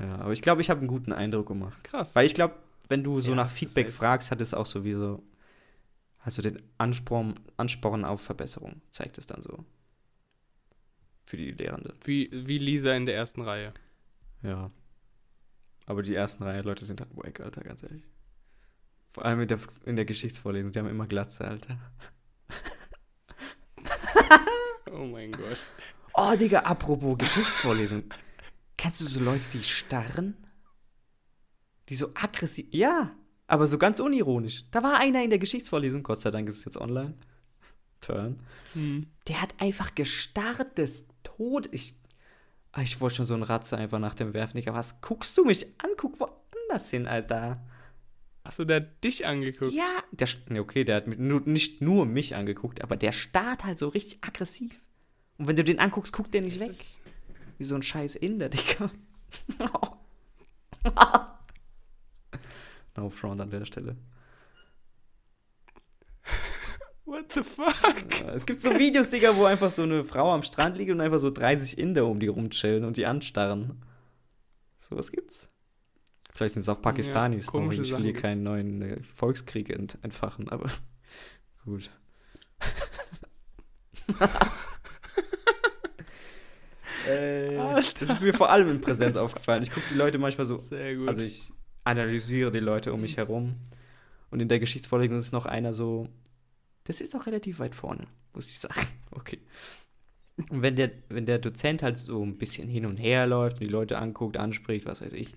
ja, 0.00 0.16
aber 0.18 0.32
ich 0.32 0.42
glaube, 0.42 0.60
ich 0.60 0.70
habe 0.70 0.80
einen 0.80 0.88
guten 0.88 1.12
Eindruck 1.12 1.46
gemacht. 1.46 1.82
Krass. 1.84 2.14
Weil 2.16 2.26
ich 2.26 2.34
glaube, 2.34 2.54
wenn 2.88 3.04
du 3.04 3.20
so 3.20 3.30
Ja, 3.30 3.36
nach 3.36 3.50
Feedback 3.50 3.90
fragst, 3.90 4.30
hat 4.30 4.40
es 4.40 4.54
auch 4.54 4.66
sowieso, 4.66 5.22
also 6.18 6.42
den 6.42 6.60
Ansporn, 6.78 7.38
Ansporn 7.56 8.04
auf 8.04 8.20
Verbesserung, 8.20 8.80
zeigt 8.90 9.18
es 9.18 9.26
dann 9.26 9.42
so. 9.42 9.64
Für 11.24 11.36
die 11.36 11.52
Lehrenden. 11.52 11.92
wie, 12.04 12.30
wie 12.32 12.58
Lisa 12.58 12.94
in 12.94 13.06
der 13.06 13.14
ersten 13.14 13.42
Reihe. 13.42 13.72
Ja. 14.42 14.70
Aber 15.86 16.02
die 16.02 16.14
ersten 16.14 16.44
Reihe 16.44 16.62
Leute 16.62 16.84
sind 16.84 17.00
halt 17.00 17.16
wack, 17.16 17.40
Alter, 17.40 17.62
ganz 17.62 17.82
ehrlich. 17.82 18.04
Vor 19.12 19.24
allem 19.24 19.40
in 19.40 19.48
der, 19.48 19.58
in 19.84 19.96
der 19.96 20.04
Geschichtsvorlesung, 20.04 20.72
die 20.72 20.78
haben 20.78 20.88
immer 20.88 21.06
Glatze, 21.06 21.46
Alter. 21.46 21.78
Oh 24.90 25.06
mein 25.12 25.30
Gott. 25.30 25.72
Oh, 26.14 26.34
Digga, 26.34 26.60
apropos 26.60 27.16
Geschichtsvorlesung. 27.18 28.04
Kennst 28.76 29.00
du 29.00 29.04
so 29.04 29.20
Leute, 29.20 29.44
die 29.52 29.62
starren? 29.62 30.36
Die 31.88 31.94
so 31.94 32.10
aggressiv. 32.14 32.66
Ja, 32.72 33.14
aber 33.46 33.66
so 33.66 33.78
ganz 33.78 34.00
unironisch. 34.00 34.64
Da 34.70 34.82
war 34.82 34.98
einer 34.98 35.22
in 35.22 35.30
der 35.30 35.38
Geschichtsvorlesung, 35.38 36.02
Gott 36.02 36.20
sei 36.20 36.30
Dank 36.30 36.48
ist 36.48 36.58
es 36.58 36.64
jetzt 36.64 36.76
online. 36.78 37.14
Turn. 38.00 38.40
Hm. 38.74 39.06
Der 39.28 39.40
hat 39.40 39.54
einfach 39.60 39.94
gestarrt 39.94 40.78
des 40.78 41.06
Tod. 41.22 41.68
Ich, 41.72 41.94
ich 42.80 43.00
wollte 43.00 43.16
schon 43.16 43.26
so 43.26 43.34
einen 43.34 43.42
Ratze 43.42 43.76
einfach 43.76 43.98
nach 43.98 44.14
dem 44.14 44.34
werfen. 44.34 44.56
Digga, 44.58 44.74
was 44.74 45.00
guckst 45.00 45.36
du 45.38 45.44
mich 45.44 45.66
an? 45.82 45.90
Guck 45.96 46.20
woanders 46.20 46.90
hin, 46.90 47.06
Alter. 47.06 47.60
Achso, 48.44 48.64
der 48.64 48.76
hat 48.82 49.04
dich 49.04 49.26
angeguckt. 49.26 49.72
Ja, 49.72 49.88
der, 50.12 50.28
okay, 50.60 50.84
der 50.84 50.96
hat 50.96 51.06
nur, 51.18 51.40
nicht 51.44 51.80
nur 51.82 52.06
mich 52.06 52.34
angeguckt, 52.36 52.82
aber 52.82 52.96
der 52.96 53.12
starrt 53.12 53.64
halt 53.64 53.78
so 53.78 53.88
richtig 53.88 54.18
aggressiv. 54.22 54.72
Und 55.38 55.46
wenn 55.48 55.56
du 55.56 55.64
den 55.64 55.78
anguckst, 55.80 56.12
guckt 56.12 56.32
der 56.34 56.42
nicht 56.42 56.56
Das 56.60 56.68
weg. 56.68 56.70
ist- 56.70 57.00
Wie 57.58 57.64
so 57.64 57.74
ein 57.74 57.82
scheiß 57.82 58.16
Inder, 58.16 58.48
Digga. 58.50 58.90
no 62.96 63.10
front 63.10 63.40
an 63.40 63.50
der 63.50 63.64
Stelle. 63.64 63.96
What 67.08 67.32
the 67.32 67.42
fuck? 67.42 68.20
Ja, 68.20 68.34
Es 68.34 68.44
gibt 68.44 68.60
so 68.60 68.70
Videos, 68.78 69.08
Digga, 69.08 69.34
wo 69.34 69.44
einfach 69.44 69.70
so 69.70 69.82
eine 69.82 70.04
Frau 70.04 70.30
am 70.32 70.42
Strand 70.42 70.76
liegt 70.76 70.90
und 70.90 71.00
einfach 71.00 71.18
so 71.18 71.30
30 71.30 71.78
Inder 71.78 72.06
um 72.06 72.20
die 72.20 72.26
rumchillen 72.26 72.84
und 72.84 72.98
die 72.98 73.06
anstarren. 73.06 73.82
Sowas 74.76 75.10
gibt's. 75.10 75.48
Vielleicht 76.34 76.54
sind 76.54 76.62
es 76.62 76.68
auch 76.68 76.82
Pakistanis. 76.82 77.46
Ja, 77.52 77.60
noch, 77.60 77.72
ich 77.72 77.78
will 77.78 77.84
Sachen 77.86 78.02
hier 78.02 78.12
gibt's. 78.12 78.22
keinen 78.22 78.42
neuen 78.42 78.82
äh, 78.82 79.02
Volkskrieg 79.02 79.70
ent 79.70 79.96
entfachen, 80.02 80.50
aber 80.50 80.68
gut. 81.64 81.90
äh, 87.08 87.56
das 87.56 88.02
ist 88.02 88.22
mir 88.22 88.34
vor 88.34 88.50
allem 88.50 88.70
in 88.70 88.80
Präsenz 88.80 89.16
aufgefallen. 89.16 89.62
Ich 89.62 89.70
gucke 89.72 89.86
die 89.90 89.94
Leute 89.96 90.18
manchmal 90.18 90.46
so 90.46 90.58
Sehr 90.58 90.96
gut. 90.96 91.08
also 91.08 91.22
ich 91.22 91.52
analysiere 91.84 92.50
die 92.52 92.60
Leute 92.60 92.92
um 92.92 93.00
mich 93.00 93.16
herum. 93.16 93.56
Und 94.30 94.42
in 94.42 94.48
der 94.48 94.58
Geschichtsvorlesung 94.58 95.18
ist 95.18 95.32
noch 95.32 95.46
einer 95.46 95.72
so, 95.72 96.08
das 96.88 97.02
ist 97.02 97.14
auch 97.14 97.26
relativ 97.26 97.58
weit 97.58 97.74
vorne, 97.74 98.08
muss 98.34 98.48
ich 98.48 98.58
sagen. 98.58 98.86
Okay. 99.10 99.40
Und 100.50 100.62
wenn 100.62 100.76
der, 100.76 100.92
wenn 101.08 101.26
der 101.26 101.40
Dozent 101.40 101.82
halt 101.82 101.98
so 101.98 102.22
ein 102.24 102.38
bisschen 102.38 102.68
hin 102.68 102.86
und 102.86 102.98
her 102.98 103.26
läuft 103.26 103.56
und 103.56 103.66
die 103.66 103.72
Leute 103.72 103.98
anguckt, 103.98 104.36
anspricht, 104.36 104.86
was 104.86 105.00
weiß 105.00 105.12
ich. 105.14 105.34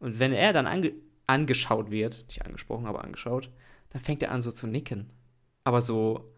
Und 0.00 0.18
wenn 0.18 0.32
er 0.32 0.52
dann 0.52 0.66
ange 0.66 0.92
angeschaut 1.28 1.92
wird, 1.92 2.24
nicht 2.26 2.44
angesprochen, 2.44 2.86
aber 2.86 3.04
angeschaut, 3.04 3.50
dann 3.90 4.02
fängt 4.02 4.22
er 4.22 4.32
an 4.32 4.42
so 4.42 4.50
zu 4.50 4.66
nicken. 4.66 5.10
Aber 5.62 5.80
so, 5.80 6.34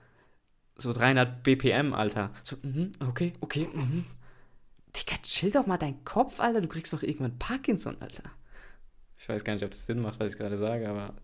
so 0.77 0.93
300 0.93 1.43
BPM, 1.43 1.95
Alter. 1.95 2.31
So, 2.43 2.57
mhm, 2.63 2.93
okay, 3.09 3.33
okay, 3.41 3.67
mhm. 3.73 4.05
Digga, 4.95 5.17
chill 5.23 5.51
doch 5.51 5.67
mal 5.67 5.79
deinen 5.79 6.05
Kopf, 6.05 6.41
Alter. 6.41 6.61
Du 6.61 6.69
kriegst 6.69 6.93
doch 6.93 7.03
irgendwann 7.03 7.39
Parkinson, 7.39 7.97
Alter. 8.01 8.25
Ich 9.17 9.29
weiß 9.29 9.43
gar 9.45 9.55
nicht, 9.55 9.65
ob 9.65 9.71
das 9.71 9.87
Sinn 9.87 10.01
macht, 10.01 10.21
was 10.21 10.33
ich 10.33 10.39
gerade 10.39 10.59
sage, 10.59 10.87
aber. 10.89 11.15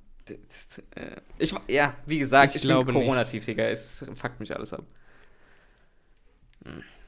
Das, 0.49 0.79
äh, 0.95 1.21
ich, 1.39 1.55
ja, 1.69 1.97
wie 2.07 2.19
gesagt, 2.19 2.51
Ich 2.51 2.57
ich, 2.57 2.63
glaube 2.63 2.93
bin 2.93 2.95
nicht. 2.95 3.05
Corona-tief, 3.07 3.45
Digga. 3.45 3.65
Es 3.65 4.05
fuckt 4.15 4.41
mich 4.41 4.55
alles 4.55 4.73
ab. 4.73 4.85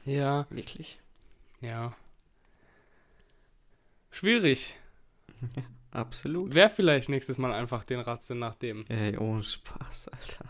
ja, 0.05 0.47
Wirklich. 0.49 0.99
ja. 1.61 1.95
Schwierig. 4.11 4.75
Absolut. 5.91 6.53
Wäre 6.55 6.69
vielleicht 6.69 7.09
nächstes 7.09 7.37
Mal 7.37 7.51
einfach 7.53 7.83
den 7.83 7.99
Ratze 7.99 8.35
nach 8.35 8.55
dem. 8.55 8.85
Ey, 8.87 9.17
ohne 9.17 9.43
Spaß, 9.43 10.07
Alter. 10.09 10.45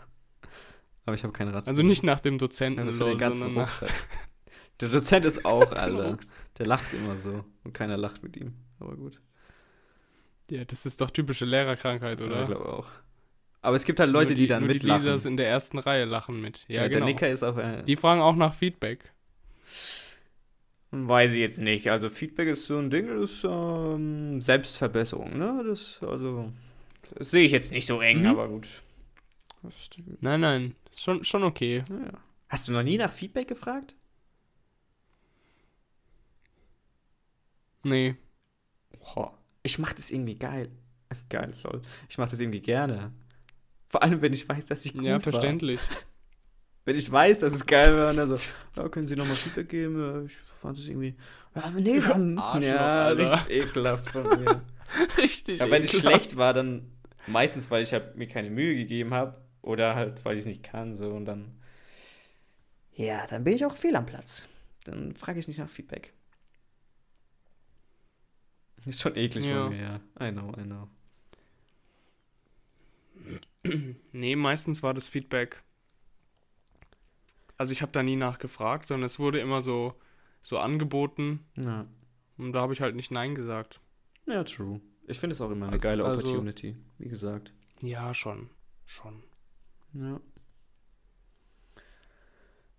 Aber 1.06 1.14
ich 1.14 1.22
habe 1.22 1.32
keine 1.32 1.52
Ratze. 1.52 1.68
Also 1.68 1.82
nicht 1.82 2.02
nach 2.02 2.20
dem 2.20 2.38
Ja, 2.38 2.38
Dozenten, 2.38 2.88
ist 2.88 2.96
so 2.96 3.06
den 3.08 3.18
ganzen 3.18 3.56
Rucksack. 3.56 3.90
Der 4.80 4.88
Dozent 4.88 5.24
ist 5.24 5.44
auch, 5.44 5.70
Alter. 5.72 6.18
Der 6.58 6.66
lacht 6.66 6.92
immer 6.94 7.16
so. 7.18 7.44
Und 7.62 7.72
keiner 7.74 7.96
lacht 7.96 8.22
mit 8.22 8.36
ihm. 8.36 8.54
Aber 8.80 8.96
gut. 8.96 9.20
Ja, 10.50 10.64
das 10.64 10.84
ist 10.86 11.00
doch 11.00 11.10
typische 11.10 11.44
Lehrerkrankheit, 11.44 12.20
Ja, 12.20 12.26
oder? 12.26 12.40
ich 12.42 12.46
glaube 12.46 12.68
auch. 12.68 12.88
Aber 13.62 13.76
es 13.76 13.84
gibt 13.86 13.98
halt 13.98 14.10
Leute, 14.10 14.32
Nur 14.32 14.38
die, 14.38 14.46
dann 14.46 14.62
nur 14.64 14.72
mitlachen. 14.72 15.00
Die 15.02 15.06
Lisas 15.08 15.24
in 15.24 15.36
der 15.38 15.48
ersten 15.48 15.78
Reihe 15.78 16.04
lachen 16.04 16.40
mit. 16.40 16.64
Ja, 16.68 16.82
Ja, 16.82 16.88
genau. 16.88 16.98
Der 17.06 17.14
Nicker 17.14 17.28
ist 17.30 17.42
auf 17.42 17.56
äh, 17.56 17.82
Die 17.84 17.96
fragen 17.96 18.20
auch 18.20 18.36
nach 18.36 18.52
Feedback. 18.54 19.10
Weiß 20.90 21.30
ich 21.32 21.38
jetzt 21.38 21.60
nicht. 21.60 21.90
Also 21.90 22.08
Feedback 22.10 22.48
ist 22.48 22.66
so 22.66 22.76
ein 22.78 22.90
Ding, 22.90 23.08
das 23.08 23.30
ist 23.32 23.44
ähm, 23.44 24.40
Selbstverbesserung, 24.42 25.36
ne? 25.38 25.64
Das, 25.66 26.00
also, 26.02 26.52
das 27.16 27.30
sehe 27.30 27.44
ich 27.46 27.52
jetzt 27.52 27.72
nicht 27.72 27.86
so 27.86 28.00
eng, 28.00 28.20
Mhm. 28.20 28.26
aber 28.26 28.48
gut. 28.48 28.68
Nein, 30.20 30.40
nein. 30.40 30.76
Schon, 30.94 31.24
schon 31.24 31.42
okay. 31.42 31.82
ja. 31.88 32.12
Hast 32.48 32.68
du 32.68 32.72
noch 32.72 32.82
nie 32.82 32.98
nach 32.98 33.10
Feedback 33.10 33.48
gefragt? 33.48 33.94
Nee. 37.82 38.14
Oha. 39.00 39.32
Ich 39.64 39.78
mache 39.80 39.96
das 39.96 40.12
irgendwie 40.12 40.36
geil. 40.36 40.68
Geil, 41.28 41.52
lol. 41.64 41.82
Ich 42.08 42.18
mache 42.18 42.30
das 42.30 42.40
irgendwie 42.40 42.60
gerne. 42.60 43.12
Vor 43.88 44.02
allem, 44.02 44.22
wenn 44.22 44.32
ich 44.32 44.48
weiß, 44.48 44.66
dass 44.66 44.84
ich 44.84 44.92
gut 44.92 45.02
ja, 45.02 45.14
war. 45.14 45.20
verständlich. 45.20 45.80
Wenn 46.86 46.96
ich 46.96 47.10
weiß, 47.10 47.38
dass 47.38 47.54
es 47.54 47.64
geil 47.64 47.96
war 47.96 48.10
und 48.10 48.18
dann 48.18 48.28
so, 48.28 48.36
ja, 48.76 48.88
können 48.90 49.06
Sie 49.06 49.16
nochmal 49.16 49.36
Feedback 49.36 49.70
geben? 49.70 49.98
Ja, 49.98 50.22
Ich 50.22 50.36
fand 50.60 50.78
es 50.78 50.86
irgendwie, 50.86 51.14
ja, 51.54 51.70
nee, 51.70 52.02
haben, 52.02 52.38
Arschloch, 52.38 52.62
ja, 52.62 53.08
richtig 53.08 53.50
ekelhaft 53.50 54.10
von 54.10 54.24
mir. 54.24 54.60
Richtig. 55.16 55.60
Ja, 55.60 55.70
wenn 55.70 55.82
es 55.82 55.98
schlecht 55.98 56.36
war, 56.36 56.52
dann 56.52 56.92
meistens, 57.26 57.70
weil 57.70 57.82
ich 57.82 57.92
halt 57.92 58.16
mir 58.16 58.28
keine 58.28 58.50
Mühe 58.50 58.76
gegeben 58.76 59.14
habe 59.14 59.40
oder 59.62 59.94
halt, 59.94 60.22
weil 60.24 60.34
ich 60.34 60.40
es 60.40 60.46
nicht 60.46 60.62
kann, 60.62 60.94
so 60.94 61.10
und 61.10 61.24
dann. 61.24 61.58
Ja, 62.92 63.26
dann 63.28 63.44
bin 63.44 63.54
ich 63.54 63.64
auch 63.64 63.76
fehl 63.76 63.96
am 63.96 64.06
Platz. 64.06 64.46
Dann 64.84 65.16
frage 65.16 65.38
ich 65.38 65.48
nicht 65.48 65.58
nach 65.58 65.70
Feedback. 65.70 66.12
Ist 68.86 69.00
schon 69.00 69.16
eklig 69.16 69.44
Ja. 69.46 69.64
von 69.64 69.72
mir, 69.72 70.00
ja. 70.20 70.28
I 70.28 70.32
know, 70.32 70.50
I 70.58 70.62
know. 70.64 70.88
Nee, 74.12 74.36
meistens 74.36 74.82
war 74.82 74.92
das 74.92 75.08
Feedback. 75.08 75.62
Also 77.56 77.72
ich 77.72 77.80
habe 77.82 77.92
da 77.92 78.02
nie 78.02 78.16
nachgefragt, 78.16 78.86
sondern 78.86 79.06
es 79.06 79.18
wurde 79.18 79.38
immer 79.40 79.62
so, 79.62 79.94
so 80.42 80.58
angeboten 80.58 81.40
Ja. 81.56 81.86
und 82.36 82.52
da 82.52 82.60
habe 82.60 82.72
ich 82.74 82.80
halt 82.82 82.94
nicht 82.96 83.10
Nein 83.10 83.34
gesagt. 83.34 83.80
Ja, 84.26 84.44
true. 84.44 84.80
Ich 85.06 85.18
finde 85.18 85.34
es 85.34 85.40
auch 85.40 85.50
immer 85.50 85.66
eine 85.66 85.74
Also- 85.76 85.88
geile 85.88 86.04
also- 86.04 86.20
Opportunity, 86.26 86.76
wie 86.98 87.08
gesagt. 87.08 87.52
Ja, 87.80 88.12
schon. 88.12 88.50
Schon. 88.84 89.22
Ja. 89.94 90.20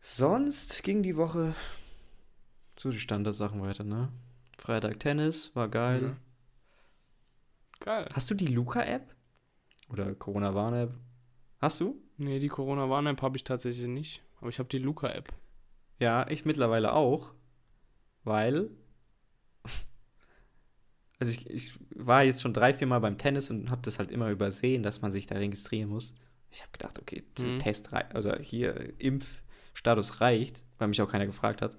Sonst 0.02 0.84
ging 0.84 1.02
die 1.02 1.16
Woche 1.16 1.56
so 2.78 2.92
die 2.92 3.00
Standardsachen 3.00 3.62
weiter, 3.62 3.84
ne? 3.84 4.12
Freitag 4.58 5.00
Tennis, 5.00 5.56
war 5.56 5.68
geil. 5.70 6.02
Ja. 6.04 6.18
Geil. 7.82 8.10
Hast 8.14 8.30
du 8.30 8.36
die 8.36 8.48
Luca-App? 8.48 9.14
Oder 9.90 10.16
Corona-Warn-App? 10.16 10.94
Hast 11.60 11.80
du? 11.80 12.02
Nee, 12.18 12.40
die 12.40 12.48
Corona-Warn-App 12.48 13.22
habe 13.22 13.38
ich 13.38 13.44
tatsächlich 13.44 13.88
nicht. 13.88 14.24
Aber 14.40 14.50
ich 14.50 14.60
habe 14.60 14.70
die 14.70 14.80
Luca-App. 14.80 15.34
Ja, 16.00 16.28
ich 16.30 16.46
mittlerweile 16.46 16.94
auch. 16.94 17.34
Weil. 18.24 18.70
Also 21.18 21.32
ich, 21.32 21.50
ich 21.50 21.80
war 21.96 22.24
jetzt 22.24 22.42
schon 22.42 22.54
drei, 22.54 22.74
vier 22.74 22.88
Mal 22.88 23.00
beim 23.00 23.18
Tennis 23.18 23.50
und 23.50 23.72
habe 23.72 23.82
das 23.84 24.00
halt 24.00 24.12
immer 24.12 24.30
übersehen, 24.32 24.84
dass 24.84 25.02
man 25.02 25.12
sich 25.12 25.26
da 25.26 25.36
registrieren 25.36 25.90
muss. 25.90 26.14
Ich 26.52 26.62
habe 26.62 26.74
gedacht, 26.74 27.00
okay, 27.00 27.24
Mhm. 27.40 27.58
Test 27.58 27.94
also 27.94 28.36
hier 28.36 29.00
Impfstatus 29.00 30.20
reicht, 30.20 30.66
weil 30.78 30.90
mich 30.90 31.02
auch 31.02 31.10
keiner 31.10 31.26
gefragt 31.26 31.62
hat. 31.62 31.78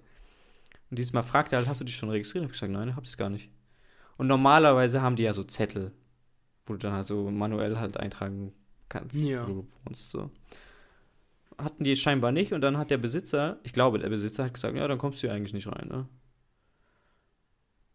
Und 0.90 0.98
dieses 0.98 1.12
Mal 1.12 1.22
fragte 1.22 1.56
er 1.56 1.58
halt, 1.58 1.68
hast 1.68 1.80
du 1.80 1.84
dich 1.84 1.96
schon 1.96 2.10
registriert? 2.10 2.44
Ich 2.44 2.52
gesagt, 2.52 2.72
nein, 2.72 2.94
hab 2.94 3.04
ich 3.04 3.16
gar 3.16 3.30
nicht. 3.30 3.50
Und 4.16 4.28
normalerweise 4.28 5.02
haben 5.02 5.16
die 5.16 5.24
ja 5.24 5.32
so 5.32 5.44
Zettel, 5.44 5.92
wo 6.64 6.74
du 6.74 6.78
dann 6.78 6.92
halt 6.92 7.06
so 7.06 7.30
manuell 7.30 7.76
halt 7.76 7.96
eintragen 7.98 8.52
kannst, 8.88 9.16
Ja. 9.16 9.42
wo 9.42 9.46
du 9.46 9.68
wohnst. 9.84 10.10
So. 10.10 10.30
Hatten 11.58 11.84
die 11.84 11.96
scheinbar 11.96 12.32
nicht 12.32 12.52
und 12.52 12.60
dann 12.60 12.78
hat 12.78 12.90
der 12.90 12.98
Besitzer, 12.98 13.58
ich 13.62 13.72
glaube, 13.72 13.98
der 13.98 14.08
Besitzer 14.08 14.44
hat 14.44 14.54
gesagt, 14.54 14.76
ja, 14.76 14.86
dann 14.86 14.98
kommst 14.98 15.22
du 15.22 15.26
hier 15.26 15.34
eigentlich 15.34 15.54
nicht 15.54 15.66
rein, 15.66 15.88
ne? 15.88 16.08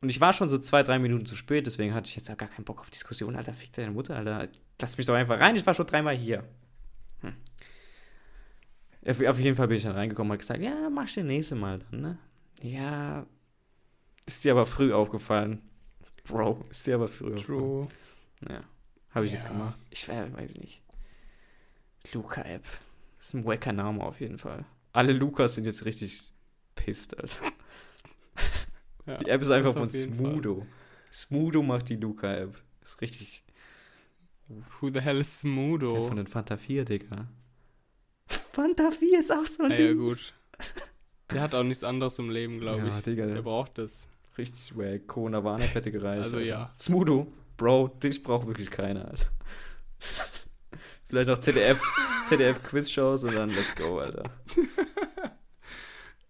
Und 0.02 0.10
ich 0.10 0.20
war 0.20 0.34
schon 0.34 0.48
so 0.48 0.58
zwei, 0.58 0.82
drei 0.82 0.98
Minuten 0.98 1.28
zu 1.28 1.36
spät, 1.36 1.68
deswegen 1.68 1.94
hatte 1.94 2.08
ich 2.08 2.16
jetzt 2.16 2.30
auch 2.32 2.38
gar 2.38 2.50
keinen 2.50 2.66
Bock 2.66 2.80
auf 2.82 2.90
Diskussion. 2.90 3.36
Alter, 3.36 3.54
fick 3.54 3.72
deine 3.74 3.92
Mutter, 3.92 4.16
Alter. 4.16 4.48
Lass 4.82 4.98
mich 4.98 5.06
doch 5.06 5.14
einfach 5.14 5.40
rein, 5.40 5.56
ich 5.56 5.66
war 5.66 5.76
schon 5.76 5.86
dreimal 5.86 6.16
hier. 6.16 6.44
Hm. 7.20 7.36
Auf, 9.06 9.40
jeden 9.40 9.56
Fall 9.56 9.68
bin 9.68 9.78
ich 9.78 9.84
dann 9.84 9.96
reingekommen 9.96 10.32
und 10.32 10.40
gesagt, 10.40 10.62
ja, 10.62 10.90
machst 10.90 11.18
du 11.18 11.24
nächste 11.24 11.56
Mal 11.56 11.80
dann, 11.80 12.02
ne? 12.02 12.18
Ja, 12.62 13.26
ist 14.26 14.44
dir 14.44 14.52
aber 14.52 14.66
früh 14.66 14.94
aufgefallen. 14.94 15.62
Bro, 16.26 16.64
ist 16.70 16.86
dir 16.88 16.96
aber 16.96 17.08
früh 17.08 17.34
aufgefallen. 17.34 17.60
True. 17.60 17.88
Ja, 18.50 18.62
habe 19.12 19.26
ich 19.26 19.34
Ja. 19.34 19.40
jetzt 19.40 19.48
gemacht. 19.50 19.80
Ich 19.90 20.08
weiß 20.08 20.58
nicht. 20.58 20.82
Luca-App. 22.14 22.64
ist 23.20 23.34
ein 23.36 23.46
wacker 23.46 23.72
Name 23.74 24.04
auf 24.04 24.20
jeden 24.20 24.38
Fall. 24.40 24.66
Alle 24.94 25.14
Lukas 25.14 25.56
sind 25.56 25.66
jetzt 25.66 25.86
richtig 25.86 26.32
pisst, 26.76 27.18
Alter. 27.18 27.42
Ja, 29.08 29.18
Die 29.18 29.30
App 29.30 29.42
ist 29.42 29.50
einfach 29.50 29.74
von 29.74 29.90
jeden 29.90 30.16
Fall. 30.16 30.26
Smudo. 30.32 30.68
Smudo 31.12 31.64
macht 31.64 31.90
die 31.90 31.96
Luca-App. 31.96 32.56
Ist 32.84 33.02
richtig. 33.02 33.44
Who 34.80 34.90
the 34.94 35.00
hell 35.02 35.18
is 35.20 35.28
Der 35.42 35.50
Smudo? 35.50 36.08
von 36.08 36.18
den 36.18 36.28
Fanta 36.28 36.56
4, 36.56 36.86
Digga. 36.86 37.28
Fanta 38.28 38.92
4 38.92 39.20
ist 39.20 39.32
auch 39.32 39.48
so 39.48 39.64
ein 39.64 39.72
Ah, 39.72 39.76
ja, 39.76 39.88
Ding. 39.88 39.98
gut. 39.98 40.34
Der 41.34 41.42
hat 41.42 41.56
auch 41.56 41.64
nichts 41.64 41.84
anderes 41.84 42.18
im 42.20 42.30
Leben, 42.30 42.60
glaube 42.60 42.88
Ja, 42.88 42.98
ich. 42.98 43.04
Digga, 43.04 43.26
der 43.26 43.36
der- 43.36 43.42
braucht 43.42 43.78
das. 43.78 44.08
Richtig 44.38 44.78
wack. 44.78 45.08
Corona 45.08 45.44
Warn-App 45.44 45.74
hätte 45.76 45.92
gereicht. 45.92 46.22
Also, 46.24 46.38
Alter. 46.38 46.50
ja. 46.50 46.74
Smudo, 46.80 47.28
Bro, 47.58 47.90
dich 48.02 48.24
braucht 48.24 48.48
wirklich 48.48 48.70
keiner, 48.72 49.06
Alter. 49.10 49.28
Vielleicht 51.08 51.28
noch 51.28 51.38
ZDF, 51.40 51.82
ZDF 52.28 52.64
Quiz-Shows 52.64 53.26
und 53.26 53.36
dann 53.36 53.50
let's 53.50 53.76
go, 53.76 54.00
Alter. 54.00 54.24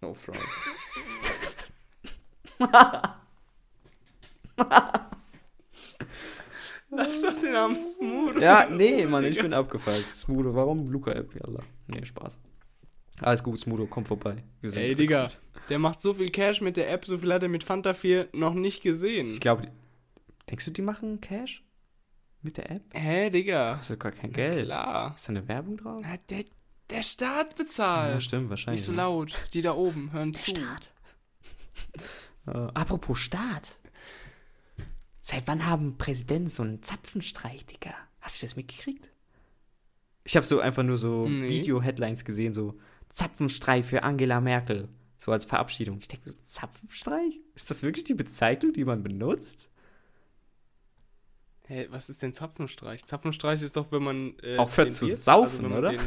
No 0.01 0.13
front. 0.15 0.39
Lass 6.89 7.21
doch 7.21 7.33
den 7.39 7.53
Namen 7.53 7.75
Smudo. 7.77 8.39
Ja, 8.39 8.67
nee, 8.69 9.05
Mann, 9.05 9.23
ich 9.23 9.39
bin 9.39 9.53
abgefuckt. 9.53 10.11
Smudo, 10.11 10.53
warum 10.53 10.89
Luca-App? 10.91 11.33
Yalla. 11.35 11.61
Nee, 11.87 12.03
Spaß. 12.05 12.37
Alles 13.21 13.43
gut, 13.43 13.59
Smudo, 13.59 13.85
komm 13.85 14.05
vorbei. 14.05 14.43
Wir 14.61 14.69
sind 14.71 14.81
Ey, 14.83 14.95
Digga, 14.95 15.31
der 15.69 15.79
macht 15.79 16.01
so 16.01 16.13
viel 16.13 16.29
Cash 16.29 16.59
mit 16.61 16.75
der 16.75 16.91
App, 16.91 17.05
so 17.05 17.17
viel 17.17 17.31
hat 17.31 17.43
er 17.43 17.49
mit 17.49 17.63
Fanta 17.63 17.93
4 17.93 18.29
noch 18.33 18.53
nicht 18.53 18.81
gesehen. 18.81 19.31
Ich 19.31 19.39
glaube, 19.39 19.67
denkst 20.49 20.65
du, 20.65 20.71
die 20.71 20.81
machen 20.81 21.21
Cash? 21.21 21.63
Mit 22.41 22.57
der 22.57 22.71
App? 22.71 22.81
Hä, 22.93 23.25
Das 23.25 23.31
Digga? 23.33 23.75
kostet 23.75 23.99
gar 23.99 24.11
kein 24.11 24.31
Na 24.31 24.35
Geld. 24.35 24.65
Klar. 24.65 25.13
Ist 25.15 25.27
da 25.27 25.29
eine 25.29 25.47
Werbung 25.47 25.77
drauf? 25.77 26.01
Na, 26.03 26.17
der, 26.29 26.45
der 26.89 27.03
Staat 27.03 27.55
bezahlt. 27.55 28.13
Ja, 28.15 28.19
stimmt, 28.19 28.49
wahrscheinlich. 28.49 28.79
Nicht 28.81 28.85
so 28.87 28.91
ne? 28.93 28.97
laut. 28.97 29.35
Die 29.53 29.61
da 29.61 29.73
oben 29.75 30.11
hören 30.11 30.33
zu. 30.33 30.55
Äh, 32.47 32.51
apropos 32.51 33.19
Staat. 33.19 33.79
Seit 35.19 35.47
wann 35.47 35.67
haben 35.67 35.97
Präsidenten 35.99 36.49
so 36.49 36.63
einen 36.63 36.81
Zapfenstreich, 36.81 37.65
Digga? 37.67 37.93
Hast 38.19 38.41
du 38.41 38.45
das 38.45 38.55
mitgekriegt? 38.55 39.09
Ich 40.23 40.35
habe 40.35 40.45
so 40.45 40.59
einfach 40.59 40.83
nur 40.83 40.97
so 40.97 41.27
Nee. 41.27 41.47
Video-Headlines 41.49 42.25
gesehen, 42.25 42.53
so 42.53 42.79
Zapfenstreich 43.11 43.85
für 43.85 44.03
Angela 44.03 44.41
Merkel. 44.41 44.87
So 45.17 45.31
als 45.31 45.45
Verabschiedung. 45.45 45.99
Ich 45.99 46.07
denke, 46.07 46.31
so, 46.31 46.37
Zapfenstreich? 46.41 47.39
Ist 47.55 47.69
das 47.69 47.83
wirklich 47.83 48.05
die 48.05 48.15
Bezeichnung, 48.15 48.73
die 48.73 48.85
man 48.85 49.03
benutzt? 49.03 49.69
Hä, 51.67 51.87
was 51.91 52.09
ist 52.09 52.21
denn 52.23 52.33
Zapfenstreich? 52.33 53.05
Zapfenstreich 53.05 53.61
ist 53.61 53.77
doch, 53.77 53.91
wenn 53.91 54.03
man. 54.03 54.33
Äh, 54.41 54.57
Aufhört 54.57 54.89
den 54.89 54.93
zu 54.93 55.05
Bier- 55.05 55.15
saufen, 55.15 55.63
wenn 55.65 55.69
man 55.69 55.79
oder? 55.79 55.91
Den 55.91 55.99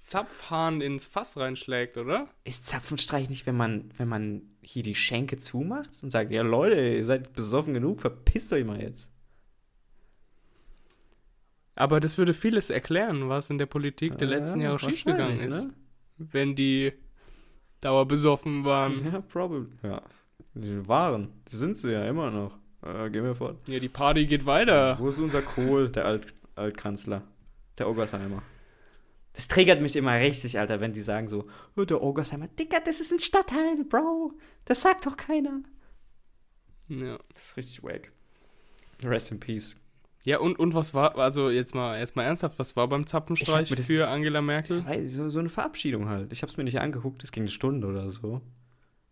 Zapfhahn 0.00 0.80
ins 0.80 1.04
Fass 1.04 1.36
reinschlägt, 1.36 1.98
oder? 1.98 2.26
Ist 2.44 2.66
Zapfenstreich 2.66 3.28
nicht, 3.28 3.44
wenn 3.46 3.56
man, 3.56 3.90
wenn 3.98 4.08
man 4.08 4.42
hier 4.62 4.82
die 4.82 4.94
Schenke 4.94 5.36
zumacht 5.36 6.02
und 6.02 6.10
sagt, 6.10 6.30
ja 6.32 6.40
Leute, 6.42 6.80
ihr 6.80 7.04
seid 7.04 7.34
besoffen 7.34 7.74
genug, 7.74 8.00
verpisst 8.00 8.52
euch 8.54 8.64
mal 8.64 8.80
jetzt. 8.80 9.10
Aber 11.74 12.00
das 12.00 12.16
würde 12.18 12.32
vieles 12.34 12.70
erklären, 12.70 13.28
was 13.28 13.50
in 13.50 13.58
der 13.58 13.66
Politik 13.66 14.16
der 14.18 14.28
Ja, 14.28 14.38
letzten 14.38 14.60
Jahre 14.60 14.78
schiefgegangen 14.78 15.38
wahrscheinlich, 15.38 15.54
ist. 15.58 15.66
ne? 15.68 15.74
Wenn 16.18 16.54
die 16.54 16.92
dauerbesoffen 17.80 18.64
waren. 18.64 19.04
Ja, 19.04 19.20
probably. 19.20 19.66
Ja, 19.82 20.02
die 20.54 20.86
waren. 20.86 21.32
Die 21.50 21.56
sind 21.56 21.76
sie 21.76 21.92
ja 21.92 22.04
immer 22.06 22.30
noch. 22.30 22.58
Äh, 22.82 23.10
gehen 23.10 23.24
wir 23.24 23.34
fort. 23.34 23.56
Ja, 23.68 23.78
die 23.78 23.88
Party 23.88 24.26
geht 24.26 24.46
weiter. 24.46 24.98
Wo 24.98 25.08
ist 25.08 25.18
unser 25.18 25.42
Kohl, 25.42 25.88
der 25.88 26.04
Alt 26.04 26.34
Altkanzler? 26.54 27.22
Der 27.78 27.88
Oggersheimer. 27.88 28.42
Das 29.32 29.46
triggert 29.46 29.80
mich 29.80 29.94
immer 29.94 30.18
richtig, 30.18 30.58
Alter, 30.58 30.80
wenn 30.80 30.92
die 30.92 31.00
sagen 31.00 31.28
so, 31.28 31.46
oh, 31.76 31.84
der 31.84 32.02
Oggersheimer, 32.02 32.48
Digga, 32.48 32.80
das 32.80 33.00
ist 33.00 33.12
ein 33.12 33.20
Stadtteil, 33.20 33.84
Bro. 33.84 34.32
Das 34.64 34.82
sagt 34.82 35.06
doch 35.06 35.16
keiner. 35.16 35.62
Ja. 36.88 37.18
Das 37.32 37.50
ist 37.50 37.56
richtig 37.56 37.82
wack. 37.84 38.10
Rest 39.04 39.30
in 39.30 39.38
peace. 39.38 39.76
Ja, 40.28 40.40
und, 40.40 40.58
und 40.58 40.74
was 40.74 40.92
war, 40.92 41.16
also 41.16 41.48
jetzt 41.48 41.74
mal, 41.74 41.98
jetzt 41.98 42.14
mal 42.14 42.22
ernsthaft, 42.22 42.58
was 42.58 42.76
war 42.76 42.86
beim 42.86 43.06
Zapfenstreich 43.06 43.74
für 43.80 44.08
Angela 44.08 44.42
Merkel? 44.42 44.84
Weiß, 44.84 45.14
so, 45.14 45.26
so 45.30 45.40
eine 45.40 45.48
Verabschiedung 45.48 46.10
halt. 46.10 46.34
Ich 46.34 46.42
habe 46.42 46.50
es 46.52 46.58
mir 46.58 46.64
nicht 46.64 46.78
angeguckt, 46.78 47.24
es 47.24 47.32
ging 47.32 47.44
eine 47.44 47.50
Stunde 47.50 47.86
oder 47.86 48.10
so. 48.10 48.42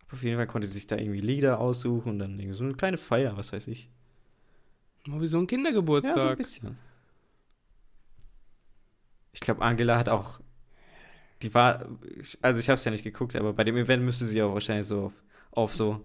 Aber 0.03 0.13
auf 0.13 0.23
jeden 0.23 0.37
Fall 0.37 0.47
konnte 0.47 0.67
sie 0.67 0.75
sich 0.75 0.87
da 0.87 0.99
irgendwie 0.99 1.21
Lieder 1.21 1.59
aussuchen 1.59 2.11
und 2.11 2.19
dann 2.19 2.39
irgendwie 2.39 2.53
so 2.53 2.65
eine 2.65 2.75
kleine 2.75 2.99
Feier, 2.99 3.35
was 3.39 3.55
weiß 3.55 3.67
ich. 3.69 3.89
Mal 5.07 5.23
wie 5.23 5.27
so 5.27 5.39
ein 5.39 5.41
Ja, 5.41 5.41
so 5.41 5.41
ein 5.41 5.47
Kindergeburtstag. 5.47 6.37
bisschen. 6.37 6.77
Ich 9.33 9.41
glaube, 9.41 9.63
Angela 9.63 9.97
hat 9.97 10.11
auch. 10.11 10.41
Die 11.41 11.55
war. 11.55 11.87
Also, 12.43 12.61
ich 12.61 12.69
habe 12.69 12.77
es 12.77 12.85
ja 12.85 12.91
nicht 12.91 13.05
geguckt, 13.05 13.37
aber 13.37 13.55
bei 13.55 13.65
dem 13.65 13.79
Event 13.79 14.03
müsste 14.05 14.27
sie 14.27 14.43
auch 14.43 14.53
wahrscheinlich 14.53 14.87
so 14.87 15.07
auf, 15.07 15.13
auf 15.53 15.75
so. 15.75 16.05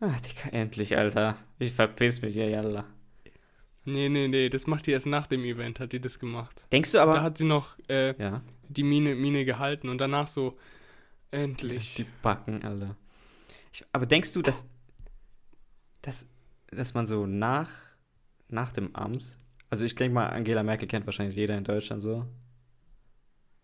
Ah, 0.00 0.10
Digga, 0.18 0.48
endlich, 0.50 0.98
Alter. 0.98 1.36
Ich 1.60 1.72
verpiss 1.72 2.22
mich 2.22 2.34
ja, 2.34 2.46
yalla. 2.46 2.86
Nee, 3.84 4.08
nee, 4.08 4.28
nee, 4.28 4.48
das 4.48 4.66
macht 4.66 4.86
die 4.86 4.92
erst 4.92 5.06
nach 5.06 5.26
dem 5.26 5.44
Event, 5.44 5.80
hat 5.80 5.92
die 5.92 6.00
das 6.00 6.18
gemacht. 6.18 6.66
Denkst 6.72 6.92
du 6.92 6.98
aber. 6.98 7.12
da 7.12 7.22
hat 7.22 7.38
sie 7.38 7.44
noch 7.44 7.76
äh, 7.88 8.20
ja, 8.20 8.42
die 8.68 8.82
Mine, 8.82 9.14
Mine 9.14 9.44
gehalten 9.44 9.88
und 9.88 9.98
danach 9.98 10.28
so, 10.28 10.56
endlich. 11.30 11.94
die 11.94 12.06
Backen. 12.22 12.60
Ich, 13.72 13.84
aber 13.92 14.06
denkst 14.06 14.32
du, 14.32 14.42
dass. 14.42 14.66
Dass, 16.02 16.28
dass 16.68 16.94
man 16.94 17.06
so 17.06 17.26
nach. 17.26 17.70
Nach 18.48 18.72
dem 18.72 18.94
Amt. 18.94 19.38
Also, 19.70 19.86
ich 19.86 19.94
denke 19.94 20.14
mal, 20.14 20.26
Angela 20.26 20.62
Merkel 20.62 20.86
kennt 20.86 21.06
wahrscheinlich 21.06 21.36
jeder 21.36 21.56
in 21.56 21.64
Deutschland 21.64 22.02
so. 22.02 22.26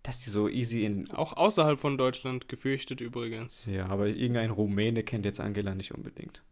Dass 0.02 0.20
die 0.20 0.30
so 0.30 0.48
easy 0.48 0.86
in 0.86 1.10
Auch 1.10 1.34
außerhalb 1.34 1.78
von 1.78 1.98
Deutschland 1.98 2.48
gefürchtet 2.48 3.02
übrigens. 3.02 3.66
Ja, 3.66 3.86
aber 3.88 4.06
irgendein 4.06 4.50
Rumäne 4.50 5.02
kennt 5.02 5.26
jetzt 5.26 5.40
Angela 5.40 5.74
nicht 5.74 5.92
unbedingt. 5.92 6.42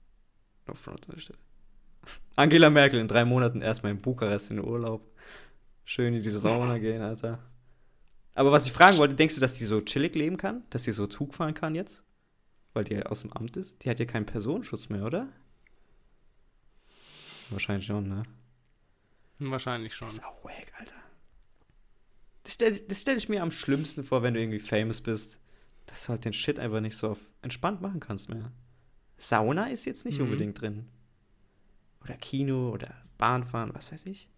No 0.66 0.74
front 0.74 1.08
an 1.08 1.14
der 1.14 1.20
Stelle. 1.20 1.38
Angela 2.36 2.70
Merkel 2.70 3.00
in 3.00 3.08
drei 3.08 3.24
Monaten 3.24 3.62
erstmal 3.62 3.92
in 3.92 4.00
Bukarest 4.00 4.50
in 4.50 4.56
den 4.56 4.66
Urlaub. 4.66 5.10
Schön 5.84 6.14
in 6.14 6.22
diese 6.22 6.38
Sauna 6.38 6.78
gehen, 6.78 7.00
Alter. 7.02 7.38
Aber 8.34 8.52
was 8.52 8.66
ich 8.66 8.72
fragen 8.72 8.98
wollte, 8.98 9.14
denkst 9.14 9.34
du, 9.36 9.40
dass 9.40 9.54
die 9.54 9.64
so 9.64 9.80
chillig 9.80 10.14
leben 10.14 10.36
kann? 10.36 10.64
Dass 10.70 10.82
die 10.82 10.92
so 10.92 11.06
Zug 11.06 11.34
fahren 11.34 11.54
kann 11.54 11.74
jetzt? 11.74 12.04
Weil 12.74 12.84
die 12.84 12.94
ja 12.94 13.02
aus 13.04 13.22
dem 13.22 13.32
Amt 13.32 13.56
ist? 13.56 13.84
Die 13.84 13.88
hat 13.90 13.98
ja 13.98 14.04
keinen 14.04 14.26
Personenschutz 14.26 14.88
mehr, 14.90 15.04
oder? 15.04 15.28
Wahrscheinlich 17.50 17.86
schon, 17.86 18.08
ne? 18.08 18.24
Wahrscheinlich 19.38 19.94
schon. 19.94 20.08
Das 20.08 20.18
ist 20.18 20.24
auch 20.24 20.44
wack, 20.44 20.72
Alter. 20.78 20.96
Das 22.42 22.54
stelle 22.54 22.80
stell 22.92 23.16
ich 23.16 23.28
mir 23.28 23.42
am 23.42 23.50
schlimmsten 23.50 24.04
vor, 24.04 24.22
wenn 24.22 24.34
du 24.34 24.40
irgendwie 24.40 24.58
famous 24.60 25.00
bist, 25.00 25.40
dass 25.86 26.04
du 26.04 26.08
halt 26.10 26.24
den 26.24 26.32
Shit 26.32 26.58
einfach 26.58 26.80
nicht 26.80 26.96
so 26.96 27.16
entspannt 27.42 27.80
machen 27.80 28.00
kannst 28.00 28.28
mehr. 28.28 28.52
Sauna 29.16 29.66
ist 29.68 29.84
jetzt 29.84 30.04
nicht 30.04 30.18
Mhm. 30.18 30.24
unbedingt 30.24 30.60
drin. 30.60 30.88
Oder 32.06 32.14
Kino 32.18 32.70
oder 32.70 32.94
Bahnfahren, 33.18 33.74
was 33.74 33.90
weiß 33.92 34.06
ich. 34.06 34.28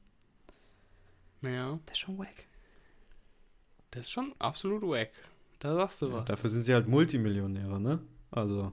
Naja, 1.43 1.79
Das 1.87 1.93
ist 1.97 1.99
schon 2.01 2.19
wack. 2.19 2.47
das 3.91 4.07
ist 4.07 4.11
schon 4.11 4.35
absolut 4.39 4.83
wack. 4.83 5.11
Da 5.61 5.75
sagst 5.75 6.01
du 6.03 6.07
Ja, 6.09 6.13
was. 6.15 6.25
dafür 6.27 6.49
sind 6.51 6.63
sie 6.63 6.73
halt 6.75 6.89
Multimillionäre, 6.89 7.79
ne? 7.81 8.01
Also. 8.31 8.73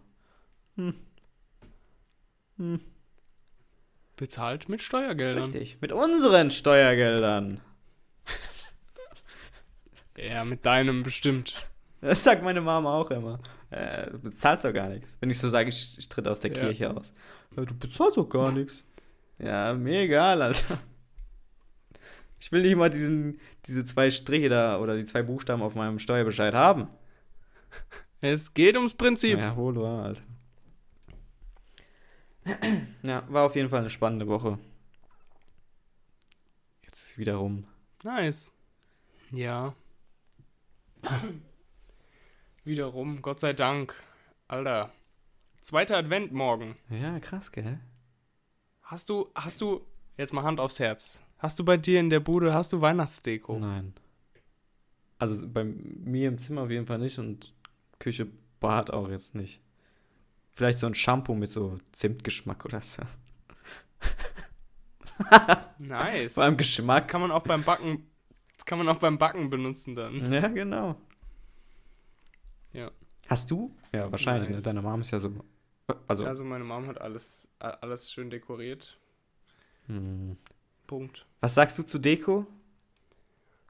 Bezahlt 4.15 4.69
mit 4.69 4.81
Steuergeldern. 4.81 5.43
Richtig. 5.43 5.77
Mit 5.81 5.91
unseren 5.91 6.51
Steuergeldern. 6.51 7.59
Ja, 10.17 10.45
mit 10.45 10.65
deinem 10.65 11.03
bestimmt. 11.03 11.69
Das 11.99 12.23
sagt 12.23 12.41
meine 12.43 12.61
Mama 12.61 12.93
auch 12.93 13.11
immer. 13.11 13.39
Äh, 13.75 14.09
du 14.11 14.19
bezahlst 14.19 14.63
doch 14.63 14.71
gar 14.71 14.87
nichts. 14.87 15.17
Wenn 15.19 15.29
ich 15.29 15.37
so 15.37 15.49
sage, 15.49 15.67
ich, 15.67 15.97
ich 15.97 16.07
tritt 16.07 16.27
aus 16.29 16.39
der 16.39 16.53
Ja. 16.53 16.59
Kirche 16.61 16.95
aus. 16.95 17.13
Ja, 17.57 17.65
du 17.65 17.77
bezahlst 17.77 18.17
doch 18.17 18.29
gar 18.29 18.51
nichts. 18.51 18.85
Ja, 19.37 19.73
mir 19.73 19.99
egal, 19.99 20.41
Alter. 20.41 20.79
Ich 22.39 22.53
will 22.53 22.61
nicht 22.61 22.77
mal 22.77 22.89
diesen, 22.89 23.41
diese 23.65 23.83
zwei 23.83 24.09
Striche 24.09 24.47
da 24.47 24.79
oder 24.79 24.95
die 24.95 25.03
zwei 25.03 25.23
Buchstaben 25.23 25.61
auf 25.61 25.75
meinem 25.75 25.99
Steuerbescheid 25.99 26.53
haben. 26.53 26.87
Es 28.21 28.53
geht 28.53 28.77
ums 28.77 28.93
Prinzip. 28.93 29.37
Ja, 29.37 29.57
wohl 29.57 29.75
wahr, 29.75 30.05
Alter. 30.05 30.23
Ja, 33.03 33.23
war 33.27 33.43
auf 33.43 33.57
jeden 33.57 33.69
Fall 33.69 33.81
eine 33.81 33.89
spannende 33.89 34.27
Woche. 34.27 34.57
Jetzt 36.83 37.17
wieder 37.17 37.35
rum. 37.35 37.65
Nice. 38.03 38.53
Ja. 39.31 39.75
Wiederum, 42.65 43.21
Gott 43.21 43.39
sei 43.39 43.53
Dank. 43.53 43.95
Alter. 44.47 44.91
Zweiter 45.61 45.97
Advent 45.97 46.31
morgen. 46.33 46.75
Ja, 46.89 47.19
krass, 47.19 47.51
gell? 47.51 47.79
Hast 48.81 49.09
du, 49.09 49.29
hast 49.33 49.61
du, 49.61 49.85
jetzt 50.17 50.33
mal 50.33 50.43
Hand 50.43 50.59
aufs 50.59 50.79
Herz. 50.79 51.21
Hast 51.39 51.57
du 51.59 51.65
bei 51.65 51.77
dir 51.77 51.99
in 51.99 52.09
der 52.09 52.19
Bude, 52.19 52.53
hast 52.53 52.73
du 52.73 52.81
Weihnachtsdeko? 52.81 53.59
Nein. 53.59 53.93
Also 55.17 55.47
bei 55.47 55.63
mir 55.63 56.27
im 56.27 56.37
Zimmer 56.37 56.61
auf 56.63 56.69
jeden 56.69 56.85
Fall 56.85 56.99
nicht 56.99 57.17
und 57.19 57.53
Küche, 57.99 58.27
Bad 58.59 58.91
auch 58.91 59.09
jetzt 59.09 59.33
nicht. 59.35 59.61
Vielleicht 60.51 60.79
so 60.79 60.87
ein 60.87 60.95
Shampoo 60.95 61.33
mit 61.35 61.51
so 61.51 61.77
Zimtgeschmack 61.91 62.65
oder 62.65 62.81
so. 62.81 63.03
Nice. 65.79 66.33
Vor 66.33 66.43
allem 66.43 66.57
Das 66.57 66.67
Geschmack. 66.67 67.07
kann 67.07 67.21
man 67.21 67.31
auch 67.31 67.43
beim 67.43 67.63
Backen, 67.63 68.05
das 68.57 68.65
kann 68.65 68.77
man 68.77 68.89
auch 68.89 68.97
beim 68.97 69.17
Backen 69.17 69.49
benutzen 69.49 69.95
dann. 69.95 70.31
Ja, 70.31 70.47
genau. 70.49 70.95
Ja. 72.75 72.91
Hast 73.27 73.49
du? 73.49 73.75
Ja, 73.91 74.11
wahrscheinlich, 74.11 74.49
Nice. 74.49 74.59
ne? 74.59 74.63
Deine 74.63 74.81
Mom 74.81 75.01
ist 75.01 75.11
ja 75.11 75.19
so. 75.19 75.31
Also. 76.07 76.25
Also 76.25 76.43
meine 76.43 76.63
Mom 76.63 76.85
hat 76.87 76.99
alles, 77.01 77.47
alles 77.59 78.11
schön 78.11 78.29
dekoriert. 78.29 78.97
hm. 79.87 80.37
Punkt. 80.87 81.25
Was 81.41 81.55
sagst 81.55 81.77
du 81.79 81.83
zu 81.83 81.97
Deko? 81.97 82.45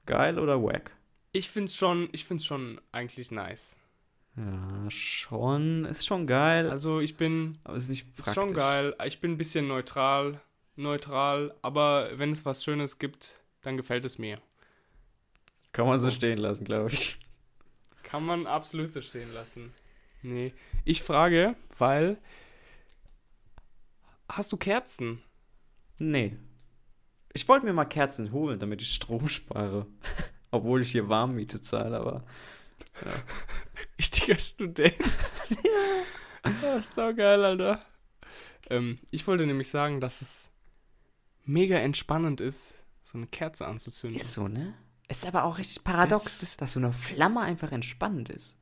Geil 0.04 0.38
oder 0.38 0.62
wack? 0.62 0.92
Ich 1.32 1.50
find's 1.50 1.74
schon, 1.74 2.08
ich 2.12 2.24
find's 2.26 2.44
schon 2.44 2.80
eigentlich 2.92 3.30
nice. 3.30 3.76
Ja, 4.36 4.90
schon. 4.90 5.84
Ist 5.86 6.04
schon 6.06 6.26
geil, 6.26 6.68
Also 6.68 7.00
ich 7.00 7.16
bin, 7.16 7.58
aber 7.64 7.76
ist 7.76 7.88
nicht 7.88 8.06
ist 8.06 8.16
praktisch. 8.16 8.34
schon 8.34 8.52
geil. 8.54 8.94
Ich 9.06 9.20
bin 9.20 9.32
ein 9.32 9.36
bisschen 9.38 9.66
neutral, 9.66 10.40
neutral, 10.76 11.54
aber 11.62 12.10
wenn 12.18 12.32
es 12.32 12.44
was 12.44 12.62
Schönes 12.62 12.98
gibt, 12.98 13.40
dann 13.62 13.78
gefällt 13.78 14.04
es 14.04 14.18
mir. 14.18 14.38
Kann 15.72 15.86
man 15.86 15.98
so 15.98 16.10
stehen 16.10 16.38
lassen, 16.38 16.64
glaube 16.64 16.90
ich. 16.92 17.18
Kann 18.06 18.24
man 18.24 18.46
absolut 18.46 18.92
so 18.92 19.00
stehen 19.00 19.32
lassen. 19.32 19.74
Nee. 20.22 20.54
Ich 20.84 21.02
frage, 21.02 21.56
weil. 21.76 22.18
Hast 24.28 24.52
du 24.52 24.56
Kerzen? 24.56 25.20
Nee. 25.98 26.36
Ich 27.32 27.48
wollte 27.48 27.66
mir 27.66 27.72
mal 27.72 27.84
Kerzen 27.84 28.30
holen, 28.30 28.60
damit 28.60 28.80
ich 28.80 28.94
Strom 28.94 29.28
spare. 29.28 29.88
Obwohl 30.52 30.82
ich 30.82 30.92
hier 30.92 31.08
Warmmiete 31.08 31.60
zahle, 31.60 31.98
aber. 31.98 32.24
Richtiger 33.98 34.38
Student. 34.38 34.94
ja. 36.44 36.82
so 36.82 37.12
geil, 37.12 37.44
Alter. 37.44 37.80
Ähm, 38.70 39.00
ich 39.10 39.26
wollte 39.26 39.46
nämlich 39.46 39.68
sagen, 39.68 40.00
dass 40.00 40.22
es 40.22 40.48
mega 41.44 41.76
entspannend 41.76 42.40
ist, 42.40 42.72
so 43.02 43.18
eine 43.18 43.26
Kerze 43.26 43.66
anzuzünden. 43.66 44.20
Ist 44.20 44.32
so, 44.32 44.46
ne? 44.46 44.74
Ist 45.08 45.26
aber 45.26 45.44
auch 45.44 45.58
richtig 45.58 45.84
paradox, 45.84 46.40
Das 46.40 46.56
dass 46.56 46.72
so 46.72 46.80
eine 46.80 46.92
Flamme 46.92 47.40
einfach 47.40 47.72
entspannend 47.72 48.28
ist. 48.28 48.58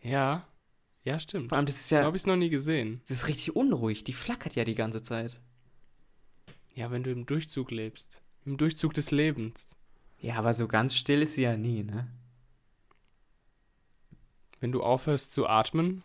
Ja. 0.00 0.46
Ja, 1.04 1.18
stimmt. 1.18 1.48
Vor 1.48 1.56
allem, 1.56 1.66
das 1.66 1.76
ist 1.76 1.88
So 1.88 1.96
ja. 1.96 2.04
habe 2.04 2.16
ich 2.16 2.22
es 2.22 2.26
noch 2.26 2.36
nie 2.36 2.50
gesehen. 2.50 3.00
Das 3.02 3.18
ist 3.18 3.28
richtig 3.28 3.56
unruhig. 3.56 4.04
Die 4.04 4.12
flackert 4.12 4.54
ja 4.54 4.64
die 4.64 4.76
ganze 4.76 5.02
Zeit. 5.02 5.40
Ja, 6.74 6.90
wenn 6.90 7.02
du 7.02 7.10
im 7.10 7.26
Durchzug 7.26 7.70
lebst. 7.70 8.22
Im 8.44 8.56
Durchzug 8.56 8.94
des 8.94 9.10
Lebens. 9.10 9.76
Ja, 10.18 10.36
aber 10.36 10.54
so 10.54 10.68
ganz 10.68 10.94
still 10.94 11.22
ist 11.22 11.34
sie 11.34 11.42
ja 11.42 11.56
nie, 11.56 11.82
ne? 11.82 12.08
Wenn 14.60 14.70
du 14.70 14.82
aufhörst 14.82 15.32
zu 15.32 15.48
atmen. 15.48 16.04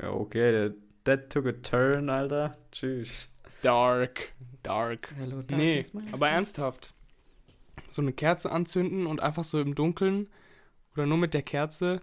Ja, 0.00 0.12
okay. 0.12 0.72
That 1.02 1.30
took 1.30 1.46
a 1.46 1.52
turn, 1.52 2.08
Alter. 2.08 2.56
Tschüss. 2.70 3.28
Dark. 3.62 4.32
Dark. 4.62 5.14
Hello, 5.16 5.42
Nee, 5.50 5.84
aber 6.12 6.28
ernsthaft. 6.28 6.94
So 7.88 8.02
eine 8.02 8.12
Kerze 8.12 8.50
anzünden 8.50 9.06
und 9.06 9.20
einfach 9.20 9.44
so 9.44 9.60
im 9.60 9.74
Dunkeln 9.74 10.28
oder 10.94 11.06
nur 11.06 11.18
mit 11.18 11.34
der 11.34 11.42
Kerze, 11.42 12.00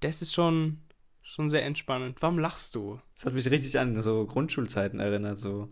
das 0.00 0.22
ist 0.22 0.34
schon, 0.34 0.80
schon 1.22 1.48
sehr 1.48 1.64
entspannend. 1.64 2.20
Warum 2.20 2.38
lachst 2.38 2.74
du? 2.74 3.00
Das 3.14 3.26
hat 3.26 3.34
mich 3.34 3.50
richtig 3.50 3.78
an 3.78 4.00
so 4.00 4.26
Grundschulzeiten 4.26 5.00
erinnert, 5.00 5.38
so. 5.38 5.68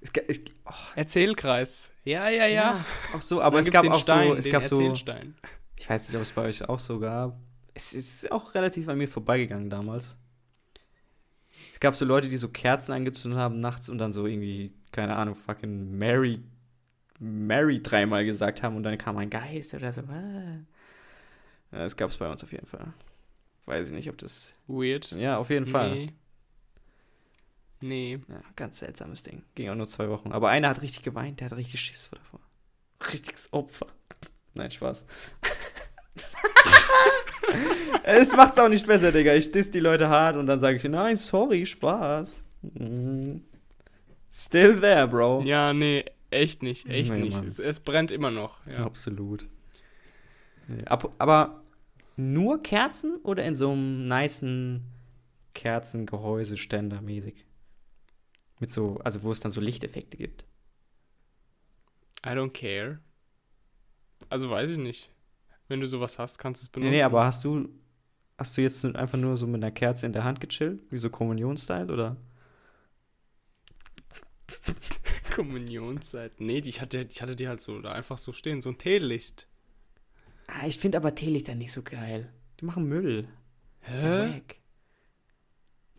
Es, 0.00 0.12
es, 0.28 0.42
oh, 0.64 0.72
Erzählkreis. 0.94 1.90
Ja, 2.04 2.28
ja, 2.28 2.46
ja. 2.46 2.84
auch 3.12 3.20
so, 3.20 3.42
aber 3.42 3.58
es 3.58 3.70
gab 3.70 3.84
auch 3.86 4.00
Stein, 4.00 4.28
so, 4.28 4.34
es 4.34 4.48
gab 4.48 4.62
so, 4.64 4.92
ich 5.76 5.88
weiß 5.88 6.08
nicht, 6.08 6.16
ob 6.16 6.22
es 6.22 6.32
bei 6.32 6.42
euch 6.42 6.68
auch 6.68 6.78
so 6.78 7.00
gab. 7.00 7.36
Es 7.74 7.92
ist 7.92 8.30
auch 8.30 8.54
relativ 8.54 8.88
an 8.88 8.98
mir 8.98 9.08
vorbeigegangen 9.08 9.70
damals. 9.70 10.16
Es 11.78 11.80
gab 11.80 11.94
so 11.94 12.04
Leute, 12.04 12.26
die 12.26 12.36
so 12.36 12.48
Kerzen 12.48 12.90
angezündet 12.90 13.38
haben 13.38 13.60
nachts 13.60 13.88
und 13.88 13.98
dann 13.98 14.10
so 14.10 14.26
irgendwie, 14.26 14.72
keine 14.90 15.14
Ahnung, 15.14 15.36
fucking 15.36 15.96
Mary, 15.96 16.40
Mary 17.20 17.80
dreimal 17.80 18.24
gesagt 18.24 18.64
haben 18.64 18.74
und 18.74 18.82
dann 18.82 18.98
kam 18.98 19.16
ein 19.16 19.30
Geist 19.30 19.74
oder 19.74 19.92
so. 19.92 20.00
Ah. 20.00 20.58
Das 21.70 21.96
gab 21.96 22.10
es 22.10 22.16
bei 22.16 22.28
uns 22.28 22.42
auf 22.42 22.50
jeden 22.50 22.66
Fall. 22.66 22.92
Weiß 23.66 23.90
ich 23.90 23.94
nicht, 23.94 24.10
ob 24.10 24.18
das. 24.18 24.56
Weird. 24.66 25.12
Ja, 25.12 25.38
auf 25.38 25.50
jeden 25.50 25.66
Fall. 25.66 25.94
Nee. 25.94 26.12
Nee. 27.78 28.20
Ja, 28.28 28.40
ganz 28.56 28.80
seltsames 28.80 29.22
Ding. 29.22 29.44
Ging 29.54 29.68
auch 29.70 29.76
nur 29.76 29.86
zwei 29.86 30.08
Wochen. 30.08 30.32
Aber 30.32 30.48
einer 30.48 30.70
hat 30.70 30.82
richtig 30.82 31.04
geweint, 31.04 31.38
der 31.38 31.48
hat 31.48 31.56
richtig 31.56 31.80
Schiss 31.80 32.10
davor. 32.10 32.40
Richtiges 33.12 33.52
Opfer. 33.52 33.86
Nein, 34.52 34.72
Spaß. 34.72 35.06
es 38.02 38.34
macht's 38.36 38.58
auch 38.58 38.68
nicht 38.68 38.86
besser, 38.86 39.12
Digga. 39.12 39.34
Ich 39.34 39.50
diss 39.52 39.70
die 39.70 39.80
Leute 39.80 40.08
hart 40.08 40.36
und 40.36 40.46
dann 40.46 40.60
sage 40.60 40.76
ich, 40.76 40.84
nein, 40.84 41.16
sorry, 41.16 41.66
Spaß. 41.66 42.44
Mm. 42.62 43.36
Still 44.30 44.80
there, 44.80 45.08
Bro. 45.08 45.42
Ja, 45.42 45.72
nee, 45.72 46.04
echt 46.30 46.62
nicht. 46.62 46.86
Echt 46.88 47.10
Nee, 47.10 47.22
nicht. 47.22 47.42
Es, 47.44 47.58
es 47.58 47.80
brennt 47.80 48.10
immer 48.10 48.30
noch. 48.30 48.58
Ja. 48.70 48.84
Absolut. 48.84 49.48
Nee, 50.68 50.84
ab, 50.84 51.12
aber 51.18 51.62
nur 52.16 52.62
Kerzen 52.62 53.16
oder 53.22 53.44
in 53.44 53.54
so 53.54 53.72
einem 53.72 54.06
nicen 54.06 54.84
Kerzengehäuseständer 55.54 57.00
mäßig? 57.00 57.46
Mit 58.60 58.72
so, 58.72 58.98
also 59.04 59.22
wo 59.22 59.32
es 59.32 59.40
dann 59.40 59.52
so 59.52 59.60
Lichteffekte 59.60 60.16
gibt. 60.16 60.44
I 62.26 62.30
don't 62.30 62.50
care. 62.50 62.98
Also 64.28 64.50
weiß 64.50 64.70
ich 64.70 64.78
nicht. 64.78 65.10
Wenn 65.68 65.80
du 65.80 65.86
sowas 65.86 66.18
hast, 66.18 66.38
kannst 66.38 66.62
du 66.62 66.64
es 66.64 66.68
benutzen. 66.70 66.90
nee, 66.90 67.02
aber 67.02 67.24
hast 67.24 67.44
du, 67.44 67.68
hast 68.38 68.56
du 68.56 68.62
jetzt 68.62 68.84
einfach 68.84 69.18
nur 69.18 69.36
so 69.36 69.46
mit 69.46 69.62
einer 69.62 69.70
Kerze 69.70 70.06
in 70.06 70.12
der 70.12 70.24
Hand 70.24 70.40
gechillt? 70.40 70.80
Wie 70.90 70.98
so 70.98 71.10
Kommunion-Style, 71.10 71.92
oder? 71.92 72.16
Kommunionszeit. 75.34 76.40
Nee, 76.40 76.60
die, 76.60 76.70
ich, 76.70 76.80
hatte, 76.80 77.06
ich 77.08 77.22
hatte 77.22 77.36
die 77.36 77.48
halt 77.48 77.60
so 77.60 77.80
da 77.80 77.92
einfach 77.92 78.18
so 78.18 78.32
stehen. 78.32 78.62
So 78.62 78.70
ein 78.70 78.78
Teelicht. 78.78 79.46
Ah, 80.46 80.66
ich 80.66 80.78
finde 80.78 80.98
aber 80.98 81.14
Teelichter 81.14 81.54
nicht 81.54 81.72
so 81.72 81.82
geil. 81.82 82.32
Die 82.60 82.64
machen 82.64 82.88
Müll. 82.88 83.28
Ist 83.88 84.02
ja 84.02 84.24
Hä? 84.24 84.36
wack. 84.36 84.56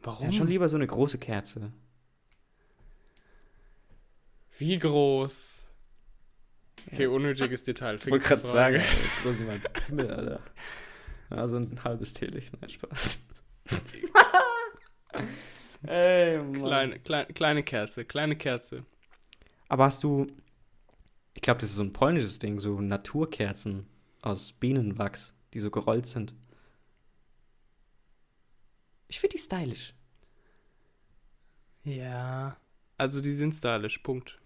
Warum? 0.02 0.26
Ja, 0.26 0.32
schon 0.32 0.48
lieber 0.48 0.68
so 0.68 0.78
eine 0.78 0.88
große 0.88 1.20
Kerze. 1.20 1.72
Wie 4.58 4.78
groß? 4.78 5.59
Okay, 6.88 7.08
unnötiges 7.08 7.64
Detail. 7.64 7.96
Ich 7.96 8.10
wollte 8.10 8.26
gerade 8.26 8.48
sagen, 8.48 8.84
wie 9.24 9.44
mein 9.44 9.62
Pimmel, 9.62 10.12
Alter. 10.12 10.42
Ja, 11.30 11.48
so 11.48 11.58
ein 11.58 11.80
halbes 11.84 12.14
Teelicht. 12.14 12.52
Nein, 12.60 12.70
Spaß. 12.70 13.20
Ey, 15.88 16.38
Mann. 16.40 16.64
Kleine, 16.64 17.00
kleine, 17.00 17.34
kleine 17.34 17.64
Kerze, 17.64 18.06
kleine 18.06 18.36
Kerze. 18.36 18.86
Aber 19.68 19.86
hast 19.86 20.04
du, 20.04 20.28
ich 21.34 21.42
glaube, 21.42 21.60
das 21.60 21.70
ist 21.70 21.76
so 21.76 21.84
ein 21.84 21.94
polnisches 21.94 22.40
Ding, 22.40 22.60
so 22.60 22.80
Naturkerzen 22.82 23.88
aus 24.22 24.52
Bienenwachs, 24.52 25.36
die 25.54 25.60
so 25.60 25.72
gerollt 25.72 26.06
sind. 26.06 26.36
Ich 29.08 29.20
finde 29.20 29.36
die 29.38 29.42
stylisch. 29.42 29.94
Ja. 31.84 32.58
Also 32.98 33.22
die 33.22 33.32
sind 33.32 33.56
stylisch, 33.56 34.00
Punkt. 34.00 34.40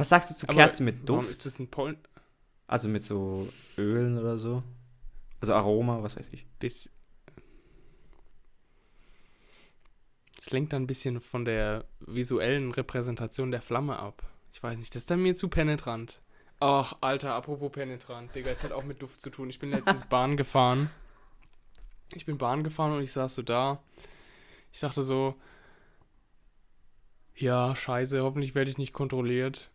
Was 0.00 0.08
sagst 0.08 0.30
du 0.30 0.34
zu 0.34 0.48
Aber 0.48 0.56
Kerzen 0.56 0.86
mit 0.86 1.06
Warum 1.06 1.20
Duft? 1.20 1.30
ist 1.30 1.44
das 1.44 1.58
ein 1.58 1.68
Polen? 1.68 1.98
Also 2.66 2.88
mit 2.88 3.04
so 3.04 3.52
Ölen 3.76 4.16
oder 4.16 4.38
so? 4.38 4.62
Also 5.42 5.52
Aroma, 5.52 6.02
was 6.02 6.16
weiß 6.16 6.28
ich. 6.32 6.46
Bis. 6.58 6.88
Das 10.36 10.50
lenkt 10.52 10.72
dann 10.72 10.84
ein 10.84 10.86
bisschen 10.86 11.20
von 11.20 11.44
der 11.44 11.84
visuellen 12.00 12.72
Repräsentation 12.72 13.50
der 13.50 13.60
Flamme 13.60 13.98
ab. 13.98 14.22
Ich 14.54 14.62
weiß 14.62 14.78
nicht, 14.78 14.94
das 14.94 15.02
ist 15.02 15.10
dann 15.10 15.22
mir 15.22 15.36
zu 15.36 15.48
penetrant. 15.48 16.22
Ach, 16.60 16.96
Alter, 17.02 17.34
apropos 17.34 17.70
penetrant, 17.70 18.34
Digga, 18.34 18.50
es 18.50 18.64
hat 18.64 18.72
auch 18.72 18.84
mit 18.84 19.02
Duft 19.02 19.20
zu 19.20 19.28
tun. 19.28 19.50
Ich 19.50 19.58
bin 19.58 19.70
letztens 19.70 20.04
Bahn 20.08 20.38
gefahren. 20.38 20.88
Ich 22.14 22.24
bin 22.24 22.38
Bahn 22.38 22.64
gefahren 22.64 22.96
und 22.96 23.02
ich 23.02 23.12
saß 23.12 23.34
so 23.34 23.42
da. 23.42 23.82
Ich 24.72 24.80
dachte 24.80 25.02
so, 25.02 25.34
ja, 27.34 27.76
scheiße, 27.76 28.22
hoffentlich 28.22 28.54
werde 28.54 28.70
ich 28.70 28.78
nicht 28.78 28.94
kontrolliert. 28.94 29.70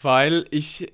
Weil 0.00 0.46
ich 0.50 0.92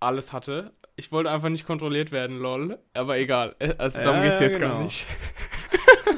alles 0.00 0.32
hatte. 0.32 0.72
Ich 0.96 1.12
wollte 1.12 1.30
einfach 1.30 1.48
nicht 1.48 1.66
kontrolliert 1.66 2.12
werden, 2.12 2.38
lol. 2.38 2.78
Aber 2.94 3.18
egal. 3.18 3.54
Äh, 3.58 3.74
Also 3.78 4.02
darum 4.02 4.22
Ja, 4.22 4.28
geht's 4.28 4.40
jetzt 4.40 4.58
genau. 4.58 4.74
gar 4.74 4.82
nicht. 4.82 5.06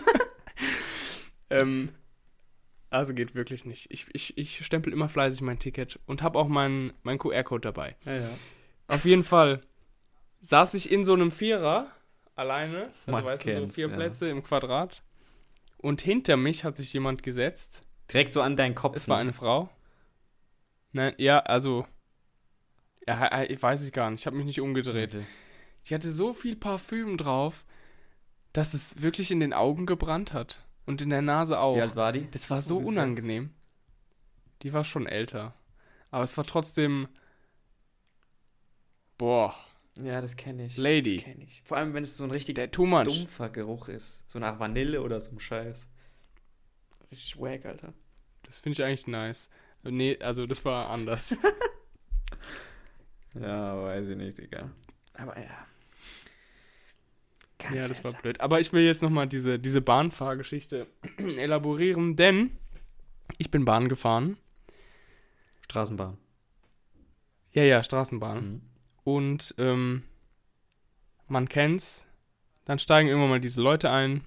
ähm, 1.50 1.90
also 2.90 3.14
geht 3.14 3.34
wirklich 3.34 3.64
nicht. 3.64 3.90
Ich, 3.90 4.06
ich, 4.12 4.36
ich 4.38 4.64
stempel 4.64 4.92
immer 4.92 5.08
fleißig 5.08 5.42
mein 5.42 5.58
Ticket 5.58 5.98
und 6.06 6.22
habe 6.22 6.38
auch 6.38 6.48
meinen 6.48 6.92
mein 7.02 7.18
QR-Code 7.18 7.60
dabei. 7.60 7.96
Ja, 8.04 8.16
ja. 8.16 8.30
Auf 8.88 9.04
jeden 9.04 9.24
Fall 9.24 9.60
saß 10.40 10.74
ich 10.74 10.90
in 10.90 11.04
so 11.04 11.14
einem 11.14 11.30
Vierer 11.30 11.88
alleine. 12.34 12.84
Also 13.06 13.10
Man 13.10 13.24
weißt 13.24 13.46
du, 13.46 13.60
so 13.60 13.68
vier. 13.68 13.88
Plätze 13.88 14.28
im 14.28 14.42
Quadrat. 14.42 15.02
Und 15.78 16.00
hinter 16.00 16.36
mich 16.36 16.64
hat 16.64 16.76
sich 16.76 16.92
jemand 16.92 17.22
gesetzt. 17.22 17.82
Direkt 18.12 18.32
so 18.32 18.40
an 18.40 18.56
deinen 18.56 18.74
Kopf. 18.74 18.96
Es 18.96 19.08
war 19.08 19.16
ne? 19.16 19.22
eine 19.22 19.32
Frau. 19.32 19.68
Nein, 20.92 21.14
ja, 21.18 21.40
also. 21.40 21.86
Ja, 23.08 23.42
ich 23.42 23.62
weiß 23.62 23.80
es 23.80 23.90
gar 23.92 24.10
nicht. 24.10 24.20
Ich 24.20 24.26
habe 24.26 24.36
mich 24.36 24.44
nicht 24.44 24.60
umgedreht. 24.60 25.12
Bitte. 25.12 25.26
Die 25.86 25.94
hatte 25.94 26.12
so 26.12 26.34
viel 26.34 26.56
Parfüm 26.56 27.16
drauf, 27.16 27.64
dass 28.52 28.74
es 28.74 29.00
wirklich 29.00 29.30
in 29.30 29.40
den 29.40 29.54
Augen 29.54 29.86
gebrannt 29.86 30.34
hat. 30.34 30.62
Und 30.84 31.00
in 31.00 31.08
der 31.08 31.22
Nase 31.22 31.58
auch. 31.58 31.76
Wie 31.76 31.80
alt 31.80 31.96
war 31.96 32.12
die? 32.12 32.28
Das 32.30 32.50
war 32.50 32.60
so 32.60 32.76
ungefähr? 32.76 33.02
unangenehm. 33.02 33.50
Die 34.62 34.74
war 34.74 34.84
schon 34.84 35.06
älter. 35.06 35.54
Aber 36.10 36.22
es 36.22 36.36
war 36.36 36.44
trotzdem. 36.44 37.08
Boah, 39.16 39.54
Ja, 40.02 40.20
das 40.20 40.36
kenne 40.36 40.66
ich. 40.66 40.76
Lady. 40.76 41.16
Das 41.16 41.24
kenn 41.24 41.40
ich. 41.40 41.62
Vor 41.64 41.78
allem, 41.78 41.94
wenn 41.94 42.04
es 42.04 42.16
so 42.16 42.24
ein 42.24 42.30
richtig 42.30 42.56
der 42.56 42.68
dumpfer 42.68 43.48
Geruch 43.48 43.88
ist. 43.88 44.28
So 44.30 44.38
nach 44.38 44.60
Vanille 44.60 45.00
oder 45.02 45.18
so 45.20 45.30
ein 45.30 45.40
Scheiß. 45.40 45.88
Richtig 47.10 47.40
wack, 47.40 47.64
Alter. 47.64 47.94
Das 48.42 48.58
finde 48.60 48.74
ich 48.74 48.84
eigentlich 48.84 49.06
nice. 49.06 49.48
Nee, 49.82 50.18
also 50.20 50.46
das 50.46 50.64
war 50.66 50.90
anders. 50.90 51.36
Ja, 53.40 53.82
weiß 53.82 54.08
ich 54.08 54.16
nicht, 54.16 54.38
Digga. 54.38 54.70
Aber 55.14 55.38
ja. 55.38 55.66
Ganz 57.58 57.74
ja, 57.74 57.88
das 57.88 58.04
war 58.04 58.12
blöd. 58.12 58.40
Aber 58.40 58.60
ich 58.60 58.72
will 58.72 58.84
jetzt 58.84 59.02
nochmal 59.02 59.26
diese, 59.26 59.58
diese 59.58 59.80
Bahnfahrgeschichte 59.80 60.86
elaborieren, 61.18 62.16
denn 62.16 62.50
ich 63.36 63.50
bin 63.50 63.64
Bahn 63.64 63.88
gefahren. 63.88 64.36
Straßenbahn. 65.64 66.16
Ja, 67.52 67.64
ja, 67.64 67.82
Straßenbahn. 67.82 68.44
Mhm. 68.44 68.60
Und 69.04 69.54
ähm, 69.58 70.04
man 71.26 71.48
kennt's. 71.48 72.06
Dann 72.64 72.78
steigen 72.78 73.08
irgendwann 73.08 73.30
mal 73.30 73.40
diese 73.40 73.62
Leute 73.62 73.90
ein 73.90 74.22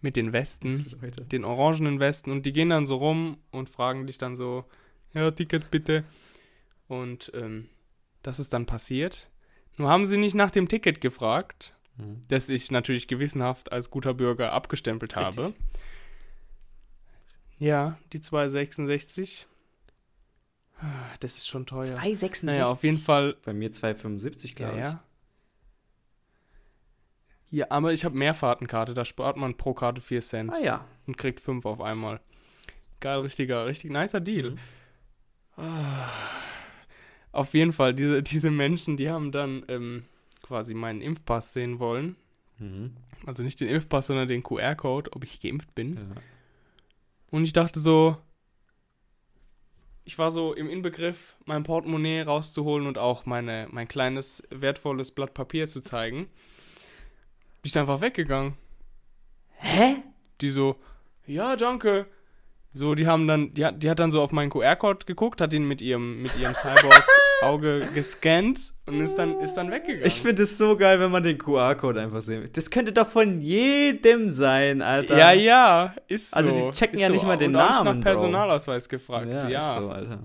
mit 0.00 0.16
den 0.16 0.32
Westen, 0.32 0.98
den 1.30 1.44
orangenen 1.44 2.00
Westen, 2.00 2.32
und 2.32 2.44
die 2.44 2.52
gehen 2.52 2.70
dann 2.70 2.86
so 2.86 2.96
rum 2.96 3.36
und 3.52 3.70
fragen 3.70 4.06
dich 4.06 4.18
dann 4.18 4.36
so, 4.36 4.64
ja, 5.14 5.30
Ticket 5.30 5.70
bitte. 5.70 6.04
Und 6.88 7.30
ähm, 7.34 7.68
das 8.22 8.38
ist 8.40 8.52
dann 8.52 8.66
passiert. 8.66 9.30
Nur 9.76 9.88
haben 9.88 10.06
sie 10.06 10.16
nicht 10.18 10.34
nach 10.34 10.50
dem 10.50 10.68
Ticket 10.68 11.00
gefragt, 11.00 11.74
Mhm. 11.96 12.22
das 12.28 12.48
ich 12.48 12.70
natürlich 12.70 13.06
gewissenhaft 13.08 13.70
als 13.72 13.90
guter 13.90 14.14
Bürger 14.14 14.52
abgestempelt 14.52 15.16
Richtig. 15.16 15.44
habe. 15.44 15.54
Ja, 17.58 17.98
die 18.12 18.20
266. 18.20 19.46
Ah, 20.80 20.86
Das 21.20 21.36
ist 21.36 21.46
schon 21.48 21.64
teuer. 21.66 21.82
2,66. 21.84 22.44
Naja, 22.46 22.66
auf 22.66 22.82
jeden 22.82 22.98
Fall 22.98 23.36
Bei 23.44 23.52
mir 23.52 23.70
2,75, 23.70 24.50
Ja, 24.50 24.54
glaube 24.56 24.72
ich. 24.78 24.80
ja. 24.80 25.02
Ja, 27.50 27.66
aber 27.70 27.92
ich 27.92 28.04
habe 28.06 28.16
Mehrfahrtenkarte, 28.16 28.94
da 28.94 29.04
spart 29.04 29.36
man 29.36 29.56
pro 29.58 29.74
Karte 29.74 30.00
4 30.00 30.20
Cent 30.22 30.52
Ah 30.52 30.58
ja. 30.58 30.86
und 31.06 31.18
kriegt 31.18 31.38
5 31.38 31.66
auf 31.66 31.80
einmal. 31.82 32.20
Geil, 33.00 33.20
richtiger, 33.20 33.66
richtig 33.66 33.90
nicer 33.90 34.20
Deal. 34.20 34.52
Mhm. 34.52 34.58
Ah. 35.56 36.08
Auf 37.32 37.54
jeden 37.54 37.72
Fall, 37.72 37.94
diese, 37.94 38.22
diese 38.22 38.50
Menschen, 38.50 38.96
die 38.96 39.10
haben 39.10 39.32
dann 39.32 39.64
ähm, 39.68 40.04
quasi 40.42 40.74
meinen 40.74 41.00
Impfpass 41.00 41.52
sehen 41.52 41.78
wollen. 41.78 42.16
Mhm. 42.58 42.92
Also 43.26 43.42
nicht 43.42 43.60
den 43.60 43.68
Impfpass, 43.68 44.08
sondern 44.08 44.28
den 44.28 44.42
QR-Code, 44.42 45.12
ob 45.12 45.24
ich 45.24 45.40
geimpft 45.40 45.74
bin. 45.74 45.96
ja. 45.96 46.22
Und 47.30 47.44
ich 47.44 47.54
dachte 47.54 47.80
so, 47.80 48.18
ich 50.04 50.18
war 50.18 50.30
so 50.30 50.52
im 50.52 50.68
Inbegriff, 50.68 51.36
mein 51.46 51.62
Portemonnaie 51.62 52.22
rauszuholen 52.22 52.86
und 52.86 52.98
auch 52.98 53.24
meine, 53.24 53.68
mein 53.70 53.88
kleines, 53.88 54.42
wertvolles 54.50 55.12
Blatt 55.12 55.32
Papier 55.32 55.68
zu 55.68 55.80
zeigen. 55.80 56.26
Bin 57.62 57.70
ich 57.70 57.78
einfach 57.78 58.00
weggegangen. 58.00 58.54
Hä? 59.56 60.02
Die 60.40 60.50
so, 60.50 60.76
ja, 61.26 61.56
danke. 61.56 62.06
So, 62.74 62.94
die 62.94 63.06
haben 63.06 63.28
dann, 63.28 63.52
die 63.52 63.66
hat, 63.66 63.82
die 63.82 63.90
hat 63.90 63.98
dann 63.98 64.10
so 64.10 64.22
auf 64.22 64.32
meinen 64.32 64.48
QR-Code 64.50 65.04
geguckt, 65.04 65.40
hat 65.42 65.52
ihn 65.52 65.68
mit 65.68 65.82
ihrem, 65.82 66.22
mit 66.22 66.38
ihrem 66.38 66.54
Cyborg-Auge 66.54 67.88
gescannt 67.94 68.72
und 68.86 69.00
ist 69.00 69.16
dann, 69.16 69.38
ist 69.40 69.54
dann 69.54 69.70
weggegangen. 69.70 70.06
Ich 70.06 70.14
finde 70.14 70.44
es 70.44 70.56
so 70.56 70.74
geil, 70.76 70.98
wenn 70.98 71.10
man 71.10 71.22
den 71.22 71.36
QR-Code 71.36 72.00
einfach 72.00 72.22
sieht. 72.22 72.56
Das 72.56 72.70
könnte 72.70 72.92
doch 72.92 73.08
von 73.08 73.42
jedem 73.42 74.30
sein, 74.30 74.80
Alter. 74.80 75.18
ja, 75.18 75.32
ja, 75.32 75.94
ist 76.08 76.30
so. 76.30 76.36
Also 76.36 76.50
die 76.50 76.70
checken 76.70 76.94
ist 76.94 77.00
ja 77.02 77.06
so. 77.08 77.12
nicht 77.12 77.26
mal 77.26 77.36
den 77.36 77.48
und 77.54 77.60
Namen, 77.60 77.74
nicht 77.74 77.84
Bro. 77.84 77.94
nach 77.94 78.00
Personalausweis 78.04 78.88
gefragt, 78.88 79.28
Ja, 79.28 79.48
ja. 79.48 79.58
ist 79.58 79.72
so, 79.74 79.90
Alter. 79.90 80.20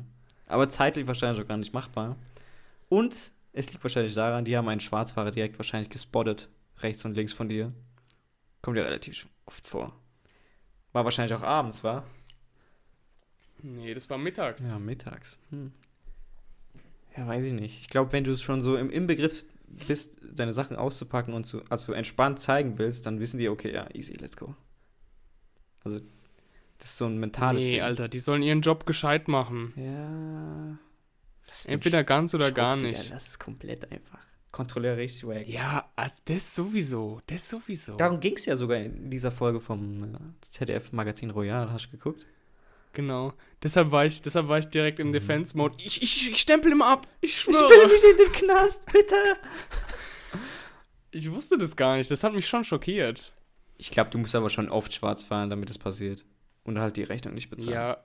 Aber 0.47 0.69
zeitlich 0.69 1.05
wahrscheinlich 1.05 1.43
auch 1.43 1.47
gar 1.47 1.57
nicht 1.57 1.73
machbar. 1.73 2.15
Und 2.87 3.31
es 3.51 3.69
liegt 3.71 3.83
wahrscheinlich 3.83 4.13
daran, 4.13 4.45
die 4.45 4.55
haben 4.55 4.69
einen 4.69 4.79
Schwarzfahrer 4.79 5.31
direkt 5.31 5.59
wahrscheinlich 5.59 5.89
gespottet, 5.89 6.47
rechts 6.79 7.03
und 7.03 7.15
links 7.15 7.33
von 7.33 7.49
dir. 7.49 7.73
Kommt 8.61 8.77
ja 8.77 8.83
relativ 8.83 9.27
oft 9.45 9.67
vor. 9.67 9.91
War 10.93 11.03
wahrscheinlich 11.03 11.35
auch 11.37 11.43
abends, 11.43 11.83
war? 11.83 12.05
Nee, 13.61 13.93
das 13.93 14.09
war 14.09 14.17
mittags. 14.17 14.69
Ja, 14.69 14.79
mittags. 14.79 15.39
Hm. 15.49 15.71
Ja, 17.15 17.27
weiß 17.27 17.45
ich 17.45 17.53
nicht. 17.53 17.81
Ich 17.81 17.89
glaube, 17.89 18.11
wenn 18.13 18.23
du 18.23 18.35
schon 18.37 18.61
so 18.61 18.77
im 18.77 18.89
Inbegriff 18.89 19.43
bist, 19.87 20.19
deine 20.33 20.53
Sachen 20.53 20.77
auszupacken 20.77 21.33
und 21.33 21.45
zu, 21.45 21.63
also 21.69 21.93
entspannt 21.93 22.39
zeigen 22.39 22.77
willst, 22.77 23.05
dann 23.05 23.19
wissen 23.19 23.37
die, 23.37 23.49
okay, 23.49 23.73
ja, 23.73 23.87
easy, 23.93 24.13
let's 24.13 24.37
go. 24.37 24.55
Also, 25.83 25.99
das 26.77 26.89
ist 26.89 26.97
so 26.97 27.05
ein 27.05 27.17
mentales 27.17 27.63
nee, 27.63 27.71
Ding. 27.71 27.81
Alter, 27.81 28.07
die 28.07 28.19
sollen 28.19 28.43
ihren 28.43 28.61
Job 28.61 28.85
gescheit 28.85 29.27
machen. 29.27 29.73
Ja. 29.75 30.77
Entweder 31.65 32.03
ganz 32.03 32.33
oder 32.33 32.51
gar 32.51 32.77
Digga, 32.77 32.89
nicht. 32.89 33.11
Das 33.11 33.27
ist 33.27 33.39
komplett 33.39 33.91
einfach. 33.91 34.19
Kontrolleur 34.51 34.97
richtig 34.97 35.27
wack. 35.27 35.47
Ja, 35.47 35.89
also 35.95 36.15
das 36.25 36.55
sowieso. 36.55 37.21
Das 37.27 37.47
sowieso. 37.47 37.95
Darum 37.95 38.19
ging 38.19 38.35
es 38.35 38.45
ja 38.45 38.55
sogar 38.55 38.77
in 38.77 39.09
dieser 39.09 39.31
Folge 39.31 39.59
vom 39.59 40.03
äh, 40.03 40.17
ZDF-Magazin 40.41 41.31
Royal. 41.31 41.71
Hast 41.71 41.87
du 41.87 41.91
geguckt? 41.91 42.25
Genau. 42.97 43.31
Deshalb 43.61 43.91
war 43.91 44.07
ich, 44.07 44.23
deshalb 44.23 44.47
war 44.47 44.57
ich 44.57 44.71
direkt 44.71 44.97
im 44.99 45.11
Defense-Mode. 45.11 45.75
Ich, 45.77 46.01
ich, 46.01 46.31
ich 46.31 46.41
stempel 46.41 46.71
immer 46.71 46.87
ab. 46.87 47.07
Ich 47.21 47.29
Ich 47.29 47.37
schwöre. 47.41 47.69
will 47.69 47.87
nicht 47.89 48.03
in 48.03 48.17
den 48.17 48.31
Knast, 48.31 48.91
bitte! 48.91 49.15
Ich 51.11 51.31
wusste 51.31 51.59
das 51.59 51.75
gar 51.75 51.95
nicht. 51.97 52.09
Das 52.09 52.23
hat 52.23 52.33
mich 52.33 52.47
schon 52.47 52.63
schockiert. 52.63 53.33
Ich 53.77 53.91
glaube, 53.91 54.09
du 54.09 54.17
musst 54.17 54.33
aber 54.33 54.49
schon 54.49 54.69
oft 54.71 54.91
schwarz 54.95 55.23
fahren, 55.23 55.51
damit 55.51 55.69
das 55.69 55.77
passiert. 55.77 56.25
Und 56.63 56.79
halt 56.79 56.97
die 56.97 57.03
Rechnung 57.03 57.35
nicht 57.35 57.51
bezahlen. 57.51 57.75
Ja. 57.75 58.03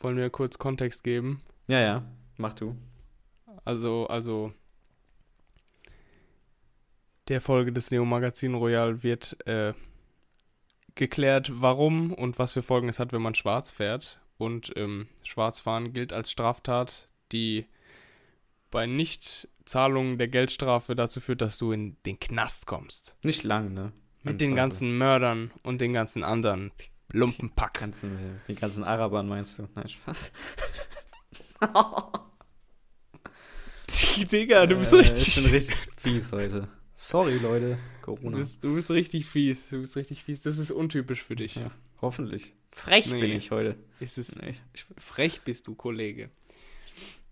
Wollen 0.00 0.18
wir 0.18 0.28
kurz 0.28 0.58
Kontext 0.58 1.02
geben? 1.02 1.40
ja, 1.66 1.80
ja. 1.80 2.04
Mach 2.36 2.52
du. 2.52 2.76
Also, 3.64 4.06
also. 4.08 4.52
Der 7.28 7.40
Folge 7.40 7.72
des 7.72 7.90
Neo 7.90 8.04
Magazin 8.04 8.52
Royal 8.52 9.02
wird 9.02 9.38
äh, 9.46 9.72
geklärt, 10.98 11.50
warum 11.54 12.12
und 12.12 12.38
was 12.38 12.52
für 12.52 12.62
Folgen 12.62 12.90
es 12.90 12.98
hat, 12.98 13.12
wenn 13.12 13.22
man 13.22 13.34
schwarz 13.34 13.72
fährt. 13.72 14.20
Und 14.36 14.72
ähm, 14.76 15.08
Schwarzfahren 15.24 15.94
gilt 15.94 16.12
als 16.12 16.30
Straftat, 16.30 17.08
die 17.32 17.66
bei 18.70 18.84
Nichtzahlung 18.86 20.18
der 20.18 20.28
Geldstrafe 20.28 20.94
dazu 20.94 21.20
führt, 21.20 21.40
dass 21.40 21.56
du 21.56 21.72
in 21.72 21.96
den 22.04 22.20
Knast 22.20 22.66
kommst. 22.66 23.16
Nicht 23.24 23.44
lang, 23.44 23.72
ne? 23.72 23.92
Mit 24.22 24.42
den 24.42 24.54
ganzen 24.54 24.98
Mördern 24.98 25.50
und 25.62 25.80
den 25.80 25.94
ganzen 25.94 26.22
anderen 26.22 26.70
Lumpenpack. 27.12 27.74
ganzen, 27.74 28.40
die 28.46 28.54
ganzen 28.54 28.84
Arabern 28.84 29.26
meinst 29.26 29.58
du? 29.58 29.68
Nein, 29.74 29.88
Spaß. 29.88 30.32
Digga, 34.30 34.66
du 34.66 34.76
bist 34.76 34.92
Äh, 34.92 34.96
richtig. 34.96 35.28
Ich 35.28 35.42
bin 35.42 35.52
richtig 35.52 35.88
fies 35.96 36.32
heute. 36.32 36.68
Sorry, 37.00 37.38
Leute. 37.38 37.78
Du 38.00 38.16
Corona. 38.16 38.38
bist, 38.38 38.64
du 38.64 38.74
bist 38.74 38.90
richtig 38.90 39.24
fies. 39.26 39.68
Du 39.68 39.78
bist 39.78 39.94
richtig 39.96 40.24
fies. 40.24 40.40
Das 40.40 40.58
ist 40.58 40.72
untypisch 40.72 41.22
für 41.22 41.36
dich. 41.36 41.54
Ja. 41.54 41.70
Hoffentlich. 42.02 42.54
Frech 42.72 43.06
Nee. 43.12 43.20
bin 43.20 43.30
ich 43.30 43.52
heute. 43.52 43.76
Ist 44.00 44.18
es 44.18 44.34
Nee, 44.34 44.56
frech 44.96 45.42
bist 45.42 45.68
du, 45.68 45.76
Kollege. 45.76 46.28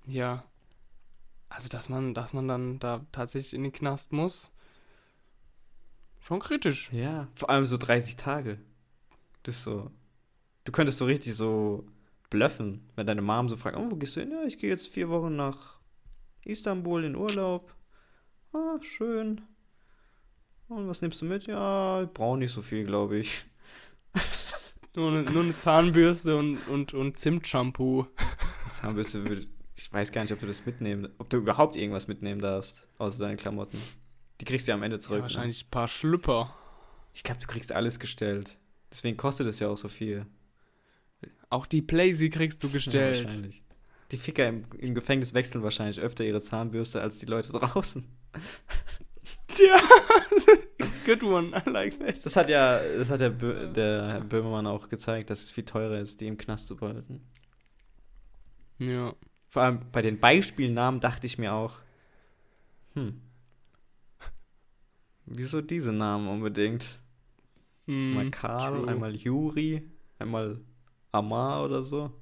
Ja. 0.07 0.45
Also, 1.49 1.69
dass 1.69 1.89
man, 1.89 2.14
dass 2.14 2.33
man 2.33 2.47
dann 2.47 2.79
da 2.79 3.05
tatsächlich 3.11 3.55
in 3.55 3.64
den 3.64 3.73
Knast 3.73 4.12
muss. 4.12 4.53
Schon 6.21 6.39
kritisch. 6.41 6.91
ja, 6.93 7.27
vor 7.35 7.51
allem 7.51 7.67
so 7.67 7.77
30 7.77 8.14
Tage. 8.17 8.59
Das 9.43 9.57
ist 9.57 9.62
so. 9.64 9.91
Du 10.64 10.71
könntest 10.71 10.99
so 10.99 11.07
richtig 11.07 11.35
so 11.35 11.87
bluffen, 12.31 12.89
wenn 12.95 13.07
deine 13.07 13.23
Mom 13.23 13.49
so 13.49 13.57
fragt, 13.57 13.77
oh, 13.77 13.91
wo 13.91 13.97
gehst 13.97 14.14
du 14.17 14.21
hin? 14.21 14.31
Ja, 14.31 14.45
ich 14.45 14.59
gehe 14.59 14.71
jetzt 14.71 14.87
vier 14.89 15.09
Wochen 15.09 15.35
nach 15.35 15.81
Istanbul 16.45 17.03
in 17.05 17.17
Urlaub. 17.17 17.75
Ah, 18.53 18.77
schön. 18.81 19.43
Und 20.69 20.89
was 20.89 21.01
nimmst 21.03 21.21
du 21.21 21.27
mit? 21.27 21.47
Ja, 21.47 22.03
ich 22.03 22.09
brauche 22.11 22.39
nicht 22.39 22.53
so 22.53 22.62
viel, 22.62 22.85
glaube 22.85 23.19
ich. 23.19 23.45
Nur 24.97 25.11
eine, 25.11 25.31
nur 25.31 25.43
eine 25.43 25.59
Zahnbürste 25.59 26.39
und, 26.39 26.57
und, 26.69 26.95
und 26.95 27.19
Zimtshampoo. 27.19 28.07
Zahnbürste 28.71 29.29
würde. 29.29 29.47
Ich 29.77 29.93
weiß 29.93 30.11
gar 30.11 30.23
nicht, 30.23 30.33
ob 30.33 30.39
du 30.39 30.47
das 30.47 30.64
mitnehmen, 30.64 31.12
ob 31.19 31.29
du 31.29 31.37
überhaupt 31.37 31.77
irgendwas 31.77 32.09
mitnehmen 32.09 32.41
darfst, 32.41 32.89
außer 32.97 33.19
deine 33.19 33.37
Klamotten. 33.37 33.79
Die 34.41 34.47
kriegst 34.47 34.67
du 34.67 34.73
ja 34.73 34.75
am 34.75 34.83
Ende 34.83 34.99
zurück. 34.99 35.17
Ja, 35.19 35.19
ne? 35.19 35.23
wahrscheinlich 35.25 35.67
ein 35.67 35.71
paar 35.71 35.87
Schlüpper. 35.89 36.55
Ich 37.12 37.23
glaube, 37.25 37.43
du 37.43 37.47
kriegst 37.47 37.73
alles 37.73 38.01
gestellt. 38.01 38.57
Deswegen 38.91 39.19
kostet 39.19 39.47
es 39.49 39.59
ja 39.61 39.69
auch 39.69 39.77
so 39.77 39.89
viel. 39.89 40.25
Auch 41.51 41.67
die 41.67 41.83
Playsee 41.83 42.31
kriegst 42.31 42.62
du 42.62 42.69
Ja, 42.69 42.73
gestellt. 42.73 43.25
wahrscheinlich. 43.27 43.62
Die 44.12 44.17
Ficker 44.17 44.49
im, 44.49 44.64
im 44.79 44.95
Gefängnis 44.95 45.35
wechseln 45.35 45.62
wahrscheinlich 45.62 46.01
öfter 46.01 46.25
ihre 46.25 46.41
Zahnbürste 46.41 47.03
als 47.03 47.19
die 47.19 47.27
Leute 47.27 47.53
draußen. 47.53 48.03
Tja. 49.57 49.77
Good 51.07 51.23
one. 51.23 51.49
I 51.67 51.71
like 51.71 51.99
that. 52.01 52.25
Das 52.25 52.37
hat 52.37 52.49
ja, 52.49 52.79
das 52.99 53.11
hat 53.11 53.21
der, 53.21 53.31
Bö 53.31 53.73
der 53.73 54.07
Herr 54.09 54.21
Böhmermann 54.21 54.67
auch 54.67 54.89
gezeigt, 54.89 55.31
dass 55.31 55.45
es 55.45 55.51
viel 55.51 55.65
teurer 55.65 55.99
ist, 55.99 56.21
die 56.21 56.27
im 56.27 56.37
Knast 56.37 56.69
zu 56.69 56.77
behalten. 56.77 57.21
Ja. 58.79 59.15
Vor 59.49 59.63
allem 59.63 59.81
bei 59.93 60.03
den 60.03 60.19
Beispielnamen 60.21 61.01
dachte 61.01 61.27
ich 61.27 61.39
mir 61.39 61.53
auch, 61.55 61.79
hm, 62.95 63.21
wieso 65.27 65.61
diese 65.63 65.93
Namen 65.93 66.29
unbedingt? 66.29 66.99
Einmal 67.87 68.25
Hm, 68.25 68.31
Karl, 68.33 68.81
true. 68.81 68.89
einmal 68.89 69.15
Juri, 69.15 69.89
einmal 70.19 70.61
Amar 71.13 71.65
oder 71.65 71.83
so. 71.83 72.13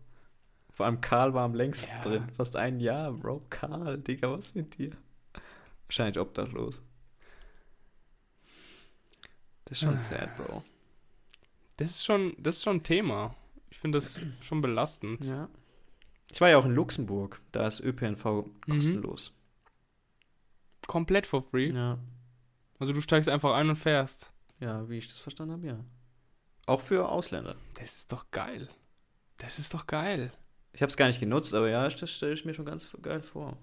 Vor 0.71 0.87
allem 0.87 1.01
Karl 1.01 1.33
war 1.35 1.45
am 1.45 1.55
längsten 1.55 1.91
Ja. 1.97 2.03
drin. 2.03 2.29
Fast 2.37 2.55
ein 2.57 2.81
Jahr, 2.81 3.13
Bro. 3.13 3.43
Karl, 3.49 3.99
Digga, 3.99 4.31
was 4.31 4.55
mit 4.55 4.77
dir? 4.79 4.91
Wahrscheinlich 5.87 6.19
obdachlos. 6.19 6.83
Das 9.67 9.79
ist 9.79 9.81
schon 9.85 9.95
Ah. 9.95 9.97
sad, 9.97 10.37
Bro. 10.37 10.63
Das 11.77 11.91
ist 11.91 12.05
schon, 12.05 12.35
das 12.39 12.57
ist 12.57 12.63
schon 12.65 12.77
ein 12.77 12.83
Thema. 12.83 13.35
Ich 13.71 13.79
finde 13.79 13.99
das 13.99 14.23
schon 14.41 14.61
belastend. 14.61 15.25
Ja. 15.25 15.49
Ich 16.31 16.41
war 16.41 16.49
ja 16.49 16.59
auch 16.59 16.65
in 16.65 16.75
Luxemburg. 16.75 17.41
Da 17.53 17.67
ist 17.67 17.81
ÖPNV 17.81 18.45
kostenlos. 18.69 19.33
Komplett 20.87 21.27
for 21.27 21.43
free. 21.43 21.71
Ja. 21.71 21.99
Also 22.79 22.93
du 22.93 23.01
steigst 23.01 23.29
einfach 23.29 23.55
ein 23.55 23.69
und 23.69 23.77
fährst. 23.77 24.33
Ja, 24.61 24.89
wie 24.89 24.99
ich 24.99 25.09
das 25.09 25.19
verstanden 25.19 25.53
habe, 25.55 25.67
ja. 25.67 25.85
Auch 26.67 26.81
für 26.81 27.09
Ausländer. 27.09 27.57
Das 27.75 27.97
ist 27.97 28.13
doch 28.13 28.31
geil. 28.31 28.69
Das 29.39 29.59
ist 29.59 29.75
doch 29.75 29.87
geil. 29.87 30.33
Ich 30.73 30.83
habe 30.83 30.91
es 30.91 30.97
gar 30.97 31.07
nicht 31.07 31.21
genutzt, 31.21 31.55
aber 31.55 31.69
ja, 31.69 31.89
das 31.89 32.11
stelle 32.11 32.33
ich 32.33 32.45
mir 32.45 32.55
schon 32.55 32.65
ganz 32.65 32.91
geil 33.03 33.23
vor. 33.23 33.57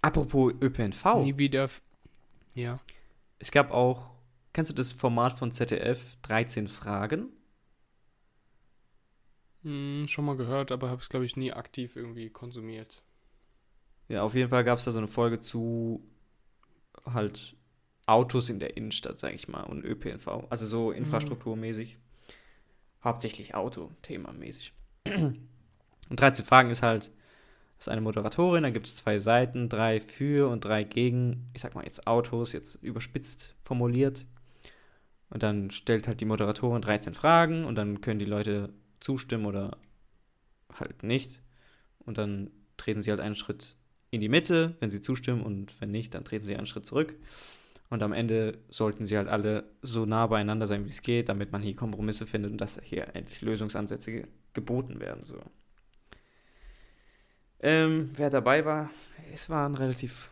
Apropos 0.00 0.52
ÖPNV. 0.60 1.22
Nie 1.22 1.36
wieder. 1.38 1.68
Ja. 2.54 2.80
Es 3.42 3.50
gab 3.50 3.72
auch, 3.72 4.12
kennst 4.52 4.70
du 4.70 4.74
das 4.74 4.92
Format 4.92 5.32
von 5.32 5.50
ZDF, 5.50 6.16
13 6.22 6.68
Fragen? 6.68 7.28
Hm, 9.64 10.06
schon 10.06 10.26
mal 10.26 10.36
gehört, 10.36 10.70
aber 10.70 10.90
habe 10.90 11.02
es, 11.02 11.08
glaube 11.08 11.24
ich, 11.24 11.36
nie 11.36 11.52
aktiv 11.52 11.96
irgendwie 11.96 12.30
konsumiert. 12.30 13.02
Ja, 14.06 14.22
auf 14.22 14.36
jeden 14.36 14.48
Fall 14.48 14.62
gab 14.62 14.78
es 14.78 14.84
da 14.84 14.92
so 14.92 14.98
eine 14.98 15.08
Folge 15.08 15.40
zu 15.40 16.08
halt 17.04 17.56
Autos 18.06 18.48
in 18.48 18.60
der 18.60 18.76
Innenstadt, 18.76 19.18
sag 19.18 19.34
ich 19.34 19.48
mal, 19.48 19.64
und 19.64 19.84
ÖPNV. 19.84 20.46
Also 20.48 20.64
so 20.64 20.92
infrastrukturmäßig. 20.92 21.98
Hauptsächlich 23.02 23.56
Auto-Thema-mäßig. 23.56 24.72
Und 25.08 25.40
13 26.10 26.44
Fragen 26.44 26.70
ist 26.70 26.84
halt, 26.84 27.10
ist 27.82 27.88
eine 27.88 28.00
Moderatorin, 28.00 28.62
dann 28.62 28.72
gibt 28.72 28.86
es 28.86 28.96
zwei 28.96 29.18
Seiten, 29.18 29.68
drei 29.68 30.00
für 30.00 30.48
und 30.48 30.64
drei 30.64 30.84
gegen, 30.84 31.50
ich 31.52 31.62
sag 31.62 31.74
mal 31.74 31.84
jetzt 31.84 32.06
Autos, 32.06 32.52
jetzt 32.52 32.76
überspitzt 32.76 33.56
formuliert. 33.62 34.24
Und 35.30 35.42
dann 35.42 35.70
stellt 35.70 36.06
halt 36.06 36.20
die 36.20 36.24
Moderatorin 36.24 36.82
13 36.82 37.14
Fragen 37.14 37.64
und 37.64 37.76
dann 37.76 38.00
können 38.00 38.18
die 38.18 38.24
Leute 38.24 38.72
zustimmen 39.00 39.46
oder 39.46 39.78
halt 40.78 41.02
nicht. 41.02 41.40
Und 41.98 42.18
dann 42.18 42.50
treten 42.76 43.02
sie 43.02 43.10
halt 43.10 43.20
einen 43.20 43.34
Schritt 43.34 43.76
in 44.10 44.20
die 44.20 44.28
Mitte, 44.28 44.76
wenn 44.80 44.90
sie 44.90 45.00
zustimmen 45.00 45.42
und 45.42 45.80
wenn 45.80 45.90
nicht, 45.90 46.14
dann 46.14 46.24
treten 46.24 46.44
sie 46.44 46.56
einen 46.56 46.66
Schritt 46.66 46.86
zurück. 46.86 47.16
Und 47.88 48.02
am 48.02 48.12
Ende 48.12 48.58
sollten 48.68 49.06
sie 49.06 49.16
halt 49.16 49.28
alle 49.28 49.64
so 49.82 50.06
nah 50.06 50.26
beieinander 50.26 50.66
sein, 50.66 50.84
wie 50.84 50.90
es 50.90 51.02
geht, 51.02 51.28
damit 51.28 51.50
man 51.50 51.62
hier 51.62 51.74
Kompromisse 51.74 52.26
findet 52.26 52.52
und 52.52 52.60
dass 52.60 52.80
hier 52.82 53.14
endlich 53.14 53.42
Lösungsansätze 53.42 54.12
ge 54.12 54.24
geboten 54.54 55.00
werden. 55.00 55.24
So. 55.24 55.40
Ähm, 57.62 58.10
wer 58.14 58.28
dabei 58.28 58.64
war, 58.64 58.90
es 59.32 59.48
waren 59.48 59.74
relativ 59.74 60.30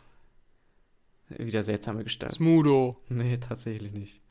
wieder 1.28 1.62
seltsame 1.62 2.04
Gestalten. 2.04 2.34
Smudo. 2.34 3.00
Nee, 3.08 3.38
tatsächlich 3.38 3.92
nicht. 3.92 4.22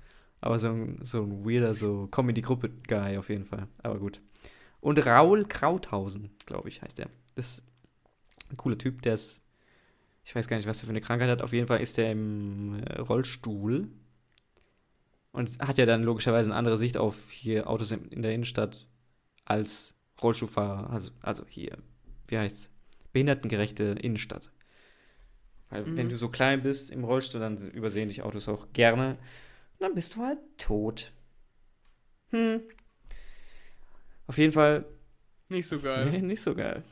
Aber 0.42 0.60
so 0.60 0.70
ein, 0.70 1.00
so 1.02 1.24
ein 1.24 1.46
weirder, 1.46 1.76
so 1.76 2.08
Comedy-Gruppe-Guy 2.08 3.18
auf 3.18 3.30
jeden 3.30 3.46
Fall. 3.46 3.68
Aber 3.84 4.00
gut. 4.00 4.22
Und 4.82 5.06
Raul 5.06 5.46
Krauthausen, 5.46 6.30
glaube 6.46 6.70
ich, 6.70 6.82
heißt 6.82 6.98
der. 6.98 7.10
Das 7.36 7.60
ist 7.60 7.64
ein 8.50 8.58
cooler 8.58 8.78
Typ, 8.78 9.02
der 9.02 9.14
ist, 9.14 9.44
ich 10.24 10.36
weiß 10.36 10.48
gar 10.48 10.58
nicht, 10.58 10.68
was 10.68 10.82
er 10.82 10.86
für 10.86 10.92
eine 10.92 11.02
Krankheit 11.02 11.30
hat. 11.30 11.42
Auf 11.42 11.54
jeden 11.54 11.68
Fall 11.68 11.82
ist 11.82 11.98
der 11.98 12.12
im 12.12 12.82
äh, 12.84 13.00
Rollstuhl. 13.00 13.90
Und 15.32 15.60
hat 15.60 15.78
ja 15.78 15.86
dann 15.86 16.04
logischerweise 16.04 16.50
eine 16.50 16.58
andere 16.58 16.78
Sicht 16.78 16.98
auf 16.98 17.30
hier 17.30 17.70
Autos 17.70 17.92
in, 17.92 18.06
in 18.06 18.22
der 18.22 18.34
Innenstadt 18.34 18.88
als 19.46 19.96
Rollstuhlfahrer. 20.22 20.90
Also, 20.90 21.12
also 21.22 21.46
hier, 21.48 21.78
wie 22.28 22.38
heißt's? 22.38 22.72
Behindertengerechte 23.14 23.84
Innenstadt. 24.02 24.52
Weil 25.70 25.86
Mhm. 25.86 25.98
wenn 25.98 26.10
du 26.10 26.18
so 26.18 26.30
klein 26.30 26.64
bist 26.64 26.90
im 26.92 27.04
Rollstuhl, 27.04 27.42
dann 27.42 27.58
übersehen 27.72 28.08
dich 28.10 28.22
Autos 28.24 28.48
auch 28.48 28.68
gerne. 28.74 29.10
Und 29.12 29.82
dann 29.82 29.96
bist 29.96 30.16
du 30.16 30.22
halt 30.24 30.40
tot. 30.58 31.12
Hm. 32.32 32.62
Auf 34.28 34.38
jeden 34.38 34.52
Fall 34.52 34.86
Nicht 35.52 35.68
so 35.68 35.80
geil. 35.80 36.12
Nee, 36.12 36.22
nicht 36.22 36.42
so 36.42 36.54
geil. 36.54 36.84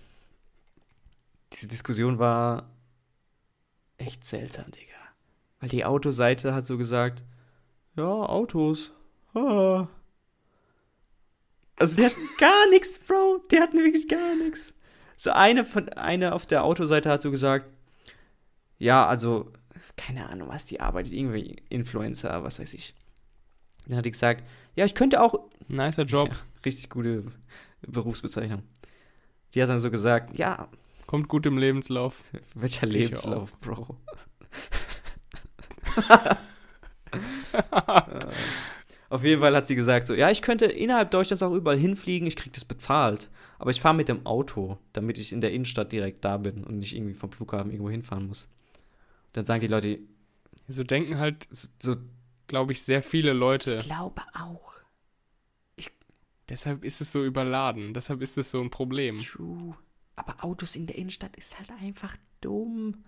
Diese 1.54 1.68
Diskussion 1.68 2.18
war 2.18 2.70
echt 3.98 4.26
seltsam, 4.26 4.72
Digga. 4.72 4.96
Weil 5.60 5.70
die 5.70 5.86
Autoseite 5.86 6.54
hat 6.56 6.66
so 6.66 6.78
gesagt, 6.78 7.24
ja, 7.96 8.04
Autos. 8.06 8.92
Ah. 9.36 9.88
Also 11.80 11.98
die 11.98 12.06
hatten 12.06 12.30
gar 12.40 12.68
nichts, 12.70 12.98
Bro. 13.00 13.44
Die 13.52 13.60
hatten 13.60 13.78
wirklich 13.78 14.08
gar 14.08 14.36
nichts. 14.36 14.74
So 15.18 15.32
eine 15.32 15.66
von 15.66 15.90
eine 15.90 16.34
auf 16.34 16.46
der 16.46 16.64
Autoseite 16.64 17.10
hat 17.10 17.22
so 17.22 17.32
gesagt, 17.32 17.66
ja, 18.78 19.06
also 19.06 19.52
keine 19.98 20.30
Ahnung, 20.30 20.48
was 20.48 20.66
die 20.66 20.80
arbeitet, 20.80 21.12
irgendwie 21.12 21.58
Influencer, 21.70 22.44
was 22.44 22.60
weiß 22.60 22.74
ich. 22.74 22.96
Dann 23.88 23.98
hat 23.98 24.06
die 24.06 24.12
gesagt, 24.12 24.44
ja, 24.76 24.86
ich 24.86 24.96
könnte 24.96 25.22
auch 25.22 25.50
Nicer 25.68 26.04
Job. 26.04 26.30
ja, 26.30 26.38
richtig 26.64 26.90
gute 26.90 27.26
Berufsbezeichnung. 27.82 28.64
Die 29.54 29.62
hat 29.62 29.70
dann 29.70 29.80
so 29.80 29.92
gesagt, 29.92 30.38
ja, 30.38 30.70
Kommt 31.08 31.30
gut 31.30 31.46
im 31.46 31.58
Lebenslauf. 31.58 32.22
welcher 32.54 32.86
Ich 32.86 32.94
Lebenslauf, 32.94 33.58
Bro. 33.60 33.98
Äh, 37.54 38.26
Auf 39.10 39.24
jeden 39.24 39.42
Fall 39.42 39.56
hat 39.56 39.66
sie 39.66 39.76
gesagt 39.76 40.06
so, 40.06 40.14
ja, 40.14 40.30
ich 40.30 40.42
könnte 40.42 40.66
innerhalb 40.66 41.10
Deutschlands 41.10 41.42
auch 41.42 41.54
überall 41.54 41.78
hinfliegen, 41.78 42.28
ich 42.28 42.36
krieg 42.36 42.52
das 42.52 42.66
bezahlt. 42.66 43.30
Aber 43.60 43.72
ich 43.72 43.82
fahre 43.82 43.96
mit 43.96 44.08
dem 44.10 44.26
Auto, 44.26 44.78
damit 44.94 45.18
ich 45.18 45.34
in 45.34 45.42
der 45.42 45.52
Innenstadt 45.52 45.92
direkt 45.92 46.24
da 46.24 46.38
bin 46.38 46.64
und 46.64 46.80
nicht 46.80 46.96
irgendwie 46.96 47.14
vom 47.16 47.32
Flughafen 47.32 47.72
irgendwo 47.72 47.90
hinfahren 47.90 48.28
muss. 48.28 48.48
Dann 49.34 49.46
sagen 49.46 49.62
die 49.62 49.68
Leute, 49.68 50.00
So 50.68 50.84
denken 50.84 51.18
halt, 51.18 51.48
so, 51.52 51.96
glaube 52.48 52.72
ich, 52.74 52.82
sehr 52.84 53.02
viele 53.02 53.34
Leute. 53.34 53.78
glaube 53.80 54.22
auch. 54.34 54.74
Deshalb 56.50 56.84
ist 56.86 57.02
es 57.02 57.12
so 57.12 57.26
überladen. 57.26 57.94
Deshalb 57.94 58.22
ist 58.22 58.38
es 58.38 58.52
so 58.52 58.62
ein 58.62 58.70
Problem. 58.70 59.20
True. 59.22 59.76
Aber 60.16 60.44
Autos 60.44 60.76
in 60.76 60.88
der 60.88 60.98
Innenstadt 60.98 61.36
ist 61.36 61.58
halt 61.60 61.72
einfach 61.82 62.16
dumm. 62.42 63.04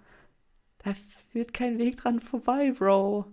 Da 0.80 0.94
führt 1.32 1.54
kein 1.54 1.78
Weg 1.78 1.98
dran 1.98 2.20
vorbei, 2.20 2.72
Bro. 2.78 3.28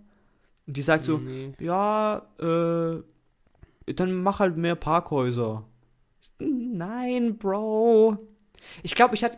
Und 0.65 0.77
die 0.77 0.81
sagt 0.81 1.03
so, 1.03 1.17
Nee. 1.17 1.53
ja, 1.59 2.25
äh, 2.39 3.93
dann 3.93 4.23
mach 4.23 4.39
halt 4.39 4.57
mehr 4.57 4.75
Parkhäuser. 4.75 5.65
Nein, 6.39 7.37
Bro. 7.37 8.17
Ich 8.83 8.95
glaube, 8.95 9.15
ich 9.15 9.23
hatte. 9.23 9.37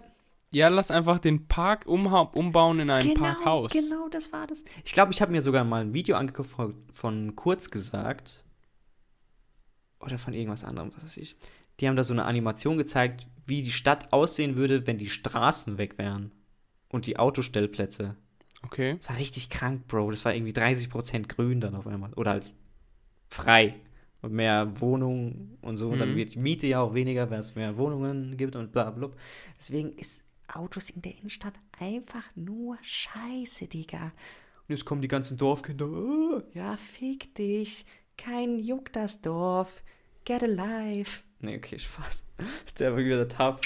Ja, 0.51 0.67
lass 0.69 0.89
einfach 0.89 1.19
den 1.19 1.47
Park 1.47 1.85
umbauen 1.85 2.79
in 2.79 2.89
ein 2.89 3.07
genau, 3.07 3.21
Parkhaus. 3.21 3.71
genau, 3.71 4.07
das 4.09 4.33
war 4.33 4.47
das. 4.47 4.63
Ich 4.83 4.93
glaube, 4.93 5.11
ich 5.11 5.21
habe 5.21 5.31
mir 5.31 5.43
sogar 5.43 5.63
mal 5.63 5.81
ein 5.81 5.93
Video 5.93 6.15
angeguckt 6.17 6.49
von, 6.49 6.73
von 6.91 7.35
Kurz 7.35 7.69
gesagt. 7.69 8.43
oder 9.99 10.17
von 10.17 10.33
irgendwas 10.33 10.63
anderem, 10.63 10.91
was 10.95 11.03
weiß 11.03 11.17
ich. 11.17 11.35
Die 11.79 11.87
haben 11.87 11.95
da 11.95 12.03
so 12.03 12.13
eine 12.13 12.25
Animation 12.25 12.79
gezeigt, 12.79 13.27
wie 13.45 13.61
die 13.61 13.71
Stadt 13.71 14.11
aussehen 14.11 14.55
würde, 14.55 14.87
wenn 14.87 14.97
die 14.97 15.09
Straßen 15.09 15.77
weg 15.77 15.97
wären. 15.99 16.31
Und 16.87 17.05
die 17.05 17.19
Autostellplätze. 17.19 18.15
Okay. 18.63 18.95
Das 18.97 19.09
war 19.09 19.17
richtig 19.17 19.51
krank, 19.51 19.87
Bro. 19.87 20.09
Das 20.09 20.25
war 20.25 20.33
irgendwie 20.33 20.51
30% 20.51 21.27
grün 21.27 21.61
dann 21.61 21.75
auf 21.75 21.85
einmal. 21.85 22.13
Oder 22.13 22.31
halt 22.31 22.53
frei. 23.27 23.75
Und 24.21 24.33
mehr 24.33 24.71
Wohnungen 24.81 25.57
und 25.61 25.77
so. 25.77 25.89
Und 25.89 25.99
dann 25.99 26.11
Mhm. 26.11 26.17
wird 26.17 26.33
die 26.35 26.39
Miete 26.39 26.67
ja 26.67 26.81
auch 26.81 26.93
weniger, 26.93 27.29
weil 27.29 27.39
es 27.39 27.55
mehr 27.55 27.77
Wohnungen 27.77 28.35
gibt 28.35 28.55
und 28.57 28.71
bla 28.71 28.89
bla. 28.91 29.09
Deswegen 29.57 29.93
ist 29.97 30.23
Autos 30.53 30.89
in 30.89 31.01
der 31.01 31.17
Innenstadt 31.17 31.53
einfach 31.79 32.23
nur 32.35 32.77
scheiße, 32.81 33.67
Digga. 33.67 34.05
Und 34.67 34.75
jetzt 34.75 34.83
kommen 34.85 35.01
die 35.01 35.07
ganzen 35.07 35.37
Dorfkinder. 35.37 35.87
"Oh, 35.89 36.41
ja, 36.53 36.75
fick 36.75 37.33
dich. 37.35 37.85
Kein 38.17 38.59
juckt 38.59 38.95
das 38.95 39.21
Dorf. 39.21 39.81
Get 40.25 40.43
alive. 40.43 41.21
Nee, 41.39 41.55
okay, 41.57 41.79
Spaß. 41.79 42.23
Der 42.79 42.91
war 42.91 42.97
wieder 42.99 43.27
tough. 43.27 43.61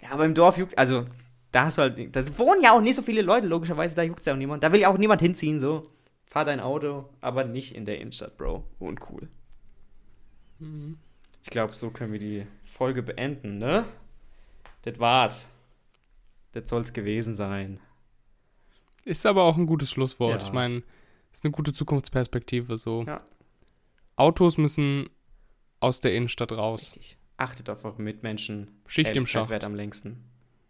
Ja, 0.00 0.10
aber 0.12 0.24
im 0.24 0.34
Dorf 0.34 0.56
juckt, 0.56 0.78
also, 0.78 1.04
da 1.52 1.66
hast 1.66 1.76
du 1.78 1.82
halt, 1.82 2.16
da 2.16 2.38
wohnen 2.38 2.62
ja 2.62 2.72
auch 2.74 2.80
nicht 2.80 2.94
so 2.96 3.02
viele 3.02 3.20
Leute, 3.22 3.46
logischerweise, 3.46 3.94
da 3.94 4.02
juckt 4.02 4.24
ja 4.24 4.32
auch 4.32 4.38
niemand. 4.38 4.62
Da 4.62 4.72
will 4.72 4.80
ja 4.80 4.88
auch 4.88 4.98
niemand 4.98 5.20
hinziehen, 5.20 5.60
so. 5.60 5.82
Fahr 6.24 6.44
dein 6.46 6.60
Auto, 6.60 7.10
aber 7.20 7.44
nicht 7.44 7.74
in 7.74 7.84
der 7.84 8.00
Innenstadt, 8.00 8.36
Bro. 8.38 8.64
Uncool. 8.78 9.28
Mhm. 10.64 10.98
Ich 11.42 11.50
glaube, 11.50 11.74
so 11.74 11.90
können 11.90 12.12
wir 12.12 12.18
die 12.18 12.46
Folge 12.64 13.02
beenden, 13.02 13.58
ne? 13.58 13.84
Das 14.82 14.98
war's. 14.98 15.50
Das 16.52 16.68
soll's 16.68 16.92
gewesen 16.92 17.34
sein. 17.34 17.80
Ist 19.04 19.26
aber 19.26 19.44
auch 19.44 19.56
ein 19.56 19.66
gutes 19.66 19.90
Schlusswort. 19.90 20.40
Ja. 20.40 20.46
Ich 20.46 20.52
meine, 20.52 20.82
ist 21.32 21.44
eine 21.44 21.52
gute 21.52 21.72
Zukunftsperspektive 21.72 22.76
so. 22.76 23.04
Ja. 23.06 23.26
Autos 24.16 24.56
müssen 24.56 25.10
aus 25.80 26.00
der 26.00 26.14
Innenstadt 26.14 26.52
raus. 26.52 26.92
Richtig. 26.94 27.18
Achtet 27.36 27.68
auf 27.68 27.84
eure 27.84 28.00
Mitmenschen. 28.00 28.80
Schicht 28.86 29.16
im 29.16 29.26
Schacht. 29.26 29.50
währt 29.50 29.64
am 29.64 29.74
längsten. 29.74 30.24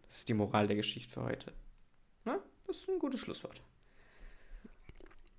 Das 0.07 0.17
ist 0.17 0.29
die 0.29 0.35
Moral 0.35 0.67
der 0.67 0.77
Geschichte 0.77 1.13
für 1.13 1.23
heute. 1.23 1.53
Na, 2.25 2.39
das 2.67 2.79
ist 2.79 2.89
ein 2.89 2.99
gutes 2.99 3.21
Schlusswort. 3.21 3.63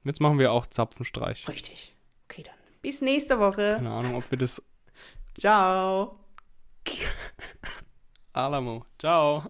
Jetzt 0.03 0.22
machen 0.22 0.38
wir 0.38 0.51
auch 0.51 0.68
Zapfenstreich. 0.68 1.47
Richtig. 1.47 1.95
Okay, 2.26 2.43
dann. 2.43 2.64
Bis 2.86 3.01
nächste 3.01 3.39
Woche. 3.39 3.77
Keine 3.77 3.89
Ahnung, 3.89 4.13
ob 4.13 4.29
wir 4.29 4.38
das 4.38 4.61
Ciao. 5.39 6.13
Alamo. 8.33 8.86
Ciao. 8.99 9.43